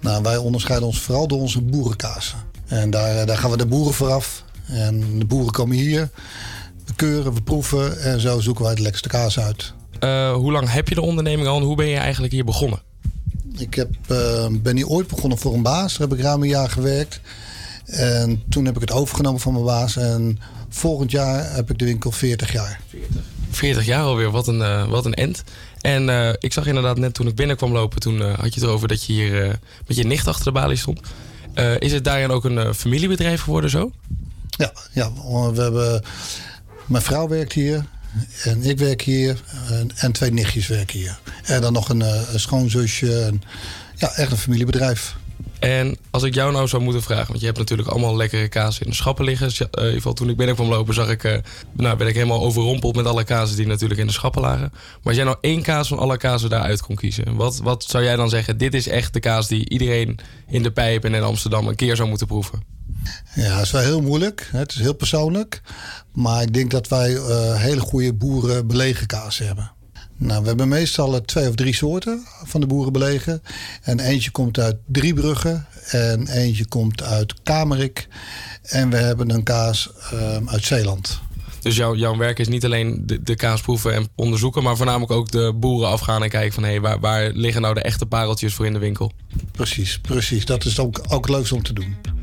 Nou, 0.00 0.22
wij 0.22 0.36
onderscheiden 0.36 0.88
ons 0.88 1.00
vooral 1.00 1.26
door 1.26 1.40
onze 1.40 1.60
boerenkaas. 1.60 2.34
En 2.66 2.90
daar, 2.90 3.26
daar 3.26 3.38
gaan 3.38 3.50
we 3.50 3.56
de 3.56 3.66
boeren 3.66 3.94
vooraf. 3.94 4.44
En 4.66 5.18
de 5.18 5.24
boeren 5.24 5.52
komen 5.52 5.76
hier, 5.76 6.10
we 6.84 6.94
keuren, 6.96 7.34
we 7.34 7.42
proeven 7.42 8.00
en 8.00 8.20
zo 8.20 8.40
zoeken 8.40 8.64
wij 8.64 8.74
de 8.74 8.82
lekkerste 8.82 9.08
kaas 9.08 9.38
uit. 9.38 9.74
Eh, 9.98 10.32
hoe 10.32 10.52
lang 10.52 10.72
heb 10.72 10.88
je 10.88 10.94
de 10.94 11.00
onderneming 11.00 11.48
al 11.48 11.56
en 11.56 11.62
hoe 11.62 11.76
ben 11.76 11.86
je 11.86 11.96
eigenlijk 11.96 12.32
hier 12.32 12.44
begonnen? 12.44 12.82
Ik 13.58 13.74
heb, 13.74 13.90
eh, 14.06 14.46
ben 14.50 14.76
hier 14.76 14.88
ooit 14.88 15.06
begonnen 15.06 15.38
voor 15.38 15.54
een 15.54 15.62
baas. 15.62 15.96
Daar 15.96 16.08
heb 16.08 16.18
ik 16.18 16.24
ruim 16.24 16.42
een 16.42 16.48
jaar 16.48 16.70
gewerkt. 16.70 17.20
En 17.86 18.42
toen 18.48 18.64
heb 18.64 18.74
ik 18.74 18.80
het 18.80 18.92
overgenomen 18.92 19.40
van 19.40 19.52
mijn 19.52 19.64
baas. 19.64 19.96
En 19.96 20.38
volgend 20.68 21.10
jaar 21.10 21.54
heb 21.54 21.70
ik 21.70 21.78
de 21.78 21.84
winkel 21.84 22.10
40 22.10 22.52
jaar. 22.52 22.80
40 23.50 23.84
jaar 23.84 24.02
alweer, 24.02 24.30
wat 24.30 24.48
een, 24.48 24.62
eh, 24.62 24.88
wat 24.88 25.04
een 25.04 25.14
end. 25.14 25.42
En 25.80 26.36
ik 26.38 26.52
zag 26.52 26.66
inderdaad 26.66 26.98
net 26.98 27.14
toen 27.14 27.26
ik 27.26 27.34
binnenkwam 27.34 27.72
lopen, 27.72 28.00
toen 28.00 28.20
had 28.20 28.54
je 28.54 28.60
het 28.60 28.62
erover 28.62 28.88
dat 28.88 29.04
je 29.04 29.12
hier 29.12 29.58
met 29.86 29.96
je 29.96 30.04
nicht 30.04 30.26
achter 30.26 30.44
de 30.44 30.52
balie 30.52 30.76
stond. 30.76 31.00
Is 31.78 31.92
het 31.92 32.04
daarin 32.04 32.30
ook 32.30 32.44
een 32.44 32.74
familiebedrijf 32.74 33.40
geworden 33.40 33.70
zo? 33.70 33.92
Ja, 34.56 34.72
ja, 34.92 35.12
we 35.52 35.62
hebben, 35.62 36.02
mijn 36.86 37.02
vrouw 37.02 37.28
werkt 37.28 37.52
hier. 37.52 37.84
En 38.44 38.62
ik 38.62 38.78
werk 38.78 39.02
hier. 39.02 39.42
En, 39.70 39.90
en 39.96 40.12
twee 40.12 40.32
nichtjes 40.32 40.66
werken 40.66 40.98
hier. 40.98 41.18
En 41.44 41.60
dan 41.60 41.72
nog 41.72 41.88
een, 41.88 42.02
eh, 42.02 42.32
een 42.32 42.40
schoonzusje. 42.40 43.24
En, 43.24 43.42
ja, 43.94 44.12
echt 44.14 44.30
een 44.30 44.36
familiebedrijf. 44.36 45.16
En 45.58 45.96
als 46.10 46.22
ik 46.22 46.34
jou 46.34 46.52
nou 46.52 46.68
zou 46.68 46.82
moeten 46.82 47.02
vragen, 47.02 47.26
want 47.26 47.40
je 47.40 47.46
hebt 47.46 47.58
natuurlijk 47.58 47.88
allemaal 47.88 48.16
lekkere 48.16 48.48
kaas 48.48 48.78
in 48.78 48.88
de 48.90 48.94
schappen 48.94 49.24
liggen. 49.24 49.46
Eh, 49.46 49.54
in 49.70 49.78
ieder 49.78 49.92
geval 49.92 50.12
toen 50.12 50.28
ik 50.28 50.36
binnenkwam 50.36 50.68
lopen, 50.68 50.94
zag 50.94 51.10
ik, 51.10 51.24
eh, 51.24 51.38
nou, 51.72 51.96
ben 51.96 52.06
ik 52.06 52.14
helemaal 52.14 52.42
overrompeld 52.42 52.96
met 52.96 53.06
alle 53.06 53.24
kazen 53.24 53.56
die 53.56 53.66
natuurlijk 53.66 54.00
in 54.00 54.06
de 54.06 54.12
schappen 54.12 54.42
lagen. 54.42 54.70
Maar 54.72 55.00
als 55.02 55.16
jij 55.16 55.24
nou 55.24 55.36
één 55.40 55.62
kaas 55.62 55.88
van 55.88 55.98
alle 55.98 56.16
kazen 56.16 56.50
daaruit 56.50 56.82
kon 56.82 56.96
kiezen, 56.96 57.36
wat, 57.36 57.60
wat 57.62 57.84
zou 57.84 58.04
jij 58.04 58.16
dan 58.16 58.28
zeggen? 58.28 58.58
Dit 58.58 58.74
is 58.74 58.88
echt 58.88 59.12
de 59.12 59.20
kaas 59.20 59.48
die 59.48 59.68
iedereen 59.68 60.18
in 60.48 60.62
de 60.62 60.70
pijp 60.70 61.04
en 61.04 61.14
in 61.14 61.22
Amsterdam 61.22 61.68
een 61.68 61.74
keer 61.74 61.96
zou 61.96 62.08
moeten 62.08 62.26
proeven. 62.26 62.74
Ja, 63.34 63.56
het 63.56 63.64
is 63.64 63.70
wel 63.70 63.82
heel 63.82 64.00
moeilijk. 64.00 64.48
Het 64.52 64.72
is 64.72 64.78
heel 64.78 64.94
persoonlijk. 64.94 65.60
Maar 66.12 66.42
ik 66.42 66.54
denk 66.54 66.70
dat 66.70 66.88
wij 66.88 67.16
eh, 67.16 67.54
hele 67.54 67.80
goede 67.80 68.14
boerenbelegen 68.14 69.06
kaas 69.06 69.38
hebben. 69.38 69.72
Nou, 70.18 70.42
we 70.42 70.48
hebben 70.48 70.68
meestal 70.68 71.14
eh, 71.14 71.20
twee 71.20 71.48
of 71.48 71.54
drie 71.54 71.74
soorten 71.74 72.24
van 72.44 72.60
de 72.60 72.66
boerenbelegen. 72.66 73.42
En 73.82 74.00
eentje 74.00 74.30
komt 74.30 74.58
uit 74.58 74.76
Driebrugge 74.86 75.64
en 75.90 76.28
eentje 76.28 76.66
komt 76.66 77.02
uit 77.02 77.34
Kamerik. 77.42 78.08
En 78.62 78.90
we 78.90 78.96
hebben 78.96 79.30
een 79.30 79.42
kaas 79.42 79.90
eh, 80.10 80.36
uit 80.46 80.64
Zeeland. 80.64 81.20
Dus 81.60 81.76
jouw, 81.76 81.94
jouw 81.94 82.16
werk 82.16 82.38
is 82.38 82.48
niet 82.48 82.64
alleen 82.64 83.02
de, 83.06 83.22
de 83.22 83.34
kaas 83.34 83.60
proeven 83.60 83.94
en 83.94 84.08
onderzoeken, 84.14 84.62
maar 84.62 84.76
voornamelijk 84.76 85.12
ook 85.12 85.30
de 85.30 85.52
boeren 85.56 85.88
afgaan 85.88 86.22
en 86.22 86.28
kijken 86.28 86.52
van 86.52 86.64
hé, 86.64 86.80
waar, 86.80 87.00
waar 87.00 87.30
liggen 87.30 87.62
nou 87.62 87.74
de 87.74 87.82
echte 87.82 88.06
pareltjes 88.06 88.54
voor 88.54 88.66
in 88.66 88.72
de 88.72 88.78
winkel? 88.78 89.12
Precies, 89.52 89.98
precies. 89.98 90.44
Dat 90.44 90.64
is 90.64 90.78
ook, 90.78 91.00
ook 91.08 91.28
leukste 91.28 91.54
om 91.54 91.62
te 91.62 91.72
doen. 91.72 92.15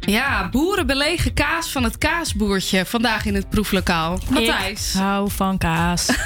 Ja, 0.00 0.48
boeren 0.48 0.86
belegen 0.86 1.34
kaas 1.34 1.70
van 1.70 1.84
het 1.84 1.98
kaasboertje. 1.98 2.86
Vandaag 2.86 3.24
in 3.24 3.34
het 3.34 3.48
proeflokaal. 3.48 4.18
Matthijs. 4.30 4.94
Ik 4.94 5.00
hou 5.00 5.30
van 5.30 5.58
kaas. 5.58 6.08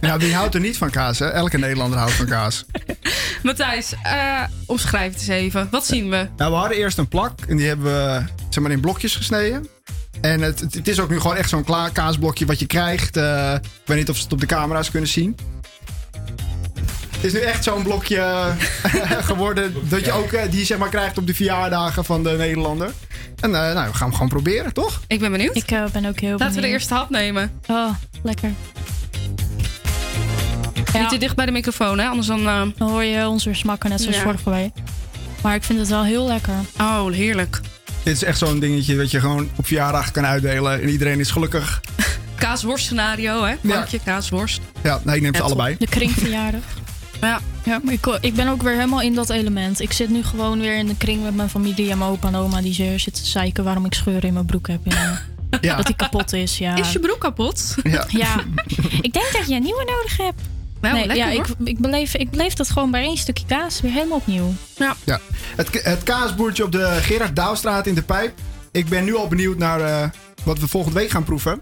Ja, 0.00 0.18
wie 0.18 0.34
houdt 0.34 0.54
er 0.54 0.60
niet 0.60 0.76
van 0.76 0.90
kaas? 0.90 1.18
Hè? 1.18 1.26
Elke 1.26 1.58
Nederlander 1.58 1.98
houdt 1.98 2.14
van 2.14 2.26
kaas. 2.26 2.64
Matthijs, 3.42 3.94
eh, 4.02 4.42
omschrijf 4.66 5.12
het 5.12 5.20
eens 5.20 5.28
even. 5.28 5.68
Wat 5.70 5.86
zien 5.86 6.10
we? 6.10 6.28
Nou, 6.36 6.50
we 6.50 6.56
hadden 6.56 6.76
eerst 6.76 6.98
een 6.98 7.08
plak 7.08 7.40
en 7.48 7.56
die 7.56 7.66
hebben 7.66 7.84
we 7.84 8.22
zeg 8.48 8.62
maar, 8.62 8.72
in 8.72 8.80
blokjes 8.80 9.16
gesneden. 9.16 9.66
En 10.20 10.40
het, 10.40 10.60
het, 10.60 10.74
het 10.74 10.88
is 10.88 11.00
ook 11.00 11.10
nu 11.10 11.20
gewoon 11.20 11.36
echt 11.36 11.48
zo'n 11.48 11.64
klaar 11.64 11.90
kaasblokje 11.90 12.46
wat 12.46 12.58
je 12.58 12.66
krijgt. 12.66 13.16
Eh, 13.16 13.54
ik 13.54 13.86
weet 13.86 13.98
niet 13.98 14.08
of 14.08 14.16
ze 14.16 14.22
het 14.22 14.32
op 14.32 14.40
de 14.40 14.46
camera's 14.46 14.90
kunnen 14.90 15.08
zien. 15.08 15.36
Het 17.20 17.24
is 17.24 17.32
nu 17.32 17.38
echt 17.46 17.64
zo'n 17.64 17.82
blokje 17.82 18.52
geworden 19.30 19.74
dat 19.88 20.04
je 20.04 20.12
ook 20.12 20.32
eh, 20.32 20.50
die 20.50 20.64
zeg 20.64 20.78
maar 20.78 20.88
krijgt 20.88 21.18
op 21.18 21.26
de 21.26 21.34
verjaardagen 21.34 22.04
van 22.04 22.22
de 22.22 22.30
Nederlander. 22.30 22.90
En 23.40 23.54
eh, 23.54 23.74
nou, 23.74 23.88
we 23.88 23.94
gaan 23.94 24.06
hem 24.06 24.12
gewoon 24.12 24.28
proberen, 24.28 24.72
toch? 24.72 25.00
Ik 25.06 25.20
ben 25.20 25.30
benieuwd. 25.30 25.56
Ik 25.56 25.70
eh, 25.70 25.84
ben 25.92 26.04
ook 26.06 26.20
heel 26.20 26.30
Laten 26.30 26.46
we 26.46 26.52
de 26.54 26.60
benieuwd. 26.60 26.72
eerste 26.72 26.94
hap 26.94 27.10
nemen. 27.10 27.50
Oh, 27.66 27.90
lekker. 28.22 28.50
Niet 30.92 31.08
te 31.08 31.16
dicht 31.18 31.36
bij 31.36 31.46
de 31.46 31.52
microfoon, 31.52 31.98
hè? 31.98 32.06
Anders 32.06 32.26
dan... 32.26 32.44
Dan 32.76 32.88
hoor 32.90 33.04
je 33.04 33.28
ons 33.28 33.44
weer 33.44 33.56
smakken, 33.56 33.90
net 33.90 34.00
zoals 34.00 34.16
Ja. 34.16 34.22
vorige 34.22 34.50
week. 34.50 34.70
Maar 35.42 35.54
ik 35.54 35.62
vind 35.62 35.78
het 35.78 35.88
wel 35.88 36.04
heel 36.04 36.26
lekker. 36.26 36.54
Oh, 36.80 37.12
heerlijk. 37.12 37.60
Dit 38.02 38.14
is 38.14 38.24
echt 38.24 38.38
zo'n 38.38 38.58
dingetje 38.60 38.96
dat 38.96 39.10
je 39.10 39.20
gewoon 39.20 39.48
op 39.56 39.66
verjaardag 39.66 40.10
kan 40.10 40.26
uitdelen 40.26 40.82
en 40.82 40.88
iedereen 40.88 41.20
is 41.20 41.30
gelukkig. 41.30 41.80
Kaasworst 42.38 42.84
scenario, 42.84 43.44
hè? 43.44 43.54
Plankje, 43.60 43.98
kaasworst. 44.04 44.60
Ja, 44.82 45.00
nee, 45.04 45.16
ik 45.16 45.22
neem 45.22 45.34
ze 45.34 45.42
allebei. 45.42 45.76
De 45.78 45.86
kringverjaardag. 45.86 46.60
Ja. 47.20 47.40
Ja, 47.64 47.80
maar 47.82 47.92
ik, 47.92 48.06
ik 48.20 48.34
ben 48.34 48.48
ook 48.48 48.62
weer 48.62 48.74
helemaal 48.74 49.00
in 49.00 49.14
dat 49.14 49.30
element. 49.30 49.80
Ik 49.80 49.92
zit 49.92 50.08
nu 50.08 50.22
gewoon 50.22 50.60
weer 50.60 50.76
in 50.76 50.86
de 50.86 50.96
kring 50.96 51.22
met 51.22 51.34
mijn 51.34 51.50
familie 51.50 51.90
en 51.90 51.98
mijn 51.98 52.10
opa 52.10 52.28
en 52.28 52.34
oma 52.34 52.60
die 52.60 52.74
ze 52.74 52.94
zitten 52.96 53.22
te 53.22 53.28
zeiken 53.28 53.64
waarom 53.64 53.84
ik 53.84 53.94
scheuren 53.94 54.22
in 54.22 54.32
mijn 54.32 54.46
broek 54.46 54.68
heb. 54.68 54.80
Ja. 54.84 55.20
Ja. 55.60 55.76
Dat 55.76 55.86
die 55.86 55.96
kapot 55.96 56.32
is, 56.32 56.58
ja. 56.58 56.76
Is 56.76 56.92
je 56.92 56.98
broek 56.98 57.20
kapot? 57.20 57.74
Ja. 57.82 58.06
Ja. 58.08 58.34
ik 59.00 59.12
denk 59.12 59.32
dat 59.32 59.48
je 59.48 59.54
een 59.54 59.62
nieuwe 59.62 59.84
nodig 59.84 60.16
hebt. 60.16 60.40
Nou, 60.80 60.94
nee, 60.94 61.06
lekker, 61.06 61.26
ja, 61.26 61.32
hoor. 61.32 61.46
ik, 61.58 61.68
ik, 61.68 61.78
beleef, 61.78 62.14
ik 62.14 62.30
beleef 62.30 62.54
dat 62.54 62.70
gewoon 62.70 62.90
bij 62.90 63.02
één 63.02 63.16
stukje 63.16 63.44
kaas 63.46 63.80
weer 63.80 63.92
helemaal 63.92 64.16
opnieuw. 64.16 64.54
Ja. 64.76 64.96
Ja. 65.04 65.20
Het, 65.56 65.82
het 65.82 66.02
kaasboertje 66.02 66.64
op 66.64 66.72
de 66.72 66.98
Gerard 67.02 67.36
Douwstraat 67.36 67.86
in 67.86 67.94
de 67.94 68.02
Pijp. 68.02 68.38
Ik 68.70 68.88
ben 68.88 69.04
nu 69.04 69.16
al 69.16 69.28
benieuwd 69.28 69.58
naar 69.58 69.80
eh, 69.80 70.08
wat 70.42 70.58
we 70.58 70.68
volgende 70.68 70.98
week 70.98 71.10
gaan 71.10 71.24
proeven. 71.24 71.60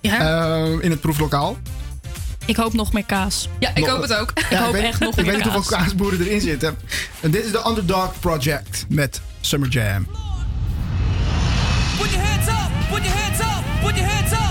Ja. 0.00 0.18
Eh, 0.18 0.72
in 0.80 0.90
het 0.90 1.00
proeflokaal. 1.00 1.56
Ik 2.48 2.56
hoop 2.56 2.72
nog 2.72 2.92
meer 2.92 3.04
kaas. 3.04 3.48
Ja, 3.58 3.70
ik 3.74 3.86
hoop 3.86 4.02
het 4.02 4.14
ook. 4.14 4.32
Ik 4.50 4.56
hoop 4.56 4.72
weet, 4.72 4.82
echt 4.82 5.00
nog 5.00 5.10
Ik 5.10 5.16
meer 5.16 5.24
weet 5.24 5.34
niet 5.34 5.42
kaas. 5.44 5.54
hoeveel 5.54 5.78
kaasboeren 5.78 6.20
erin 6.20 6.40
zitten. 6.40 6.78
En 7.20 7.30
dit 7.30 7.44
is 7.44 7.50
de 7.52 7.64
Underdog 7.68 8.20
Project 8.20 8.84
met 8.88 9.20
Summer 9.40 9.68
Jam. 9.68 10.06
Put 11.98 12.10
your 12.10 12.26
hands 12.26 12.48
up, 12.48 12.70
put 12.90 13.04
your 13.04 13.18
hands 13.20 13.40
up, 13.40 13.64
put 13.82 13.96
your 13.96 14.10
hands 14.12 14.32
up, 14.32 14.47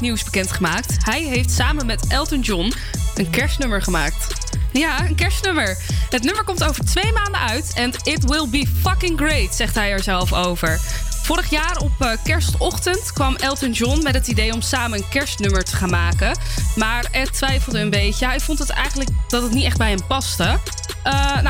nieuws 0.00 0.24
bekendgemaakt. 0.24 0.96
Hij 1.04 1.22
heeft 1.22 1.50
samen 1.50 1.86
met 1.86 2.06
Elton 2.06 2.40
John 2.40 2.72
een 3.14 3.30
kerstnummer 3.30 3.82
gemaakt. 3.82 4.26
Ja, 4.72 5.06
een 5.06 5.14
kerstnummer. 5.14 5.76
Het 6.10 6.22
nummer 6.22 6.44
komt 6.44 6.64
over 6.64 6.84
twee 6.84 7.12
maanden 7.12 7.40
uit 7.40 7.72
en 7.74 7.92
it 8.02 8.24
will 8.24 8.48
be 8.48 8.66
fucking 8.82 9.18
great, 9.18 9.54
zegt 9.54 9.74
hij 9.74 9.90
er 9.90 10.02
zelf 10.02 10.32
over. 10.32 10.80
Vorig 11.22 11.50
jaar 11.50 11.76
op 11.76 11.92
eh, 11.98 12.10
kerstochtend 12.24 13.12
kwam 13.12 13.36
Elton 13.36 13.72
John 13.72 14.02
met 14.02 14.14
het 14.14 14.28
idee 14.28 14.52
om 14.52 14.60
samen 14.60 14.98
een 14.98 15.08
kerstnummer 15.08 15.64
te 15.64 15.76
gaan 15.76 15.90
maken. 15.90 16.38
Maar 16.76 17.08
Ed 17.10 17.32
twijfelde 17.32 17.78
een 17.80 17.90
beetje. 17.90 18.26
Hij 18.26 18.40
vond 18.40 18.58
het 18.58 18.70
eigenlijk 18.70 19.10
dat 19.28 19.42
het 19.42 19.52
niet 19.52 19.64
echt 19.64 19.78
bij 19.78 19.90
hem 19.90 20.06
paste. 20.06 20.58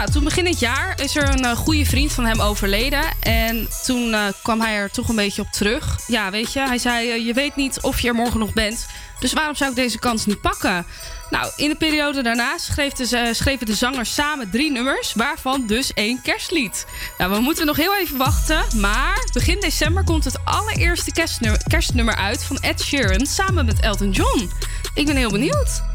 Nou, 0.00 0.12
toen 0.12 0.24
begin 0.24 0.44
dit 0.44 0.60
jaar 0.60 1.00
is 1.00 1.16
er 1.16 1.28
een 1.28 1.44
eh, 1.44 1.56
goede 1.56 1.84
vriend 1.84 2.12
van 2.12 2.24
hem 2.24 2.40
overleden. 2.40 3.04
En 3.20 3.68
toen 3.84 4.14
eh, 4.14 4.24
kwam 4.42 4.60
hij 4.60 4.74
er 4.74 4.90
toch 4.90 5.08
een 5.08 5.16
beetje 5.16 5.42
op 5.42 5.48
terug. 5.50 5.98
Ja, 6.06 6.30
weet 6.30 6.52
je, 6.52 6.60
hij 6.60 6.78
zei: 6.78 7.10
eh, 7.10 7.26
Je 7.26 7.32
weet 7.32 7.56
niet 7.56 7.80
of 7.80 8.00
je 8.00 8.08
er 8.08 8.14
morgen 8.14 8.40
nog 8.40 8.52
bent. 8.52 8.86
Dus 9.18 9.32
waarom 9.32 9.54
zou 9.54 9.70
ik 9.70 9.76
deze 9.76 9.98
kans 9.98 10.26
niet 10.26 10.40
pakken? 10.40 10.86
Nou, 11.30 11.52
in 11.56 11.68
de 11.68 11.74
periode 11.74 12.22
daarna 12.22 12.58
schreef 12.58 12.92
de, 12.92 13.34
schreven 13.34 13.66
de 13.66 13.74
zangers 13.74 14.14
samen 14.14 14.50
drie 14.50 14.70
nummers, 14.70 15.14
waarvan 15.14 15.66
dus 15.66 15.92
één 15.92 16.22
kerstlied. 16.22 16.86
Nou, 17.18 17.32
we 17.32 17.40
moeten 17.40 17.66
nog 17.66 17.76
heel 17.76 17.96
even 17.96 18.16
wachten, 18.16 18.64
maar 18.76 19.28
begin 19.32 19.60
december 19.60 20.04
komt 20.04 20.24
het 20.24 20.44
allereerste 20.44 21.12
kerstnummer, 21.12 21.62
kerstnummer 21.68 22.14
uit 22.14 22.44
van 22.44 22.56
Ed 22.56 22.80
Sheeran 22.80 23.26
samen 23.26 23.64
met 23.64 23.80
Elton 23.80 24.10
John. 24.10 24.50
Ik 24.94 25.06
ben 25.06 25.16
heel 25.16 25.30
benieuwd. 25.30 25.89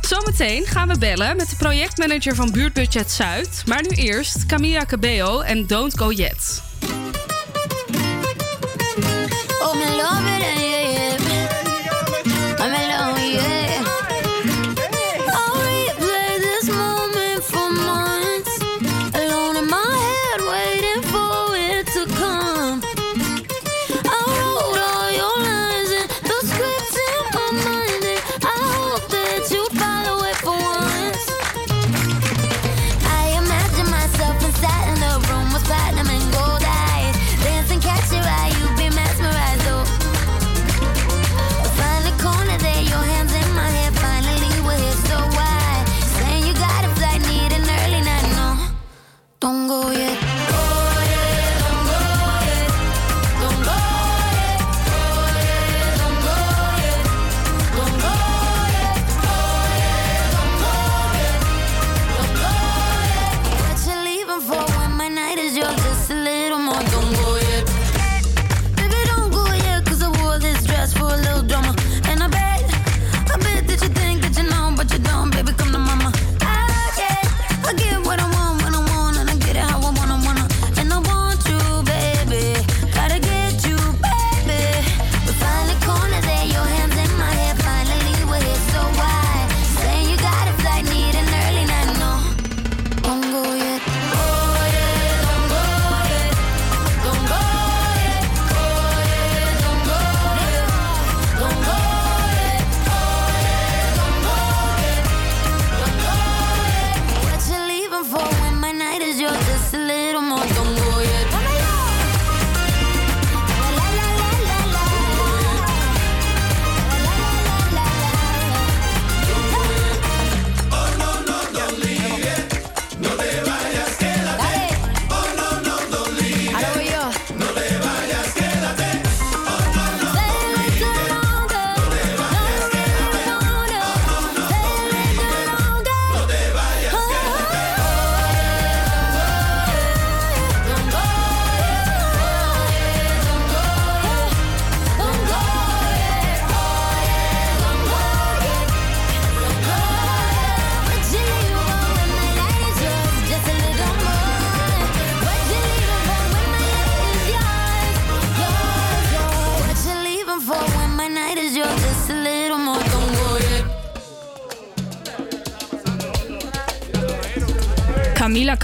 Zometeen 0.00 0.66
gaan 0.66 0.88
we 0.88 0.98
bellen 0.98 1.36
met 1.36 1.50
de 1.50 1.56
projectmanager 1.56 2.34
van 2.34 2.52
Buurtbudget 2.52 3.10
Zuid. 3.10 3.62
Maar 3.66 3.82
nu 3.82 3.88
eerst 3.88 4.46
Camilla 4.46 4.84
Cabello 4.84 5.40
en 5.40 5.66
Don't 5.66 5.98
Go 5.98 6.10
Yet. 6.10 6.69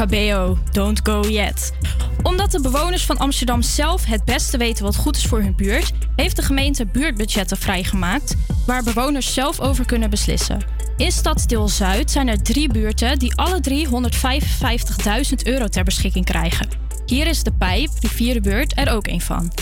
Cabello, 0.08 0.58
Don't 0.72 1.00
Go 1.02 1.20
Yet. 1.20 1.72
Omdat 2.22 2.50
de 2.50 2.60
bewoners 2.60 3.06
van 3.06 3.18
Amsterdam 3.18 3.62
zelf 3.62 4.04
het 4.04 4.24
beste 4.24 4.56
weten 4.56 4.84
wat 4.84 4.96
goed 4.96 5.16
is 5.16 5.26
voor 5.26 5.40
hun 5.40 5.54
buurt, 5.56 5.92
heeft 6.16 6.36
de 6.36 6.42
gemeente 6.42 6.86
buurtbudgetten 6.86 7.56
vrijgemaakt 7.56 8.34
waar 8.66 8.82
bewoners 8.82 9.34
zelf 9.34 9.60
over 9.60 9.86
kunnen 9.86 10.10
beslissen. 10.10 10.64
In 10.96 11.12
Stadsdeel 11.12 11.68
Zuid 11.68 12.10
zijn 12.10 12.28
er 12.28 12.42
drie 12.42 12.72
buurten 12.72 13.18
die 13.18 13.34
alle 13.34 13.60
drie 13.60 13.86
155.000 13.86 13.92
euro 15.44 15.66
ter 15.66 15.84
beschikking 15.84 16.24
krijgen. 16.24 16.68
Hier 17.06 17.26
is 17.26 17.42
de 17.42 17.52
Pijp, 17.52 17.90
Rivierenbuurt, 18.00 18.78
er 18.78 18.92
ook 18.92 19.06
een 19.06 19.20
van. 19.20 19.52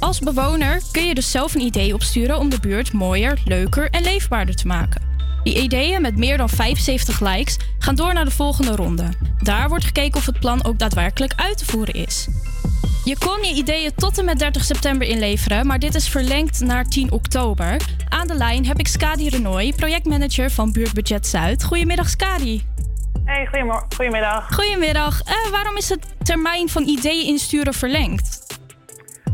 Als 0.00 0.18
bewoner 0.18 0.82
kun 0.92 1.06
je 1.06 1.14
dus 1.14 1.30
zelf 1.30 1.54
een 1.54 1.60
idee 1.60 1.94
opsturen 1.94 2.38
om 2.38 2.48
de 2.48 2.60
buurt 2.60 2.92
mooier, 2.92 3.40
leuker 3.44 3.90
en 3.90 4.02
leefbaarder 4.02 4.54
te 4.54 4.66
maken. 4.66 5.02
Die 5.42 5.62
ideeën 5.62 6.02
met 6.02 6.16
meer 6.16 6.36
dan 6.36 6.48
75 6.48 7.20
likes 7.20 7.56
gaan 7.78 7.94
door 7.94 8.14
naar 8.14 8.24
de 8.24 8.30
volgende 8.30 8.76
ronde. 8.76 9.08
Daar 9.44 9.68
wordt 9.68 9.84
gekeken 9.84 10.16
of 10.16 10.26
het 10.26 10.40
plan 10.40 10.64
ook 10.64 10.78
daadwerkelijk 10.78 11.32
uit 11.36 11.58
te 11.58 11.64
voeren 11.64 11.94
is. 11.94 12.28
Je 13.04 13.18
kon 13.18 13.42
je 13.42 13.54
ideeën 13.54 13.94
tot 13.94 14.18
en 14.18 14.24
met 14.24 14.38
30 14.38 14.64
september 14.64 15.08
inleveren, 15.08 15.66
maar 15.66 15.78
dit 15.78 15.94
is 15.94 16.08
verlengd 16.08 16.60
naar 16.60 16.84
10 16.84 17.12
oktober. 17.12 17.80
Aan 18.08 18.26
de 18.26 18.34
lijn 18.34 18.66
heb 18.66 18.78
ik 18.78 18.88
Skadi 18.88 19.28
Renoy, 19.28 19.72
projectmanager 19.76 20.50
van 20.50 20.72
Buurtbudget 20.72 21.26
Zuid. 21.26 21.64
Goedemiddag 21.64 22.08
Skadi. 22.08 22.66
Hey, 23.24 23.48
goedemiddag. 23.96 24.54
Goedemiddag. 24.54 25.20
Eh, 25.22 25.50
waarom 25.50 25.76
is 25.76 25.88
het 25.88 26.06
termijn 26.22 26.68
van 26.68 26.82
ideeën 26.82 27.26
insturen 27.26 27.74
verlengd? 27.74 28.58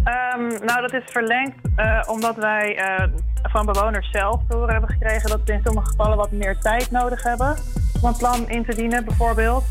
Ehm, 0.04 0.64
nou, 0.64 0.80
dat 0.80 0.92
is 0.92 1.04
verlengd 1.04 1.56
eh, 1.76 2.02
omdat 2.06 2.36
wij 2.36 2.76
eh, 2.76 3.06
van 3.42 3.66
bewoners 3.66 4.10
zelf 4.10 4.40
te 4.48 4.56
horen 4.56 4.72
hebben 4.72 4.90
gekregen 4.90 5.30
dat 5.30 5.40
ze 5.44 5.52
in 5.52 5.60
sommige 5.64 5.90
gevallen 5.90 6.16
wat 6.16 6.32
meer 6.32 6.58
tijd 6.58 6.90
nodig 6.90 7.22
hebben 7.22 7.56
om 8.00 8.08
een 8.08 8.16
plan 8.16 8.48
in 8.48 8.64
te 8.64 8.74
dienen, 8.74 9.04
bijvoorbeeld. 9.04 9.64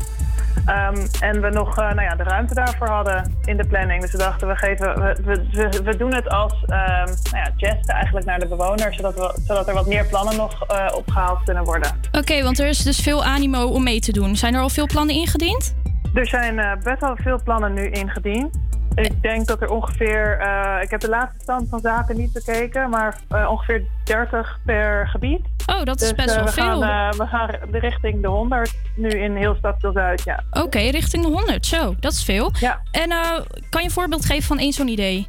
Ehm, 0.70 1.06
en 1.20 1.40
we 1.40 1.50
nog 1.50 1.78
eh, 1.78 1.84
nou 1.84 2.02
ja, 2.02 2.14
de 2.14 2.22
ruimte 2.22 2.54
daarvoor 2.54 2.88
hadden 2.88 3.34
in 3.44 3.56
de 3.56 3.66
planning. 3.66 4.02
Dus 4.02 4.12
we 4.12 4.18
dachten, 4.18 4.48
we, 4.48 4.56
geven, 4.56 5.00
we, 5.00 5.46
we, 5.52 5.82
we, 5.84 5.96
doen 5.96 6.14
het 6.14 6.28
als 6.28 6.52
ehm 6.52 7.06
nou 7.06 7.36
ja, 7.44 7.50
gesten 7.56 7.94
eigenlijk 7.94 8.26
naar 8.26 8.38
de 8.38 8.46
bewoners, 8.46 8.96
zodat, 8.96 9.14
we, 9.14 9.40
zodat 9.46 9.68
er 9.68 9.74
wat 9.74 9.86
meer 9.86 10.06
plannen 10.06 10.36
nog 10.36 10.66
eh, 10.66 10.86
opgehaald 10.94 11.44
kunnen 11.44 11.64
worden. 11.64 11.90
Oké, 12.12 12.42
want 12.42 12.58
er 12.58 12.66
is 12.66 12.78
dus 12.78 13.00
veel 13.00 13.24
animo 13.24 13.66
om 13.66 13.82
mee 13.82 14.00
te 14.00 14.12
doen. 14.12 14.36
Zijn 14.36 14.54
er 14.54 14.60
al 14.60 14.68
veel 14.68 14.86
plannen 14.86 15.14
ingediend? 15.14 15.74
Er 16.14 16.26
zijn 16.26 16.58
eh, 16.58 16.72
best 16.82 17.00
wel 17.00 17.16
veel 17.16 17.42
plannen 17.42 17.72
nu 17.72 17.90
ingediend. 17.90 18.58
Ik 18.94 19.22
denk 19.22 19.46
dat 19.46 19.62
er 19.62 19.70
ongeveer, 19.70 20.38
eh, 20.38 20.82
ik 20.82 20.90
heb 20.90 21.00
de 21.00 21.08
laatste 21.08 21.38
stand 21.42 21.68
van 21.68 21.80
zaken 21.80 22.16
niet 22.16 22.32
bekeken, 22.32 22.90
maar 22.90 23.16
eh, 23.28 23.50
ongeveer 23.50 23.82
30 24.04 24.58
per 24.64 25.08
gebied. 25.08 25.40
Oh, 25.66 25.82
dat 25.84 26.00
is 26.00 26.08
Dus, 26.08 26.24
best 26.24 26.28
eh, 26.28 26.36
wel 26.36 26.44
we 26.44 26.52
veel. 26.52 26.80
Gaan, 26.80 27.10
eh, 27.12 27.18
we 27.18 27.26
gaan 27.26 27.50
de 27.70 27.78
richting 27.78 28.22
de 28.22 28.28
100 28.28 28.74
nu 28.96 29.08
in 29.08 29.36
heel 29.36 29.54
Stadsdeel 29.54 29.92
Zuid, 29.92 30.22
ja. 30.24 30.42
Oké, 30.50 30.78
richting 30.78 31.24
de 31.24 31.30
100. 31.30 31.66
Zo, 31.66 31.94
dat 32.00 32.12
is 32.12 32.24
veel. 32.24 32.50
Ja. 32.60 32.80
En 32.90 33.10
eh, 33.10 33.40
kan 33.70 33.80
je 33.80 33.86
een 33.86 33.90
voorbeeld 33.90 34.24
geven 34.24 34.42
van 34.42 34.58
één 34.58 34.72
zo'n 34.72 34.88
idee? 34.88 35.28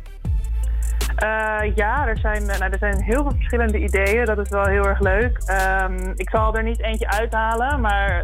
Eh, 1.15 1.75
ja, 1.75 2.07
er 2.07 2.17
zijn, 2.17 2.49
eh, 2.49 2.59
nou, 2.59 2.71
er 2.71 2.77
zijn 2.77 3.01
heel 3.01 3.21
veel 3.21 3.31
verschillende 3.35 3.77
ideeën. 3.77 4.25
Dat 4.25 4.37
is 4.37 4.49
wel 4.49 4.65
heel 4.65 4.87
erg 4.87 4.99
leuk. 4.99 5.37
Ehm, 5.45 6.11
ik 6.15 6.29
zal 6.29 6.55
er 6.55 6.63
niet 6.63 6.81
eentje 6.81 7.09
uithalen, 7.09 7.81
maar 7.81 8.23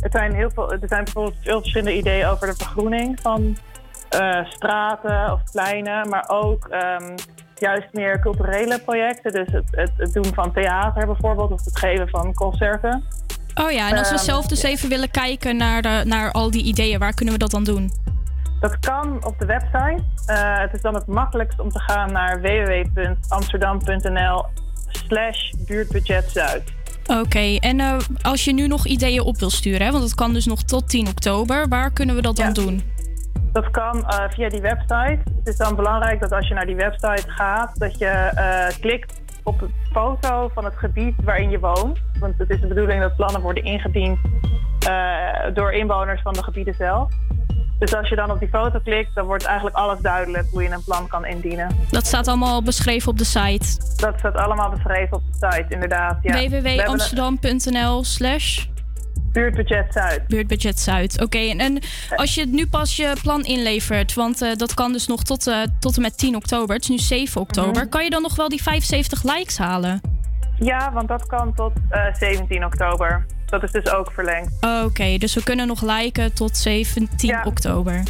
het 0.00 0.12
zijn 0.12 0.34
heel 0.34 0.50
veel, 0.50 0.72
er 0.72 0.88
zijn 0.88 1.04
bijvoorbeeld 1.04 1.36
veel 1.40 1.60
verschillende 1.60 1.96
ideeën 1.96 2.26
over 2.26 2.46
de 2.46 2.54
vergroening 2.56 3.20
van 3.20 3.56
eh, 4.10 4.44
straten 4.44 5.32
of 5.32 5.40
pleinen, 5.52 6.08
maar 6.08 6.24
ook 6.28 6.66
ehm, 6.68 7.16
juist 7.54 7.88
meer 7.92 8.20
culturele 8.20 8.80
projecten. 8.80 9.32
Dus 9.32 9.48
het, 9.52 9.64
het, 9.70 9.92
het 9.96 10.12
doen 10.12 10.34
van 10.34 10.52
theater 10.52 11.06
bijvoorbeeld 11.06 11.50
of 11.50 11.64
het 11.64 11.78
geven 11.78 12.08
van 12.08 12.34
concerten. 12.34 13.04
Oh 13.54 13.70
ja, 13.70 13.90
en 13.90 13.98
als 13.98 14.08
we 14.10 14.14
Ehm, 14.14 14.24
zelf 14.24 14.46
dus 14.46 14.62
even 14.62 14.88
willen 14.88 15.10
kijken 15.10 15.56
naar, 15.56 15.82
de, 15.82 16.02
naar 16.04 16.32
al 16.32 16.50
die 16.50 16.62
ideeën, 16.62 16.98
waar 16.98 17.14
kunnen 17.14 17.34
we 17.34 17.40
dat 17.40 17.50
dan 17.50 17.64
doen? 17.64 17.90
Dat 18.60 18.78
kan 18.78 19.24
op 19.24 19.38
de 19.38 19.46
website. 19.46 20.02
Eh, 20.26 20.58
het 20.58 20.74
is 20.74 20.80
dan 20.80 20.94
het 20.94 21.06
makkelijkst 21.06 21.60
om 21.60 21.70
te 21.70 21.80
gaan 21.80 22.12
naar 22.12 22.40
www.amsterdam.nl 22.40 24.44
slash 24.90 25.50
buurtbudgetzuid. 25.66 26.62
Oké, 27.06 27.56
en 27.56 27.80
eh, 27.80 27.96
als 28.22 28.44
je 28.44 28.52
nu 28.52 28.66
nog 28.66 28.86
ideeën 28.86 29.22
op 29.22 29.38
wil 29.38 29.50
sturen, 29.50 29.86
hè, 29.86 29.90
want 29.90 30.02
dat 30.02 30.14
kan 30.14 30.32
dus 30.32 30.46
nog 30.46 30.62
tot 30.62 30.88
10 30.88 31.08
oktober, 31.08 31.68
waar 31.68 31.90
kunnen 31.90 32.14
we 32.14 32.22
dat 32.22 32.36
dan 32.36 32.52
doen? 32.52 32.82
Dat 33.52 33.70
kan 33.70 34.06
eh, 34.06 34.24
via 34.28 34.48
die 34.48 34.60
website. 34.60 35.18
Het 35.36 35.46
is 35.46 35.56
dan 35.56 35.76
belangrijk 35.76 36.20
dat 36.20 36.32
als 36.32 36.48
je 36.48 36.54
naar 36.54 36.66
die 36.66 36.76
website 36.76 37.24
gaat, 37.26 37.78
dat 37.78 37.98
je 37.98 38.06
eh, 38.06 38.80
klikt 38.80 39.20
op 39.42 39.60
een 39.60 39.72
foto 39.92 40.50
van 40.54 40.64
het 40.64 40.76
gebied 40.76 41.14
waarin 41.24 41.50
je 41.50 41.58
woont. 41.58 41.98
Want 42.18 42.38
het 42.38 42.50
is 42.50 42.60
de 42.60 42.66
bedoeling 42.66 43.00
dat 43.00 43.16
plannen 43.16 43.40
worden 43.40 43.64
ingediend 43.64 44.18
eh, 44.88 45.54
door 45.54 45.72
inwoners 45.72 46.22
van 46.22 46.32
de 46.32 46.42
gebieden 46.42 46.74
zelf. 46.74 47.08
Dus 47.78 47.94
als 47.94 48.08
je 48.08 48.16
dan 48.16 48.30
op 48.30 48.38
die 48.38 48.48
foto 48.48 48.78
klikt, 48.78 49.14
dan 49.14 49.26
wordt 49.26 49.44
eigenlijk 49.44 49.76
alles 49.76 49.98
duidelijk 50.00 50.46
hoe 50.50 50.62
je 50.62 50.70
een 50.70 50.84
plan 50.84 51.06
kan 51.06 51.26
indienen. 51.26 51.76
Dat 51.90 52.06
staat 52.06 52.28
allemaal 52.28 52.62
beschreven 52.62 53.10
op 53.10 53.18
de 53.18 53.24
site. 53.24 53.96
Dat 53.96 54.18
staat 54.18 54.34
allemaal 54.34 54.70
beschreven 54.70 55.16
op 55.16 55.22
de 55.26 55.48
site, 55.50 55.66
inderdaad. 55.68 56.18
Ja. 56.22 56.48
Www.amsterdam.nl 56.48 58.04
slash 58.04 58.66
Buurtbudget 59.32 59.92
Zuid. 59.92 60.26
Buurtbudget 60.26 60.80
Zuid. 60.80 61.22
Oké, 61.22 61.38
en, 61.38 61.58
en 61.60 61.78
als 62.16 62.34
je 62.34 62.46
nu 62.46 62.66
pas 62.66 62.96
je 62.96 63.12
plan 63.22 63.44
inlevert, 63.44 64.14
want 64.14 64.42
eh, 64.42 64.54
dat 64.56 64.74
kan 64.74 64.92
dus 64.92 65.06
nog 65.06 65.22
tot, 65.22 65.46
eh, 65.46 65.56
tot 65.80 65.96
en 65.96 66.02
met 66.02 66.18
10 66.18 66.36
oktober, 66.36 66.74
het 66.74 66.82
is 66.82 66.88
nu 66.90 66.98
7 66.98 67.40
oktober, 67.40 67.80
Mhm. 67.82 67.88
kan 67.88 68.04
je 68.04 68.10
dan 68.10 68.22
nog 68.22 68.36
wel 68.36 68.48
die 68.48 68.62
75 68.62 69.22
likes 69.22 69.58
halen? 69.58 70.00
Ja, 70.58 70.92
want 70.92 71.08
dat 71.08 71.26
kan 71.26 71.54
tot 71.54 71.72
eh, 71.90 72.14
17 72.14 72.64
oktober. 72.64 73.26
Dat 73.46 73.62
is 73.62 73.70
dus 73.70 73.90
ook 73.92 74.12
verlengd. 74.12 74.52
Oké, 74.84 75.18
dus 75.18 75.34
we 75.34 75.42
kunnen 75.42 75.66
nog 75.66 75.82
liken 75.82 76.34
tot 76.34 76.56
17 76.56 77.46
oktober. 77.46 78.02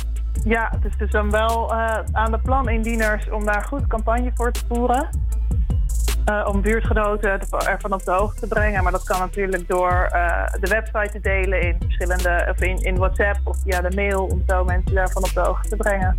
Ja, 0.44 0.68
het 0.74 0.92
is 0.92 0.98
dus 0.98 1.10
dan 1.10 1.30
wel 1.30 1.72
eh, 1.72 1.98
aan 2.12 2.30
de 2.30 2.38
planindieners 2.38 3.30
om 3.30 3.44
daar 3.44 3.62
goed 3.64 3.86
campagne 3.86 4.30
voor 4.34 4.52
te 4.52 4.60
voeren. 4.68 5.08
Eh, 6.24 6.46
om 6.52 6.60
buurtgenoten 6.62 7.40
te- 7.40 7.56
ervan 7.66 7.92
op 7.92 8.04
de 8.04 8.10
hoogte 8.12 8.40
te 8.40 8.46
brengen. 8.46 8.82
Maar 8.82 8.92
dat 8.92 9.04
kan 9.04 9.18
natuurlijk 9.18 9.68
door 9.68 10.08
eh, 10.12 10.44
de 10.60 10.68
website 10.68 11.08
te 11.12 11.20
delen 11.20 11.60
in 11.62 11.76
verschillende, 11.80 12.46
of 12.50 12.60
in, 12.60 12.76
in 12.82 12.96
WhatsApp 12.96 13.38
of 13.44 13.56
via 13.64 13.80
de 13.80 13.96
mail. 13.96 14.24
Om 14.24 14.42
zo 14.46 14.64
mensen 14.64 14.94
daarvan 14.94 15.24
op 15.24 15.34
de 15.34 15.40
hoogte 15.40 15.68
te 15.68 15.76
brengen. 15.76 16.16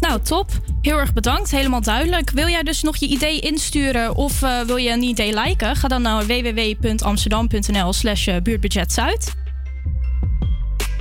Nou, 0.00 0.20
top. 0.20 0.50
Heel 0.80 0.98
erg 0.98 1.12
bedankt. 1.12 1.50
Helemaal 1.50 1.80
duidelijk. 1.80 2.30
Wil 2.30 2.48
jij 2.48 2.62
dus 2.62 2.82
nog 2.82 2.96
je 2.96 3.06
idee 3.06 3.40
insturen 3.40 4.14
of 4.14 4.42
eh, 4.42 4.60
wil 4.60 4.76
je 4.76 4.90
een 4.90 5.02
idee 5.02 5.34
liken? 5.40 5.76
Ga 5.76 5.88
dan 5.88 6.02
naar 6.02 6.26
www.amsterdam.nl 6.26 7.92
slash 7.92 8.28
buurtbudgetzuid. 8.42 9.34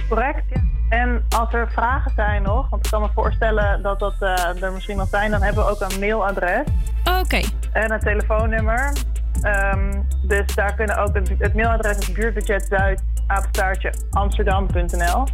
Correct, 0.09 0.43
ja. 0.49 0.61
En 0.91 1.25
als 1.29 1.53
er 1.53 1.71
vragen 1.71 2.11
zijn 2.15 2.41
nog, 2.41 2.69
want 2.69 2.85
ik 2.85 2.91
kan 2.91 3.01
me 3.01 3.09
voorstellen 3.13 3.81
dat 3.81 3.99
dat 3.99 4.13
eh, 4.19 4.63
er 4.63 4.71
misschien 4.71 4.97
nog 4.97 5.07
zijn, 5.07 5.31
dan 5.31 5.41
hebben 5.41 5.65
we 5.65 5.71
ook 5.71 5.79
een 5.79 5.99
mailadres. 5.99 6.67
Oké. 7.19 7.41
En 7.71 7.91
een 7.91 7.99
telefoonnummer. 7.99 8.91
Ehm, 9.41 10.01
dus 10.23 10.55
daar 10.55 10.75
kunnen 10.75 10.97
ook, 10.97 11.13
het, 11.13 11.31
het 11.37 11.53
mailadres 11.53 11.97
is 11.97 12.11
buurtbudgetzuid, 12.11 13.03
apenstaartje, 13.27 13.93
amsterdam.nl. 14.11 15.27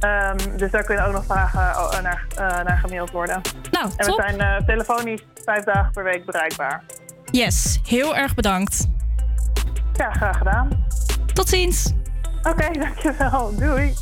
Ehm, 0.00 0.56
dus 0.56 0.70
daar 0.70 0.84
kunnen 0.84 1.06
ook 1.06 1.12
nog 1.12 1.24
vragen 1.24 1.60
oh, 1.60 2.00
naar, 2.02 2.26
eh, 2.36 2.64
naar 2.64 2.78
gemaild 2.78 3.10
worden. 3.10 3.40
Nou, 3.70 3.90
en 3.96 4.06
top. 4.06 4.16
we 4.16 4.22
zijn 4.26 4.40
eh, 4.40 4.66
telefonisch 4.66 5.22
vijf 5.44 5.64
dagen 5.64 5.92
per 5.92 6.04
week 6.04 6.24
bereikbaar. 6.26 6.82
Yes, 7.30 7.80
heel 7.84 8.16
erg 8.16 8.34
bedankt. 8.34 8.88
Ja, 9.92 10.10
graag 10.10 10.38
gedaan. 10.38 10.68
Tot 11.32 11.48
ziens. 11.48 11.92
Oké, 12.42 12.70
dankjewel. 12.78 13.56
Doei. 13.56 13.94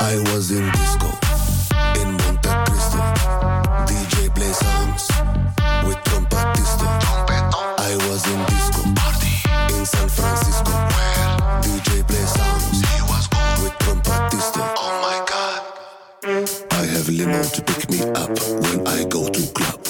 I 0.00 0.16
was 0.32 0.50
in 0.50 0.64
disco 0.72 1.08
in 2.00 2.12
Monte 2.18 2.48
Cristo. 2.66 2.98
DJ 3.86 4.32
play 4.34 4.52
songs 4.52 5.08
with 5.86 5.98
trumpetista. 6.04 6.86
I 7.78 7.96
was 8.08 8.24
in 8.30 8.40
disco 8.46 8.82
party 8.94 9.34
in 9.76 9.84
San 9.84 10.08
Francisco. 10.08 10.70
Where 10.70 11.60
DJ 11.62 12.06
play 12.06 12.26
songs 12.38 12.82
with 13.62 13.74
trumpetista. 13.80 14.62
Oh 14.76 14.94
my 15.02 15.18
God. 15.26 15.62
I 16.72 16.84
have 16.86 17.08
limo 17.08 17.42
to 17.42 17.62
pick 17.62 17.90
me 17.90 18.00
up 18.22 18.30
when 18.62 18.86
I 18.86 19.04
go 19.04 19.28
to 19.28 19.42
club. 19.52 19.80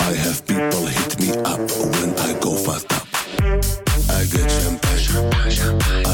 I 0.00 0.12
have 0.12 0.46
people 0.46 0.86
hit 0.86 1.18
me 1.18 1.30
up 1.44 1.60
when 1.96 2.10
I 2.18 2.38
go 2.40 2.54
fast 2.56 2.92
up. 2.92 3.06
I 4.10 4.24
get 4.26 4.50
champagne. 4.50 4.90
I 6.04 6.08
want 6.08 6.09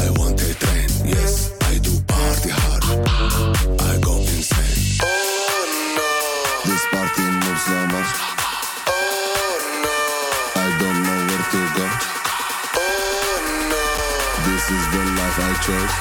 the 15.37 15.43
life 15.43 15.49
I 15.49 15.61
chose. 15.61 15.93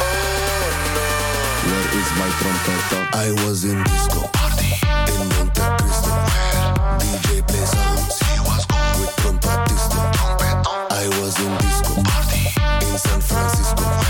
Oh 0.00 0.10
no. 0.94 1.06
Where 1.70 1.88
is 1.98 2.08
my 2.18 2.30
trumpet? 2.38 2.82
I 3.14 3.30
was 3.46 3.64
in 3.64 3.82
disco 3.84 4.20
in 5.10 5.28
Monte 5.36 5.60
Cristo. 5.78 6.10
DJ 7.00 7.46
play 7.46 7.64
songs 7.64 8.20
with 8.98 9.14
trumpetista. 9.16 10.00
I 10.90 11.08
was 11.20 11.38
in 11.40 11.52
disco 11.58 11.94
in 12.90 12.98
San 12.98 13.20
Francisco. 13.20 14.03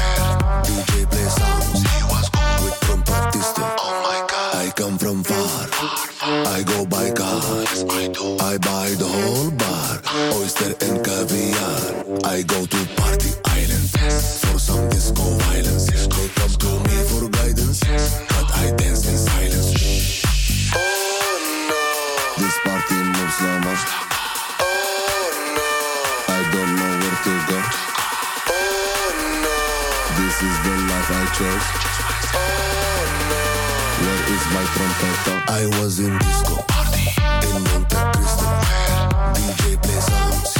This 23.24 23.84
I 26.28 26.40
don't 26.52 26.72
know 26.78 26.92
where 27.00 27.18
to 27.24 27.34
go. 27.50 27.58
Oh 28.50 29.10
no, 29.44 29.58
this 30.18 30.36
is 30.42 30.56
the 30.64 30.74
life 30.90 31.10
I 31.10 31.24
chose. 31.38 31.66
Oh 32.34 33.02
no, 33.30 33.42
where 34.04 34.22
is 34.34 34.44
my 34.54 34.64
trumpet? 34.74 35.16
I 35.50 35.62
was 35.80 35.94
in 35.98 36.12
disco 36.18 36.56
party 36.68 37.06
in 37.46 37.62
Monte 37.64 37.96
Cristo. 38.18 38.46
Where? 38.46 39.34
DJ 39.34 39.82
play 39.82 40.00
songs 40.00 40.53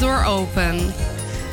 Door 0.00 0.24
Open. 0.24 0.94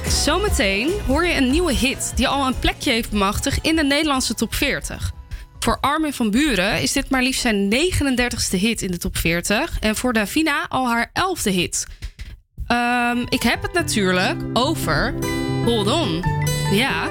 Zometeen 0.08 0.90
hoor 1.08 1.26
je 1.26 1.34
een 1.34 1.52
nieuwe 1.52 1.74
hit 1.74 2.12
die 2.16 2.28
al 2.28 2.48
een 2.48 2.60
plekje 2.60 2.92
heeft 2.92 3.10
bemachtigd 3.10 3.66
in 3.66 3.76
de 3.76 3.84
Nederlandse 3.84 4.34
top 4.34 4.54
40. 4.54 5.12
Voor 5.60 5.78
Armin 5.82 6.14
van 6.14 6.32
Buren 6.32 6.82
is 6.82 6.92
dit 6.92 7.10
maar 7.10 7.24
liefst 7.24 7.42
zijn 7.42 7.74
39ste 7.74 8.60
hit 8.60 8.82
in 8.82 8.92
de 8.92 8.98
top 8.98 9.18
40 9.18 9.80
en 9.80 9.96
voor 9.96 10.14
Davina 10.14 10.66
al 10.70 10.88
haar 10.88 11.12
11e 11.14 11.52
hit. 11.52 11.86
Ehm, 12.68 13.18
ik 13.30 13.44
heb 13.44 13.62
het 13.62 13.74
natuurlijk 13.74 14.38
over 14.54 15.14
Hold 15.66 15.88
On. 15.88 16.24
Ja, 16.72 17.10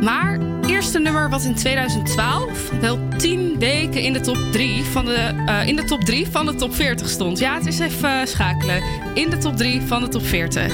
maar 0.00 0.49
eerste 0.70 0.98
nummer 0.98 1.30
wat 1.30 1.44
in 1.44 1.54
2012 1.54 2.70
wel 2.80 2.98
10 3.16 3.58
weken 3.58 4.02
in 4.02 4.12
de 4.12 4.20
top 4.20 4.36
3 4.52 4.84
van 4.84 5.04
de, 5.04 5.42
eh, 5.46 5.66
in 5.66 5.76
de, 5.76 5.84
top 5.84 6.00
3 6.00 6.26
van 6.30 6.46
de 6.46 6.54
top 6.54 6.74
40 6.74 7.08
stond. 7.08 7.38
Ja, 7.38 7.54
het 7.54 7.66
is 7.66 7.78
even 7.78 8.20
eh, 8.20 8.26
schakelen. 8.26 8.82
In 9.14 9.30
de 9.30 9.38
top 9.38 9.56
3 9.56 9.82
van 9.82 10.00
de 10.00 10.08
top 10.08 10.26
40. 10.26 10.72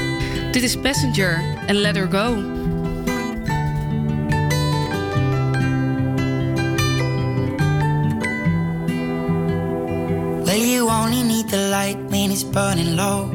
Dit 0.52 0.62
is 0.62 0.76
Passenger 0.76 1.44
en 1.66 1.74
Let 1.74 1.96
Her 1.96 2.08
Go. 2.10 2.34
Well, 10.44 10.70
you 10.70 10.90
only 10.90 11.22
need 11.22 11.48
the 11.48 11.68
light 11.70 12.10
when 12.10 12.30
it's 12.30 12.50
burning 12.50 12.94
low. 12.94 13.30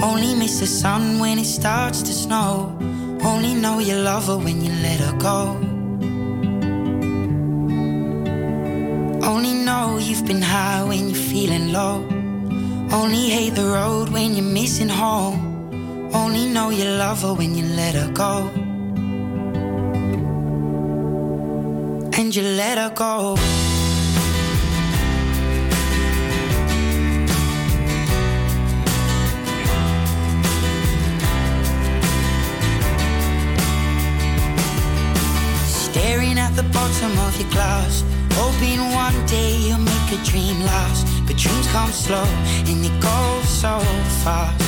Only 0.00 0.34
miss 0.34 0.58
the 0.58 0.66
sun 0.66 1.18
when 1.18 1.38
it 1.38 1.46
starts 1.46 2.02
to 2.02 2.12
snow. 2.12 2.78
Only 3.22 3.52
know 3.54 3.80
you 3.80 4.02
love 4.02 4.26
her 4.26 4.38
when 4.38 4.64
you 4.64 4.72
let 4.82 4.98
her 5.00 5.16
go. 5.18 5.69
You've 9.80 10.26
been 10.26 10.42
high 10.42 10.84
when 10.84 11.08
you're 11.08 11.14
feeling 11.14 11.72
low. 11.72 12.04
Only 12.92 13.30
hate 13.30 13.54
the 13.54 13.64
road 13.64 14.10
when 14.10 14.34
you're 14.34 14.44
missing 14.44 14.90
home. 14.90 16.10
Only 16.12 16.44
know 16.52 16.68
you 16.68 16.84
love 16.84 17.22
her 17.22 17.32
when 17.32 17.54
you 17.54 17.64
let 17.64 17.94
her 17.94 18.12
go. 18.12 18.50
And 22.12 22.36
you 22.36 22.42
let 22.42 22.76
her 22.76 22.90
go. 22.94 23.36
Staring 35.66 36.38
at 36.38 36.54
the 36.54 36.64
bottom 36.64 37.18
of 37.26 37.40
your 37.40 37.50
glass. 37.50 38.04
Hoping 38.34 38.80
one 38.92 39.26
day 39.26 39.56
you'll 39.56 39.78
make 39.78 40.08
a 40.12 40.22
dream 40.24 40.60
last. 40.64 41.06
But 41.26 41.36
dreams 41.36 41.66
come 41.68 41.90
slow 41.90 42.24
and 42.68 42.84
they 42.84 42.94
go 43.00 43.40
so 43.44 43.78
fast. 44.22 44.60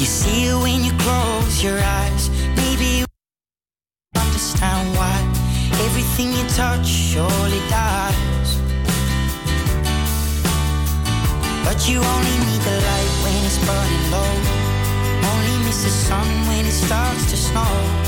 You 0.00 0.06
see 0.06 0.46
it 0.46 0.56
when 0.62 0.84
you 0.84 0.92
close 0.98 1.62
your 1.62 1.78
eyes. 1.78 2.30
Maybe 2.56 2.86
you 3.00 3.06
understand 4.16 4.96
why 4.96 5.16
everything 5.86 6.32
you 6.32 6.44
touch 6.50 6.86
surely 6.86 7.62
dies. 7.68 8.50
But 11.64 11.88
you 11.88 11.98
only 11.98 12.36
need 12.46 12.62
the 12.62 12.76
light 12.88 13.12
when 13.22 13.38
it's 13.44 13.58
burning 13.66 14.06
low. 14.10 14.32
Only 15.30 15.56
miss 15.66 15.84
the 15.84 15.90
sun 15.90 16.26
when 16.48 16.64
it 16.64 16.72
starts 16.72 17.30
to 17.30 17.36
snow. 17.36 18.07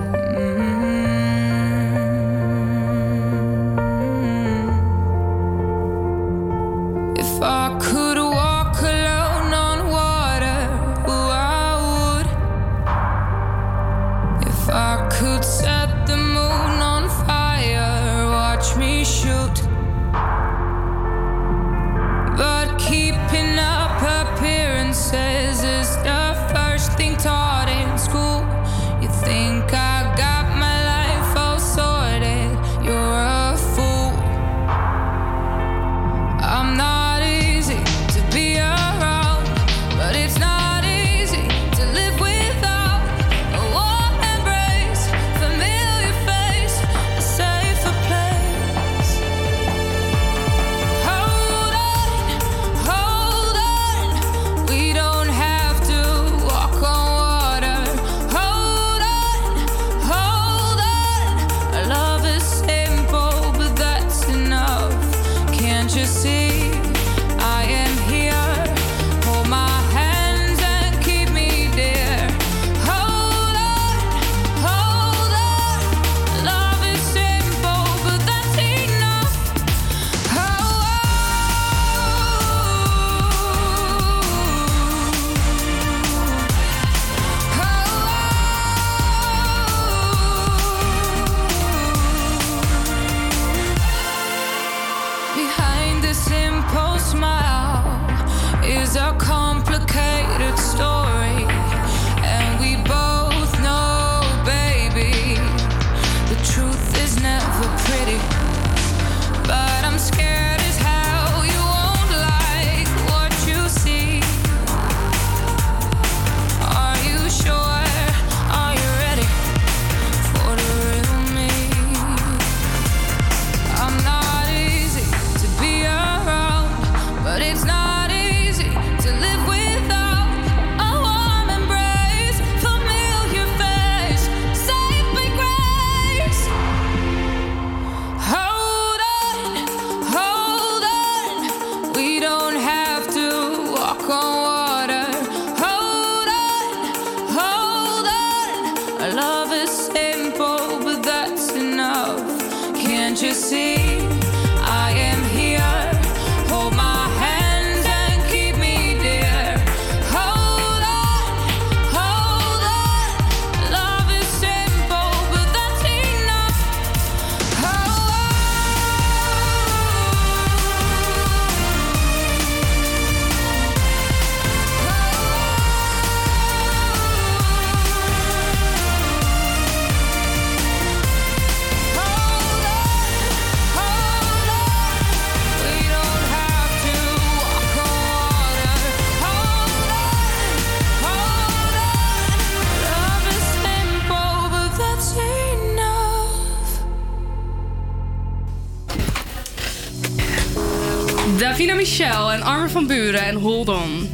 Van 202.71 202.87
Buren 202.87 203.25
en 203.25 203.35
Hold 203.35 203.67
On. 203.67 204.09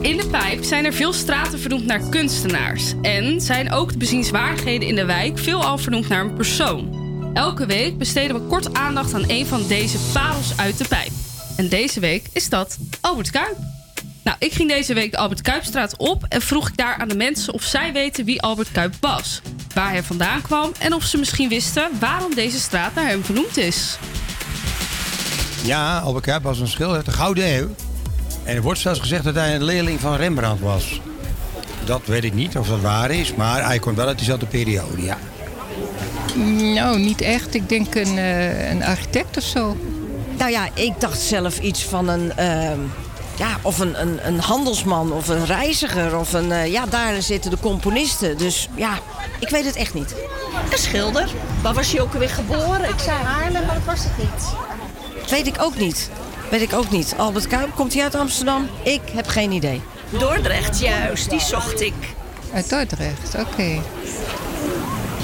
In 0.00 0.16
de 0.16 0.26
pijp 0.30 0.64
zijn 0.64 0.84
er 0.84 0.92
veel 0.92 1.12
straten 1.12 1.58
vernoemd 1.58 1.86
naar 1.86 2.08
kunstenaars. 2.08 2.92
En 3.02 3.40
zijn 3.40 3.72
ook 3.72 3.92
de 3.92 3.98
bezienswaardigheden 3.98 4.88
in 4.88 4.94
de 4.94 5.04
wijk 5.04 5.38
veelal 5.38 5.78
vernoemd 5.78 6.08
naar 6.08 6.20
een 6.20 6.34
persoon. 6.34 7.04
Elke 7.34 7.66
week 7.66 7.98
besteden 7.98 8.36
we 8.36 8.48
kort 8.48 8.74
aandacht 8.74 9.14
aan 9.14 9.24
een 9.26 9.46
van 9.46 9.66
deze 9.66 9.98
parels 10.12 10.58
uit 10.58 10.78
de 10.78 10.88
pijp. 10.88 11.10
En 11.56 11.68
deze 11.68 12.00
week 12.00 12.26
is 12.32 12.48
dat 12.48 12.78
Albert 13.00 13.30
Kuip. 13.30 13.56
Nou, 14.24 14.36
ik 14.38 14.52
ging 14.52 14.68
deze 14.68 14.94
week 14.94 15.10
de 15.10 15.16
Albert 15.16 15.42
Kuipstraat 15.42 15.96
op 15.96 16.24
en 16.28 16.42
vroeg 16.42 16.68
ik 16.68 16.76
daar 16.76 16.96
aan 16.96 17.08
de 17.08 17.16
mensen 17.16 17.52
of 17.52 17.62
zij 17.62 17.92
weten 17.92 18.24
wie 18.24 18.42
Albert 18.42 18.72
Kuip 18.72 18.94
was, 19.00 19.40
waar 19.74 19.90
hij 19.90 20.02
vandaan 20.02 20.42
kwam 20.42 20.72
en 20.78 20.94
of 20.94 21.04
ze 21.04 21.18
misschien 21.18 21.48
wisten 21.48 21.90
waarom 22.00 22.34
deze 22.34 22.58
straat 22.58 22.94
naar 22.94 23.08
hem 23.08 23.24
vernoemd 23.24 23.56
is. 23.56 23.98
Ja, 25.66 25.98
Albert 25.98 26.24
Kuip 26.24 26.42
was 26.42 26.58
een 26.58 26.68
schilder 26.68 26.96
uit 26.96 27.04
de 27.04 27.12
Gouden 27.12 27.54
Eeuw. 27.56 27.68
En 28.44 28.56
er 28.56 28.62
wordt 28.62 28.80
zelfs 28.80 29.00
gezegd 29.00 29.24
dat 29.24 29.34
hij 29.34 29.54
een 29.54 29.64
leerling 29.64 30.00
van 30.00 30.16
Rembrandt 30.16 30.62
was. 30.62 31.00
Dat 31.84 32.00
weet 32.04 32.24
ik 32.24 32.34
niet 32.34 32.56
of 32.56 32.68
dat 32.68 32.80
waar 32.80 33.10
is, 33.10 33.34
maar 33.34 33.64
hij 33.64 33.78
komt 33.78 33.96
wel 33.96 34.06
uit 34.06 34.16
diezelfde 34.16 34.46
periode, 34.46 35.02
ja. 35.02 35.16
Nou, 36.74 36.98
niet 36.98 37.20
echt. 37.20 37.54
Ik 37.54 37.68
denk 37.68 37.94
een, 37.94 38.18
eh, 38.18 38.70
een 38.70 38.84
architect 38.84 39.36
of 39.36 39.42
zo. 39.42 39.76
Nou 40.38 40.50
ja, 40.50 40.68
ik 40.74 40.92
dacht 41.00 41.20
zelf 41.20 41.58
iets 41.60 41.84
van 41.84 42.08
een. 42.08 42.32
ehm, 42.36 42.78
ja, 43.38 43.56
of 43.62 43.78
een, 43.78 44.00
een, 44.00 44.26
een 44.26 44.38
handelsman 44.40 45.12
of 45.12 45.28
een 45.28 45.46
reiziger. 45.46 46.18
Of 46.18 46.32
een. 46.32 46.52
eh, 46.52 46.72
ja, 46.72 46.86
daar 46.86 47.22
zitten 47.22 47.50
de 47.50 47.58
componisten. 47.60 48.38
Dus 48.38 48.68
ja, 48.74 48.98
ik 49.40 49.48
weet 49.48 49.64
het 49.64 49.76
echt 49.76 49.94
niet. 49.94 50.14
Een 50.72 50.78
schilder. 50.78 51.28
Waar 51.62 51.74
was 51.74 51.92
hij 51.92 52.00
ook 52.00 52.12
alweer 52.12 52.28
geboren? 52.30 52.88
Ik 52.88 52.98
zei 53.04 53.16
Haarlem, 53.22 53.66
maar 53.66 53.74
dat 53.74 53.84
was 53.84 54.04
het 54.04 54.18
niet. 54.18 54.54
Weet 55.30 55.46
ik 55.46 55.62
ook 55.62 55.76
niet. 55.76 56.10
Weet 56.50 56.62
ik 56.62 56.72
ook 56.72 56.90
niet. 56.90 57.14
Albert 57.16 57.46
Kuip, 57.46 57.74
komt 57.74 57.94
hij 57.94 58.02
uit 58.02 58.14
Amsterdam? 58.14 58.68
Ik 58.82 59.00
heb 59.12 59.26
geen 59.26 59.52
idee. 59.52 59.82
Dordrecht, 60.10 60.80
juist. 60.80 61.30
Die 61.30 61.40
zocht 61.40 61.80
ik. 61.80 61.94
Uit 62.52 62.68
Dordrecht, 62.68 63.34
oké. 63.34 63.82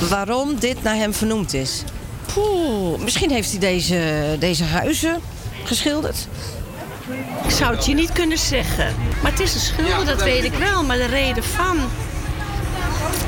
Waarom 0.08 0.58
dit 0.58 0.82
naar 0.82 0.96
hem 0.96 1.14
vernoemd 1.14 1.54
is? 1.54 1.82
Poeh, 2.34 2.98
misschien 2.98 3.30
heeft 3.30 3.50
hij 3.50 3.60
deze, 3.60 4.36
deze 4.38 4.64
huizen 4.64 5.20
geschilderd. 5.64 6.28
Ik 7.44 7.50
zou 7.50 7.74
het 7.74 7.86
je 7.86 7.94
niet 7.94 8.12
kunnen 8.12 8.38
zeggen. 8.38 8.94
Maar 9.22 9.30
het 9.30 9.40
is 9.40 9.54
een 9.54 9.60
schilder, 9.60 10.06
dat 10.06 10.22
weet 10.22 10.44
ik 10.44 10.54
wel. 10.54 10.84
Maar 10.84 10.96
de 10.96 11.06
reden 11.06 11.44
van... 11.44 11.78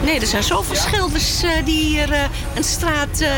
Nee, 0.02 0.20
er 0.20 0.26
zijn 0.26 0.42
zoveel 0.42 0.76
schilders 0.76 1.42
eh, 1.42 1.64
die 1.64 1.84
hier 1.84 2.12
eh, 2.12 2.22
een 2.54 2.64
straat 2.64 3.20
eh, 3.20 3.30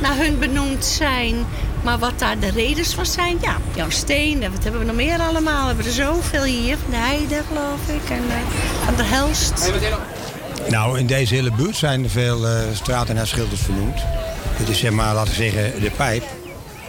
naar 0.00 0.16
hun 0.16 0.38
benoemd 0.38 0.84
zijn. 0.84 1.46
Maar 1.82 1.98
wat 1.98 2.18
daar 2.18 2.38
de 2.38 2.50
redens 2.50 2.94
van 2.94 3.06
zijn, 3.06 3.38
ja, 3.40 3.56
Jan 3.74 3.92
Steen, 3.92 4.42
en 4.42 4.52
wat 4.52 4.62
hebben 4.62 4.80
we 4.80 4.86
nog 4.86 4.96
meer 4.96 5.18
allemaal? 5.20 5.60
We 5.60 5.66
hebben 5.66 5.86
er 5.86 5.92
zoveel 5.92 6.42
hier. 6.42 6.76
Van 6.78 6.90
de 6.90 6.96
Heide, 6.96 7.42
geloof 7.48 7.88
ik, 7.88 8.10
en 8.10 8.30
eh, 8.30 8.36
van 8.84 8.96
der 8.96 9.08
Helst. 9.08 9.72
Nou, 10.68 10.98
in 10.98 11.06
deze 11.06 11.34
hele 11.34 11.52
buurt 11.52 11.76
zijn 11.76 12.04
er 12.04 12.10
veel 12.10 12.46
eh, 12.46 12.60
straten 12.72 13.14
naar 13.14 13.26
schilders 13.26 13.60
vernoemd. 13.60 14.00
Dit 14.58 14.68
is 14.68 14.78
zeg 14.78 14.90
maar, 14.90 15.14
laten 15.14 15.30
we 15.36 15.50
zeggen, 15.50 15.80
de 15.80 15.90
pijp. 15.90 16.24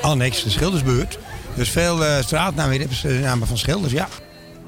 Annex, 0.01 0.43
de 0.43 0.49
schildersbuurt. 0.49 1.19
Dus 1.55 1.69
veel 1.69 2.05
eh 2.05 2.23
straatnamen 2.23 2.79
hebben 2.79 2.97
ze 2.97 3.07
namen 3.07 3.47
van 3.47 3.57
schilders, 3.57 3.93
ja. 3.93 4.07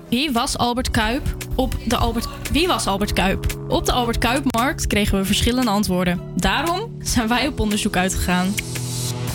Wie 0.10 0.32
was 0.32 0.58
Albert 0.58 0.92
Kuip 0.92 1.36
op 1.56 1.76
de 1.86 1.98
Albert 1.98 2.28
Wie 2.52 2.68
was 2.68 2.88
Albert 2.88 3.14
Kuip? 3.14 3.46
Op 3.68 3.86
de 3.86 3.92
Albert 3.92 4.18
Kuipmarkt 4.18 4.88
kregen 4.88 5.18
we 5.18 5.26
verschillende 5.26 5.72
antwoorden. 5.72 6.22
Daarom 6.36 6.98
zijn 7.02 7.28
wij 7.28 7.48
op 7.48 7.60
onderzoek 7.60 7.96
uitgegaan. 7.96 8.54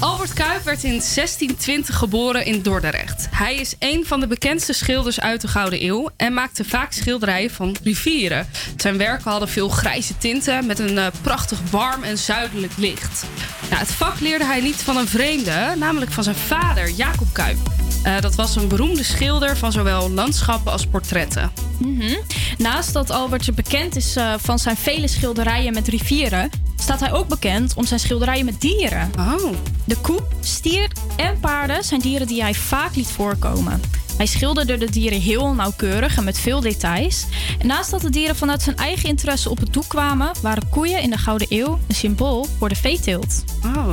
Albert 0.01 0.33
Kuip 0.33 0.63
werd 0.63 0.85
in 0.85 0.91
1620 0.91 1.97
geboren 1.97 2.45
in 2.45 2.63
Dordrecht. 2.63 3.29
Hij 3.31 3.57
is 3.57 3.75
een 3.79 4.07
van 4.07 4.21
de 4.21 4.27
bekendste 4.27 4.73
schilders 4.73 5.21
uit 5.21 5.41
de 5.41 5.49
Gouden 5.49 5.85
Eeuw 5.85 6.09
en 6.17 6.35
maakte 6.35 6.65
vaak 6.65 6.93
schilderijen 6.93 7.51
van 7.51 7.77
rivieren. 7.83 8.49
Zijn 8.77 8.97
werken 8.97 9.31
hadden 9.31 9.49
veel 9.49 9.69
grijze 9.69 10.19
tinten 10.19 10.67
met 10.67 10.79
een 10.79 10.99
eh, 10.99 11.07
prachtig 11.23 11.59
warm 11.71 12.03
en 12.03 12.19
zuidelijk 12.19 12.73
licht. 12.77 13.25
Nou, 13.69 13.81
het 13.81 13.91
vak 13.91 14.21
leerde 14.21 14.45
hij 14.45 14.61
niet 14.61 14.77
van 14.77 14.97
een 14.97 15.09
vreemde, 15.09 15.75
namelijk 15.77 16.11
van 16.11 16.25
zijn 16.25 16.37
vader 16.37 16.91
Jacob 16.91 17.29
Kuip. 17.33 17.59
Eh, 18.03 18.21
dat 18.21 18.35
was 18.35 18.57
een 18.57 18.69
beroemde 18.69 19.03
schilder 19.03 19.57
van 19.57 19.73
zowel 19.73 20.11
landschappen 20.11 20.73
als 20.73 20.87
portretten. 20.87 21.53
Mhm. 21.79 22.17
Naast 22.59 22.93
dat 22.93 23.11
Albertje 23.11 23.53
bekend 23.53 23.97
is 23.97 24.17
eh, 24.17 24.35
van 24.39 24.59
zijn 24.59 24.77
vele 24.77 25.09
schilderijen 25.09 25.73
met 25.73 25.89
rivieren, 25.89 26.51
staat 26.81 27.01
hij 27.01 27.13
ook 27.13 27.29
bekend 27.29 27.75
om 27.75 27.87
zijn 27.87 28.01
schilderijen 28.01 28.45
met 28.45 28.61
dieren. 28.61 29.11
Oh. 29.19 29.53
De 29.85 29.97
koe, 29.97 30.21
stier 30.41 30.91
en 31.17 31.41
paarden 31.41 31.85
zijn 31.85 32.01
dieren 32.01 32.27
die 32.27 32.43
hij 32.43 32.55
vaak 32.55 32.97
liet 32.97 33.11
voorkomen. 33.11 33.81
Hij 34.21 34.29
schilderde 34.29 34.79
de 34.79 34.91
dieren 34.91 35.21
heel 35.21 35.55
nauwkeurig 35.55 36.17
en 36.17 36.25
met 36.25 36.39
veel 36.39 36.61
details. 36.61 37.27
En 37.59 37.67
naast 37.67 37.91
dat 37.91 38.01
de 38.01 38.11
dieren 38.11 38.37
vanuit 38.37 38.63
zijn 38.63 38.77
eigen 38.77 39.09
interesse 39.09 39.51
op 39.51 39.59
het 39.59 39.73
doek 39.73 39.89
kwamen, 39.89 40.31
waren 40.43 40.69
koeien 40.69 41.03
in 41.03 41.11
de 41.11 41.19
Gouden 41.19 41.47
Eeuw 41.51 41.79
een 41.89 41.95
symbool 41.95 42.47
voor 42.59 42.69
de 42.69 42.75
veeteelt. 42.75 43.45
Oh. 43.65 43.93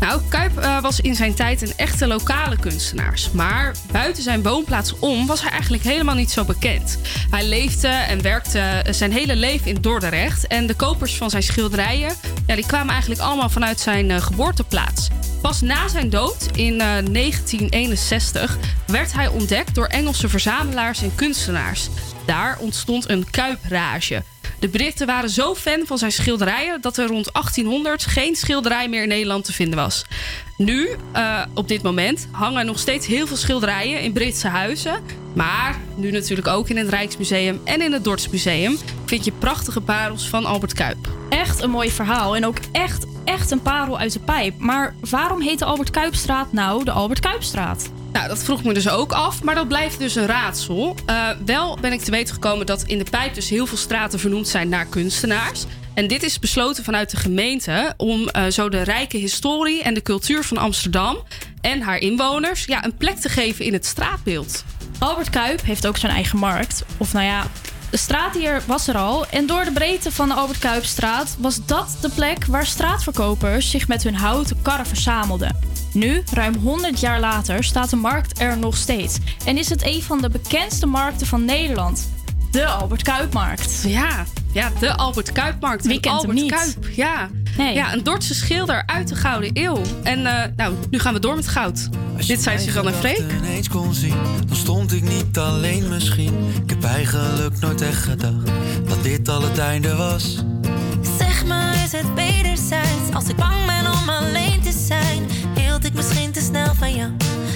Nou, 0.00 0.20
Kuip 0.28 0.58
eh, 0.58 0.80
was 0.80 1.00
in 1.00 1.14
zijn 1.14 1.34
tijd 1.34 1.62
een 1.62 1.72
echte 1.76 2.06
lokale 2.06 2.56
kunstenaar. 2.56 3.20
Maar 3.32 3.74
buiten 3.92 4.22
zijn 4.22 4.42
woonplaats 4.42 4.98
om 4.98 5.26
was 5.26 5.40
hij 5.40 5.50
eigenlijk 5.50 5.82
helemaal 5.82 6.14
niet 6.14 6.30
zo 6.30 6.44
bekend. 6.44 6.98
Hij 7.30 7.46
leefde 7.46 7.88
en 7.88 8.22
werkte 8.22 8.58
eh, 8.58 8.92
zijn 8.92 9.12
hele 9.12 9.36
leven 9.36 9.66
in 9.66 9.80
Dordrecht. 9.80 10.46
En 10.46 10.66
de 10.66 10.74
kopers 10.74 11.16
van 11.16 11.30
zijn 11.30 11.42
schilderijen 11.42 12.14
die 12.46 12.66
kwamen 12.66 12.92
eigenlijk 12.92 13.20
allemaal 13.20 13.48
vanuit 13.48 13.80
zijn 13.80 14.10
eh, 14.10 14.20
geboorteplaats. 14.20 15.08
Pas 15.42 15.60
na 15.60 15.88
zijn 15.88 16.10
dood 16.10 16.48
in 16.54 16.72
eh, 16.72 16.86
1961 16.86 18.58
werd 18.86 19.12
hij 19.12 19.28
ontdekt 19.28 19.74
door 19.74 19.86
Engelse 19.86 20.28
verzamelaars 20.28 21.02
en 21.02 21.14
kunstenaars. 21.14 21.88
Daar 22.26 22.58
ontstond 22.58 23.08
een 23.08 23.30
kuiprage. 23.30 24.22
De 24.58 24.68
Britten 24.68 25.06
waren 25.06 25.30
zo 25.30 25.54
fan 25.54 25.82
van 25.86 25.98
zijn 25.98 26.12
schilderijen 26.12 26.80
dat 26.80 26.96
er 26.96 27.06
rond 27.06 27.32
1800 27.32 28.06
geen 28.06 28.36
schilderij 28.36 28.88
meer 28.88 29.02
in 29.02 29.08
Nederland 29.08 29.44
te 29.44 29.52
vinden 29.52 29.78
was. 29.78 30.04
Nu, 30.56 30.88
eh, 31.12 31.42
op 31.54 31.68
dit 31.68 31.82
moment, 31.82 32.28
hangen 32.30 32.66
nog 32.66 32.78
steeds 32.78 33.06
heel 33.06 33.26
veel 33.26 33.36
schilderijen 33.36 34.00
in 34.00 34.12
Britse 34.12 34.48
huizen. 34.48 35.02
Maar 35.34 35.80
nu 35.94 36.10
natuurlijk 36.10 36.48
ook 36.48 36.68
in 36.68 36.76
het 36.76 36.88
Rijksmuseum 36.88 37.60
en 37.64 37.82
in 37.82 37.92
het 37.92 38.04
Dordsmuseum 38.04 38.78
vind 39.04 39.24
je 39.24 39.32
prachtige 39.32 39.80
parels 39.80 40.28
van 40.28 40.44
Albert 40.44 40.72
Kuip. 40.72 41.08
Echt 41.28 41.62
een 41.62 41.70
mooi 41.70 41.90
verhaal 41.90 42.36
en 42.36 42.46
ook 42.46 42.58
echt, 42.72 43.06
echt 43.24 43.50
een 43.50 43.62
parel 43.62 43.98
uit 43.98 44.12
de 44.12 44.20
pijp. 44.20 44.58
Maar 44.58 44.94
waarom 45.10 45.40
heet 45.40 45.58
de 45.58 45.64
Albert 45.64 45.90
Kuipstraat 45.90 46.52
nou 46.52 46.84
de 46.84 46.90
Albert 46.90 47.20
Kuipstraat? 47.20 47.90
Nou, 48.18 48.30
dat 48.30 48.44
vroeg 48.44 48.64
me 48.64 48.74
dus 48.74 48.88
ook 48.88 49.12
af, 49.12 49.42
maar 49.42 49.54
dat 49.54 49.68
blijft 49.68 49.98
dus 49.98 50.14
een 50.14 50.26
raadsel. 50.26 50.96
Eh, 51.06 51.28
wel 51.44 51.78
ben 51.80 51.92
ik 51.92 52.00
te 52.00 52.10
weten 52.10 52.34
gekomen 52.34 52.66
dat 52.66 52.82
in 52.82 52.98
de 52.98 53.06
pijp 53.10 53.34
dus 53.34 53.48
heel 53.48 53.66
veel 53.66 53.76
straten 53.76 54.18
vernoemd 54.18 54.48
zijn 54.48 54.68
naar 54.68 54.86
kunstenaars. 54.86 55.64
En 55.94 56.08
dit 56.08 56.22
is 56.22 56.38
besloten 56.38 56.84
vanuit 56.84 57.10
de 57.10 57.16
gemeente 57.16 57.94
om 57.96 58.28
eh, 58.28 58.46
zo 58.46 58.68
de 58.68 58.82
rijke 58.82 59.16
historie 59.16 59.82
en 59.82 59.94
de 59.94 60.02
cultuur 60.02 60.44
van 60.44 60.56
Amsterdam 60.56 61.18
en 61.60 61.80
haar 61.80 61.98
inwoners 61.98 62.64
ja, 62.64 62.84
een 62.84 62.96
plek 62.96 63.16
te 63.16 63.28
geven 63.28 63.64
in 63.64 63.72
het 63.72 63.86
straatbeeld. 63.86 64.64
Albert 64.98 65.30
Kuip 65.30 65.62
heeft 65.62 65.86
ook 65.86 65.96
zijn 65.96 66.12
eigen 66.12 66.38
markt. 66.38 66.84
Of 66.96 67.12
nou 67.12 67.24
ja, 67.24 67.46
de 67.90 67.96
straat 67.96 68.34
hier 68.34 68.62
was 68.66 68.88
er 68.88 68.96
al. 68.96 69.26
En 69.26 69.46
door 69.46 69.64
de 69.64 69.72
breedte 69.72 70.12
van 70.12 70.28
de 70.28 70.34
Albert 70.34 70.58
Kuipstraat 70.58 71.36
was 71.38 71.66
dat 71.66 71.98
de 72.00 72.10
plek 72.14 72.44
waar 72.44 72.66
straatverkopers 72.66 73.70
zich 73.70 73.88
met 73.88 74.02
hun 74.02 74.14
houten 74.14 74.62
karren 74.62 74.86
verzamelden. 74.86 75.77
Nu, 75.98 76.22
ruim 76.32 76.54
100 76.54 77.00
jaar 77.00 77.20
later, 77.20 77.64
staat 77.64 77.90
de 77.90 77.96
markt 77.96 78.40
er 78.40 78.58
nog 78.58 78.76
steeds. 78.76 79.18
En 79.44 79.58
is 79.58 79.68
het 79.68 79.84
een 79.84 80.02
van 80.02 80.20
de 80.20 80.28
bekendste 80.30 80.86
markten 80.86 81.26
van 81.26 81.44
Nederland. 81.44 82.08
de 82.50 82.66
Albert 82.66 83.02
Kuipmarkt. 83.02 83.82
Ja, 83.86 84.24
ja 84.52 84.70
de 84.80 84.96
Albert 84.96 85.32
Kuipmarkt. 85.32 85.84
Wie 85.86 85.94
En 85.94 86.00
kent 86.00 86.20
hem 86.22 86.30
Albert 86.30 86.40
niet? 86.42 86.50
Kuip, 86.52 86.88
ja. 86.96 87.28
Nee. 87.56 87.74
ja, 87.74 87.92
een 87.92 88.02
Dordtse 88.02 88.34
schilder 88.34 88.82
uit 88.86 89.08
de 89.08 89.14
Gouden 89.14 89.50
Eeuw. 89.52 89.80
En 90.02 90.26
eh, 90.26 90.48
nou, 90.56 90.74
nu 90.90 90.98
gaan 90.98 91.14
we 91.14 91.20
door 91.20 91.34
met 91.34 91.48
goud. 91.48 91.88
Dit 92.26 92.42
zijn 92.42 92.58
Suzanne 92.60 92.90
en 92.90 92.96
Freek. 92.96 93.18
ineens 93.38 93.68
kon 93.68 93.94
zien, 93.94 94.14
dan 94.46 94.56
stond 94.56 94.92
ik 94.92 95.02
niet 95.02 95.38
alleen 95.38 95.88
misschien. 95.88 96.34
Ik 96.64 96.70
heb 96.70 96.84
eigenlijk 96.84 97.60
nooit 97.60 97.80
echt 97.80 98.02
gedacht 98.02 98.46
dat 98.88 99.02
dit 99.02 99.28
al 99.28 99.42
het 99.42 99.58
einde 99.58 99.94
was. 99.96 100.36
Zeg 101.18 101.46
maar, 101.46 101.74
is 101.84 101.92
het 101.92 102.14
wederzijds? 102.14 103.12
Als 103.12 103.28
ik 103.28 103.36
bang 103.36 103.66
ben 103.66 103.92
om 103.92 104.08
alleen 104.08 104.60
te 104.60 104.72
zijn, 104.86 105.26
hield 105.80 105.90
ik 105.90 105.96
misschien 105.96 106.32
te 106.32 106.40
snel 106.40 106.74
van 106.74 106.94
jou. 106.94 107.10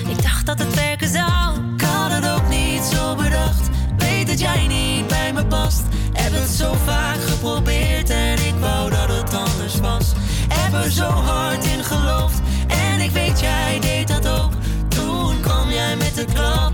Ik 0.09 0.23
dacht 0.23 0.47
dat 0.47 0.59
het 0.59 0.75
werken 0.75 1.09
zou. 1.09 1.75
Ik 1.75 1.81
had 1.81 2.11
het 2.13 2.29
ook 2.29 2.49
niet 2.49 2.83
zo 2.83 3.15
bedacht. 3.15 3.69
Weet 3.97 4.27
dat 4.27 4.41
jij 4.41 4.67
niet 4.67 5.07
bij 5.07 5.33
me 5.33 5.47
past. 5.47 5.83
Heb 6.13 6.33
het 6.33 6.51
zo 6.51 6.75
vaak 6.85 7.23
geprobeerd 7.23 8.11
en 8.11 8.47
ik 8.47 8.55
wou 8.61 8.91
dat 8.91 9.09
het 9.09 9.35
anders 9.35 9.81
was. 9.81 10.13
Heb 10.49 10.85
er 10.85 10.91
zo 10.91 11.09
hard 11.09 11.65
in 11.65 11.85
geloofd 11.85 12.41
en 12.67 13.01
ik 13.01 13.11
weet 13.11 13.41
jij 13.41 13.79
deed 13.81 14.09
dat 14.09 14.29
ook. 14.29 14.53
Toen 14.89 15.41
kwam 15.41 15.71
jij 15.71 15.97
met 15.97 16.15
de 16.15 16.25
klap. 16.25 16.73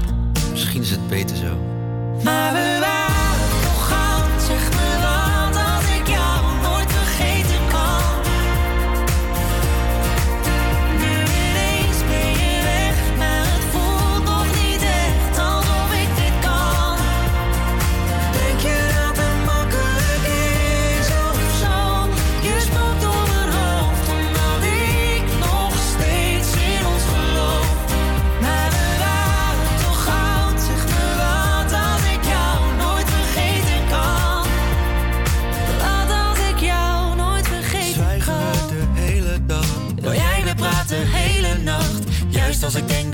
Misschien 0.50 0.82
is 0.82 0.90
het 0.90 1.08
beter 1.08 1.36
zo. 1.36 1.56
Maar 2.22 2.52
we 2.52 2.78
waren 2.80 3.07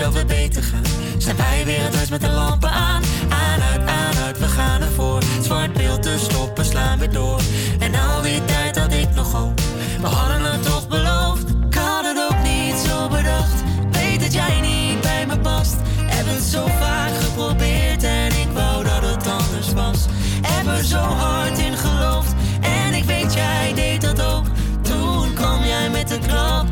dat 0.05 0.15
we 0.15 0.25
beter 0.25 0.63
gaan, 0.63 0.83
zijn 1.19 1.37
wij 1.37 1.63
weer 1.65 1.83
het 1.83 1.95
huis 1.95 2.09
met 2.09 2.21
de 2.21 2.31
lampen 2.31 2.71
aan. 2.71 3.03
Aan, 3.29 3.61
uit, 3.61 3.89
aan, 3.89 4.17
uit, 4.25 4.39
we 4.39 4.47
gaan 4.47 4.81
ervoor. 4.81 5.23
Zwart 5.43 5.73
beeld 5.73 6.03
te 6.03 6.17
stoppen, 6.19 6.65
slaan 6.65 6.99
we 6.99 7.09
door. 7.09 7.41
En 7.79 7.95
al 7.95 8.23
die 8.23 8.45
tijd 8.45 8.79
had 8.79 8.93
ik 8.93 9.15
nog 9.15 9.33
hoop. 9.33 9.61
We 10.01 10.07
hadden 10.07 10.53
het 10.53 10.63
toch 10.63 10.89
beloofd. 10.89 11.49
Ik 11.49 11.75
had 11.75 12.05
het 12.05 12.19
ook 12.31 12.43
niet 12.43 12.77
zo 12.87 13.09
bedacht. 13.09 13.63
Weet 13.91 14.21
dat 14.21 14.33
jij 14.33 14.61
niet 14.61 15.01
bij 15.01 15.27
me 15.27 15.39
past. 15.39 15.77
Heb 15.99 16.27
het 16.27 16.43
zo 16.43 16.67
vaak 16.67 17.13
geprobeerd 17.21 18.03
en 18.03 18.27
ik 18.27 18.49
wou 18.53 18.85
dat 18.85 19.03
het 19.03 19.27
anders 19.27 19.73
was. 19.73 20.07
Heb 20.47 20.67
er 20.67 20.85
zo 20.85 20.99
hard 20.99 21.59
in 21.59 21.77
geloofd 21.77 22.35
en 22.61 22.95
ik 22.95 23.05
weet 23.05 23.35
jij 23.35 23.73
deed 23.75 24.01
dat 24.01 24.23
ook. 24.23 24.45
Toen 24.83 25.35
kwam 25.35 25.65
jij 25.65 25.91
met 25.91 26.09
de 26.09 26.19
klap. 26.19 26.67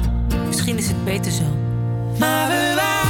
Misschien 0.47 0.79
is 0.79 0.87
het 0.87 1.05
beter 1.05 1.33
zo. 1.33 1.63
Maar 2.19 2.49
we 2.49 2.73
waren 2.77 3.02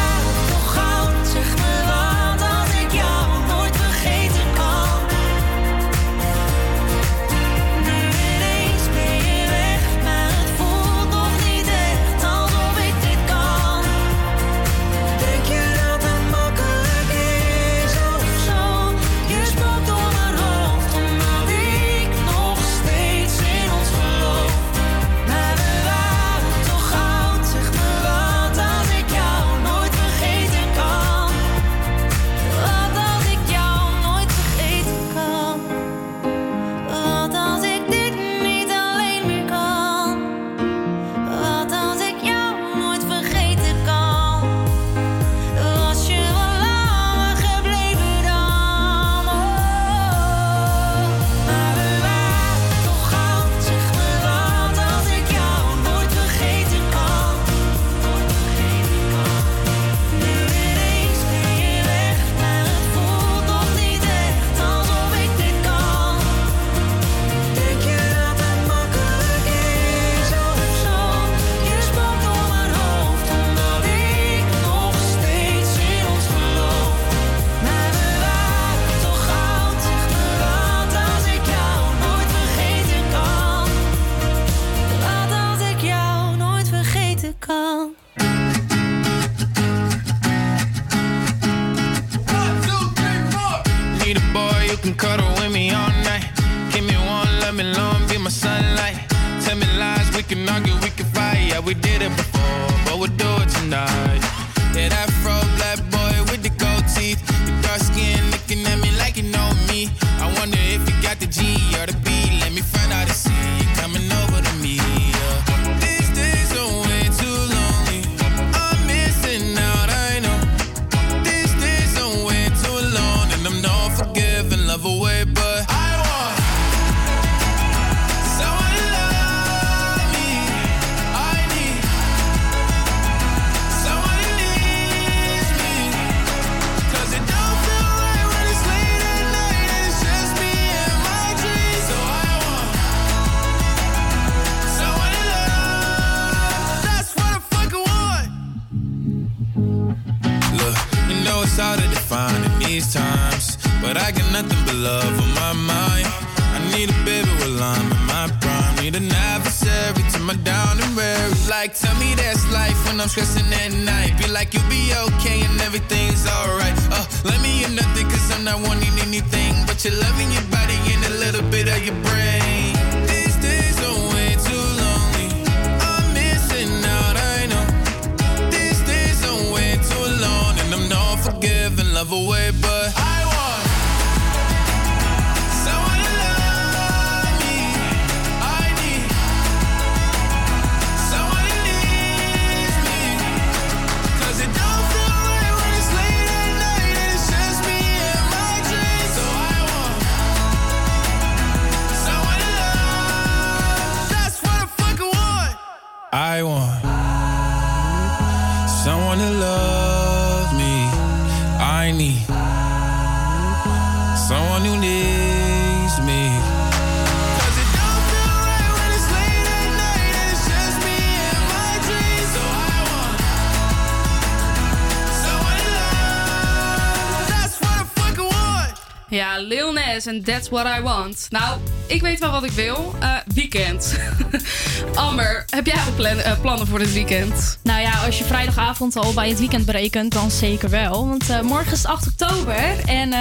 That's 230.24 230.48
What 230.48 230.66
I 230.78 230.82
Want. 230.82 231.26
Nou, 231.30 231.58
ik 231.86 232.00
weet 232.00 232.18
wel 232.18 232.30
wat 232.30 232.44
ik 232.44 232.50
wil. 232.50 232.94
Eh, 233.00 233.16
weekend. 233.34 233.98
Amber, 234.94 235.44
heb 235.50 235.66
jij 235.66 235.74
al 235.74 235.92
plan- 235.96 236.18
eh, 236.18 236.40
plannen 236.40 236.66
voor 236.66 236.78
dit 236.78 236.92
weekend? 236.92 237.58
Nou 237.62 237.80
ja, 237.80 238.04
als 238.06 238.18
je 238.18 238.24
vrijdagavond 238.24 238.96
al 238.96 239.12
bij 239.12 239.28
het 239.28 239.38
weekend 239.38 239.66
berekent, 239.66 240.12
dan 240.12 240.30
zeker 240.30 240.70
wel. 240.70 241.08
Want 241.08 241.30
eh, 241.30 241.40
morgen 241.40 241.72
is 241.72 241.84
8 241.84 242.06
oktober 242.06 242.84
en 242.86 243.14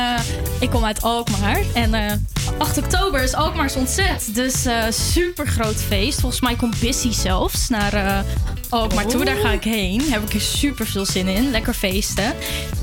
ik 0.60 0.70
kom 0.70 0.86
uit 0.86 1.02
Alkmaar. 1.02 1.60
En 1.74 1.94
eh 1.94 2.14
8 2.58 2.78
oktober 2.78 3.22
is 3.24 3.34
Alkmaars 3.34 3.76
ontzet. 3.76 4.30
Dus 4.34 4.66
super 4.90 5.48
groot 5.48 5.76
feest. 5.76 6.20
Volgens 6.20 6.42
mij 6.42 6.56
komt 6.56 6.80
Bissy 6.80 7.12
zelfs 7.12 7.70
naar 7.70 8.24
eh 8.72 8.80
Alkmaar 8.80 9.08
toe. 9.08 9.26
Daar 9.26 9.36
ga 9.36 9.52
ik 9.52 9.64
heen. 9.64 10.02
Heb 10.02 10.24
ik 10.24 10.34
er 10.34 10.42
super 10.42 10.88
veel 10.88 11.06
zin 11.06 11.28
in. 11.28 11.52
Lekker 11.52 11.74
feesten. 11.74 12.34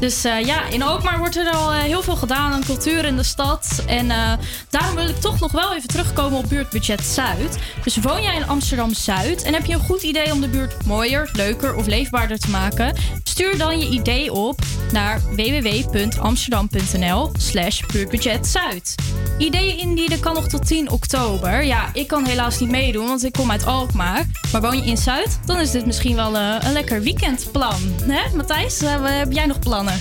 Dus 0.00 0.24
eh, 0.24 0.44
ja, 0.44 0.68
in 0.68 0.82
Alkmaar 0.82 1.18
wordt 1.18 1.36
er 1.36 1.50
al 1.50 1.72
eh, 1.72 1.78
heel 1.78 2.02
veel 2.02 2.16
gedaan 2.16 2.52
aan 2.52 2.64
cultuur 2.64 3.04
in 3.04 3.16
de 3.16 3.22
stad. 3.22 3.82
En 3.86 4.10
eh, 4.10 4.32
daarom 4.70 4.94
wil 4.94 5.08
ik 5.08 5.20
toch 5.20 5.40
nog 5.40 5.52
wel 5.52 5.74
even 5.74 5.88
terugkomen 5.88 6.38
op 6.38 6.48
buurtbudget 6.48 7.04
Zuid. 7.04 7.58
Dus 7.84 7.96
woon 7.96 8.22
jij 8.22 8.36
in 8.36 8.48
Amsterdam 8.48 8.94
Zuid 8.94 9.42
en 9.42 9.52
heb 9.52 9.64
je 9.64 9.74
een 9.74 9.80
goed 9.80 10.02
idee 10.02 10.32
om 10.32 10.40
de 10.40 10.48
buurt 10.48 10.86
mooier, 10.86 11.30
leuker 11.32 11.74
of 11.74 11.86
leefbaarder 11.86 12.38
te 12.38 12.50
maken? 12.50 12.96
Stuur 13.22 13.58
dan 13.58 13.78
je 13.78 13.88
idee 13.88 14.32
op 14.32 14.60
naar 14.92 15.20
www.amsterdam.nl 15.36 17.30
slash 17.38 17.82
buurtbudgetzuid. 17.92 18.94
Ideeën 19.38 19.78
indienen 19.78 20.20
kan 20.20 20.34
nog 20.34 20.48
tot 20.48 20.66
10 20.66 20.90
oktober. 20.90 21.64
Ja, 21.64 21.90
ik 21.92 22.06
kan 22.06 22.26
helaas 22.26 22.58
niet 22.58 22.70
meedoen, 22.70 23.06
want 23.06 23.24
ik 23.24 23.32
kom 23.32 23.50
uit 23.50 23.66
Alkmaar. 23.66 24.26
Maar 24.52 24.60
woon 24.60 24.76
je 24.76 24.84
in 24.84 24.96
Zuid, 24.96 25.38
dan 25.46 25.58
is 25.58 25.72
dit 25.78 25.86
misschien 25.86 26.16
wel 26.16 26.36
eh, 26.36 26.56
een 26.60 26.72
lekker 26.72 27.02
weekendplan. 27.02 27.80
Hè, 28.02 28.36
Matthijs, 28.36 28.82
eh, 28.82 28.94
heb 29.00 29.32
jij 29.32 29.46
nog 29.46 29.58
plannen? 29.58 29.94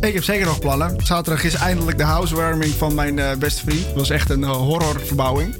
Ik 0.00 0.14
heb 0.14 0.24
zeker 0.24 0.46
nog 0.46 0.58
plannen. 0.58 0.96
Zaterdag 1.04 1.44
is 1.44 1.54
eindelijk 1.54 1.98
de 1.98 2.04
housewarming 2.04 2.72
van 2.74 2.94
mijn 2.94 3.18
eh, 3.18 3.36
beste 3.36 3.62
vriend. 3.64 3.86
Het 3.86 3.94
was 3.94 4.10
echt 4.10 4.30
een 4.30 4.44
horrorverbouwing. 4.44 5.56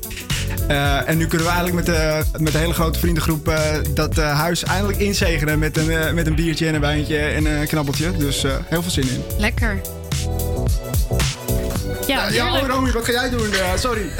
Eh, 0.68 1.08
en 1.08 1.16
nu 1.16 1.26
kunnen 1.26 1.46
we 1.46 1.52
eigenlijk 1.52 1.86
met, 1.86 1.96
de 1.96 2.24
met 2.38 2.52
de 2.52 2.58
hele 2.58 2.72
grote 2.72 2.98
vriendengroep 2.98 3.52
dat 3.94 4.18
eh, 4.18 4.38
huis 4.38 4.64
eindelijk 4.64 4.98
inzegenen 4.98 5.58
met 5.58 5.76
een, 5.76 5.90
eh, 5.90 6.12
met 6.12 6.26
een 6.26 6.34
biertje 6.34 6.66
en 6.66 6.74
een 6.74 6.80
wijntje 6.80 7.18
en 7.18 7.46
een 7.46 7.66
knabbeltje. 7.66 8.16
Dus 8.16 8.44
eh, 8.44 8.52
heel 8.64 8.82
veel 8.82 8.90
zin 8.90 9.08
in. 9.08 9.22
Lekker. 9.38 9.80
Ja, 12.06 12.28
ja 12.28 12.52
oh, 12.52 12.66
Romy, 12.66 12.92
wat 12.92 13.04
ga 13.04 13.12
jij 13.12 13.30
doen? 13.30 13.52
Eh, 13.52 13.76
sorry. 13.76 14.10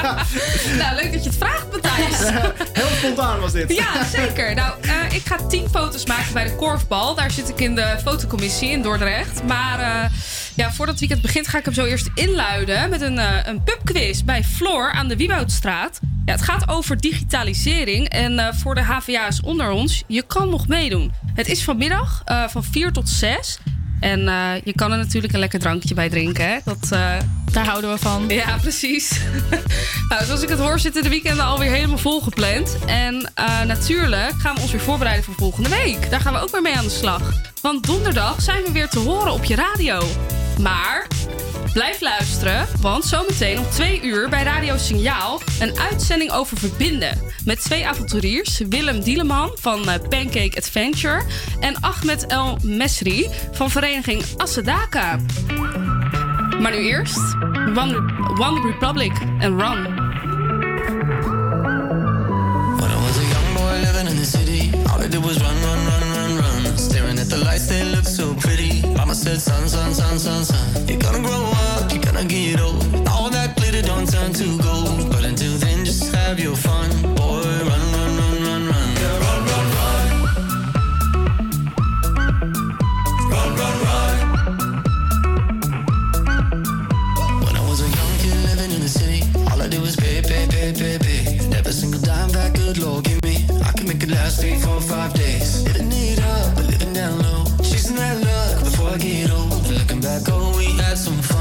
nou, 0.80 0.94
leuk 0.94 1.12
dat 1.12 1.24
je 1.24 1.30
het 1.30 1.38
vraagt, 1.38 1.66
Matthijs. 1.72 2.18
heel 2.78 2.96
spontaan 2.96 3.40
was 3.40 3.52
dit. 3.52 3.76
Ja, 3.76 4.04
zeker. 4.04 4.54
Nou, 4.54 4.74
eh, 4.80 5.14
ik 5.14 5.22
ga 5.24 5.36
tien 5.48 5.68
foto's 5.68 6.06
maken 6.06 6.32
bij 6.32 6.44
de 6.44 6.54
korfbal. 6.54 7.14
Daar 7.14 7.30
zit 7.30 7.48
ik 7.48 7.60
in 7.60 7.74
de 7.74 7.96
fotocommissie 8.02 8.70
in 8.70 8.82
Dordrecht. 8.82 9.42
Maar 9.44 9.80
eh, 9.80 10.10
ja, 10.54 10.72
voordat 10.72 10.88
het 10.88 10.98
weekend 10.98 11.22
begint 11.22 11.48
ga 11.48 11.58
ik 11.58 11.64
hem 11.64 11.74
zo 11.74 11.84
eerst 11.84 12.10
inluiden... 12.14 12.90
met 12.90 13.00
een, 13.00 13.18
een 13.48 13.62
pubquiz 13.64 14.20
bij 14.20 14.44
Floor 14.44 14.92
aan 14.92 15.08
de 15.08 15.16
Wieboudstraat. 15.16 16.00
Ja, 16.24 16.32
het 16.32 16.42
gaat 16.42 16.68
over 16.68 17.00
digitalisering. 17.00 18.08
En 18.08 18.54
voor 18.54 18.74
de 18.74 18.82
HVA's 18.82 19.40
onder 19.44 19.70
ons, 19.70 20.02
je 20.06 20.22
kan 20.22 20.48
nog 20.50 20.68
meedoen. 20.68 21.12
Het 21.34 21.48
is 21.48 21.64
vanmiddag 21.64 22.22
van 22.48 22.64
4 22.64 22.92
tot 22.92 23.08
6. 23.08 23.58
En 24.02 24.28
eh, 24.28 24.50
je 24.64 24.72
kan 24.74 24.92
er 24.92 24.98
natuurlijk 24.98 25.32
een 25.32 25.38
lekker 25.38 25.58
drankje 25.58 25.94
bij 25.94 26.08
drinken. 26.08 26.48
Hè? 26.48 26.58
Dat, 26.64 26.88
eh, 26.90 27.12
Daar 27.52 27.66
houden 27.66 27.90
we 27.90 27.98
van. 27.98 28.24
Ja, 28.28 28.56
precies. 28.60 29.20
nou, 30.08 30.24
zoals 30.24 30.42
ik 30.42 30.48
het 30.48 30.58
hoor, 30.58 30.78
zitten 30.78 31.02
de 31.02 31.08
weekenden 31.08 31.44
alweer 31.44 31.70
helemaal 31.70 31.98
volgepland. 31.98 32.76
En 32.86 33.30
eh, 33.34 33.62
natuurlijk 33.62 34.32
gaan 34.38 34.54
we 34.54 34.60
ons 34.60 34.70
weer 34.70 34.80
voorbereiden 34.80 35.24
voor 35.24 35.34
volgende 35.34 35.68
week. 35.68 36.10
Daar 36.10 36.20
gaan 36.20 36.32
we 36.32 36.40
ook 36.40 36.50
weer 36.50 36.62
mee 36.62 36.76
aan 36.76 36.84
de 36.84 36.90
slag. 36.90 37.32
Want 37.60 37.86
donderdag 37.86 38.42
zijn 38.42 38.62
we 38.62 38.72
weer 38.72 38.88
te 38.88 38.98
horen 38.98 39.32
op 39.32 39.44
je 39.44 39.54
radio. 39.54 40.02
Maar 40.60 41.06
blijf 41.72 42.00
luisteren, 42.00 42.66
want 42.80 43.04
zometeen 43.04 43.58
om 43.58 43.70
twee 43.70 44.02
uur 44.02 44.28
bij 44.28 44.42
Radio 44.42 44.76
Signaal 44.76 45.40
een 45.60 45.78
uitzending 45.78 46.32
over 46.32 46.56
verbinden. 46.56 47.18
Met 47.44 47.60
twee 47.60 47.86
avonturiers, 47.86 48.58
Willem 48.68 49.00
Dieleman 49.00 49.50
van 49.60 49.88
eh, 49.88 49.94
Pancake 50.08 50.56
Adventure 50.56 51.22
en 51.60 51.80
Ahmed 51.80 52.26
El 52.26 52.58
Mesri 52.62 53.28
van 53.52 53.70
vereniging 53.70 54.22
Assedaka. 54.36 55.18
Maar 56.60 56.70
nu 56.70 56.78
eerst 56.78 57.34
One, 57.76 57.96
One 58.38 58.60
Republic 58.70 59.12
en 59.38 59.58
Run. 59.58 59.82
When 62.76 62.90
I 62.90 62.94
was 62.94 63.16
in 64.10 64.16
the 64.16 64.24
city, 64.24 64.70
all 64.88 65.00
I 65.00 65.08
did 65.08 65.24
was 65.24 65.40
run, 65.40 65.54
run, 65.62 65.86
run, 65.86 66.01
at 67.22 67.28
the 67.30 67.38
lights, 67.44 67.68
they 67.68 67.84
look 67.84 68.04
so 68.04 68.34
pretty. 68.34 68.82
Mama 68.96 69.14
said, 69.14 69.40
son, 69.40 69.68
son, 69.68 69.94
son, 69.94 70.18
son, 70.18 70.44
son. 70.44 70.88
You're 70.88 70.98
gonna 70.98 71.22
grow 71.22 71.44
up, 71.70 71.92
you're 71.92 72.02
gonna 72.02 72.24
get 72.24 72.60
old. 72.60 72.82
All 73.08 73.30
that 73.30 73.56
glitter 73.56 73.82
don't 73.82 74.08
turn 74.10 74.32
to 74.32 74.46
gold. 74.58 75.10
But 75.12 75.24
until 75.24 75.52
then, 75.58 75.84
just 75.84 76.12
have 76.14 76.40
your 76.40 76.56
fun. 76.56 76.90
Boy, 77.14 77.42
run, 77.70 77.84
run, 77.96 78.12
run, 78.20 78.34
run, 78.46 78.62
run. 78.70 78.88
Yeah, 79.02 79.16
run, 79.24 79.40
run, 79.50 79.66
run. 79.78 80.04
Run, 83.32 83.50
run, 83.60 83.76
run. 83.86 84.14
When 87.44 87.54
I 87.60 87.62
was 87.70 87.80
a 87.86 87.88
young 87.98 88.14
kid 88.22 88.36
living 88.48 88.72
in 88.76 88.80
the 88.86 88.92
city, 89.00 89.22
all 89.50 89.60
I 89.62 89.68
did 89.68 89.80
was 89.80 89.96
pay, 89.96 90.22
pay, 90.22 90.44
pay, 90.54 90.72
pay, 90.80 90.96
pay. 91.06 91.22
And 91.44 91.54
every 91.54 91.72
single 91.72 92.00
dime 92.00 92.30
that 92.30 92.54
good 92.54 92.78
Lord 92.78 93.04
give 93.04 93.22
me, 93.22 93.46
I 93.68 93.70
can 93.76 93.86
make 93.86 94.02
it 94.02 94.10
last 94.10 94.40
three, 94.40 94.58
four, 94.58 94.80
five 94.80 95.14
days. 95.14 95.71
Chasing 97.92 98.22
that 98.22 98.24
luck 98.24 98.64
before 98.64 98.90
I 98.90 98.96
get 98.96 99.30
old. 99.30 99.68
Looking 99.68 100.00
back, 100.00 100.22
oh, 100.28 100.56
we 100.56 100.64
had 100.78 100.96
some. 100.96 101.31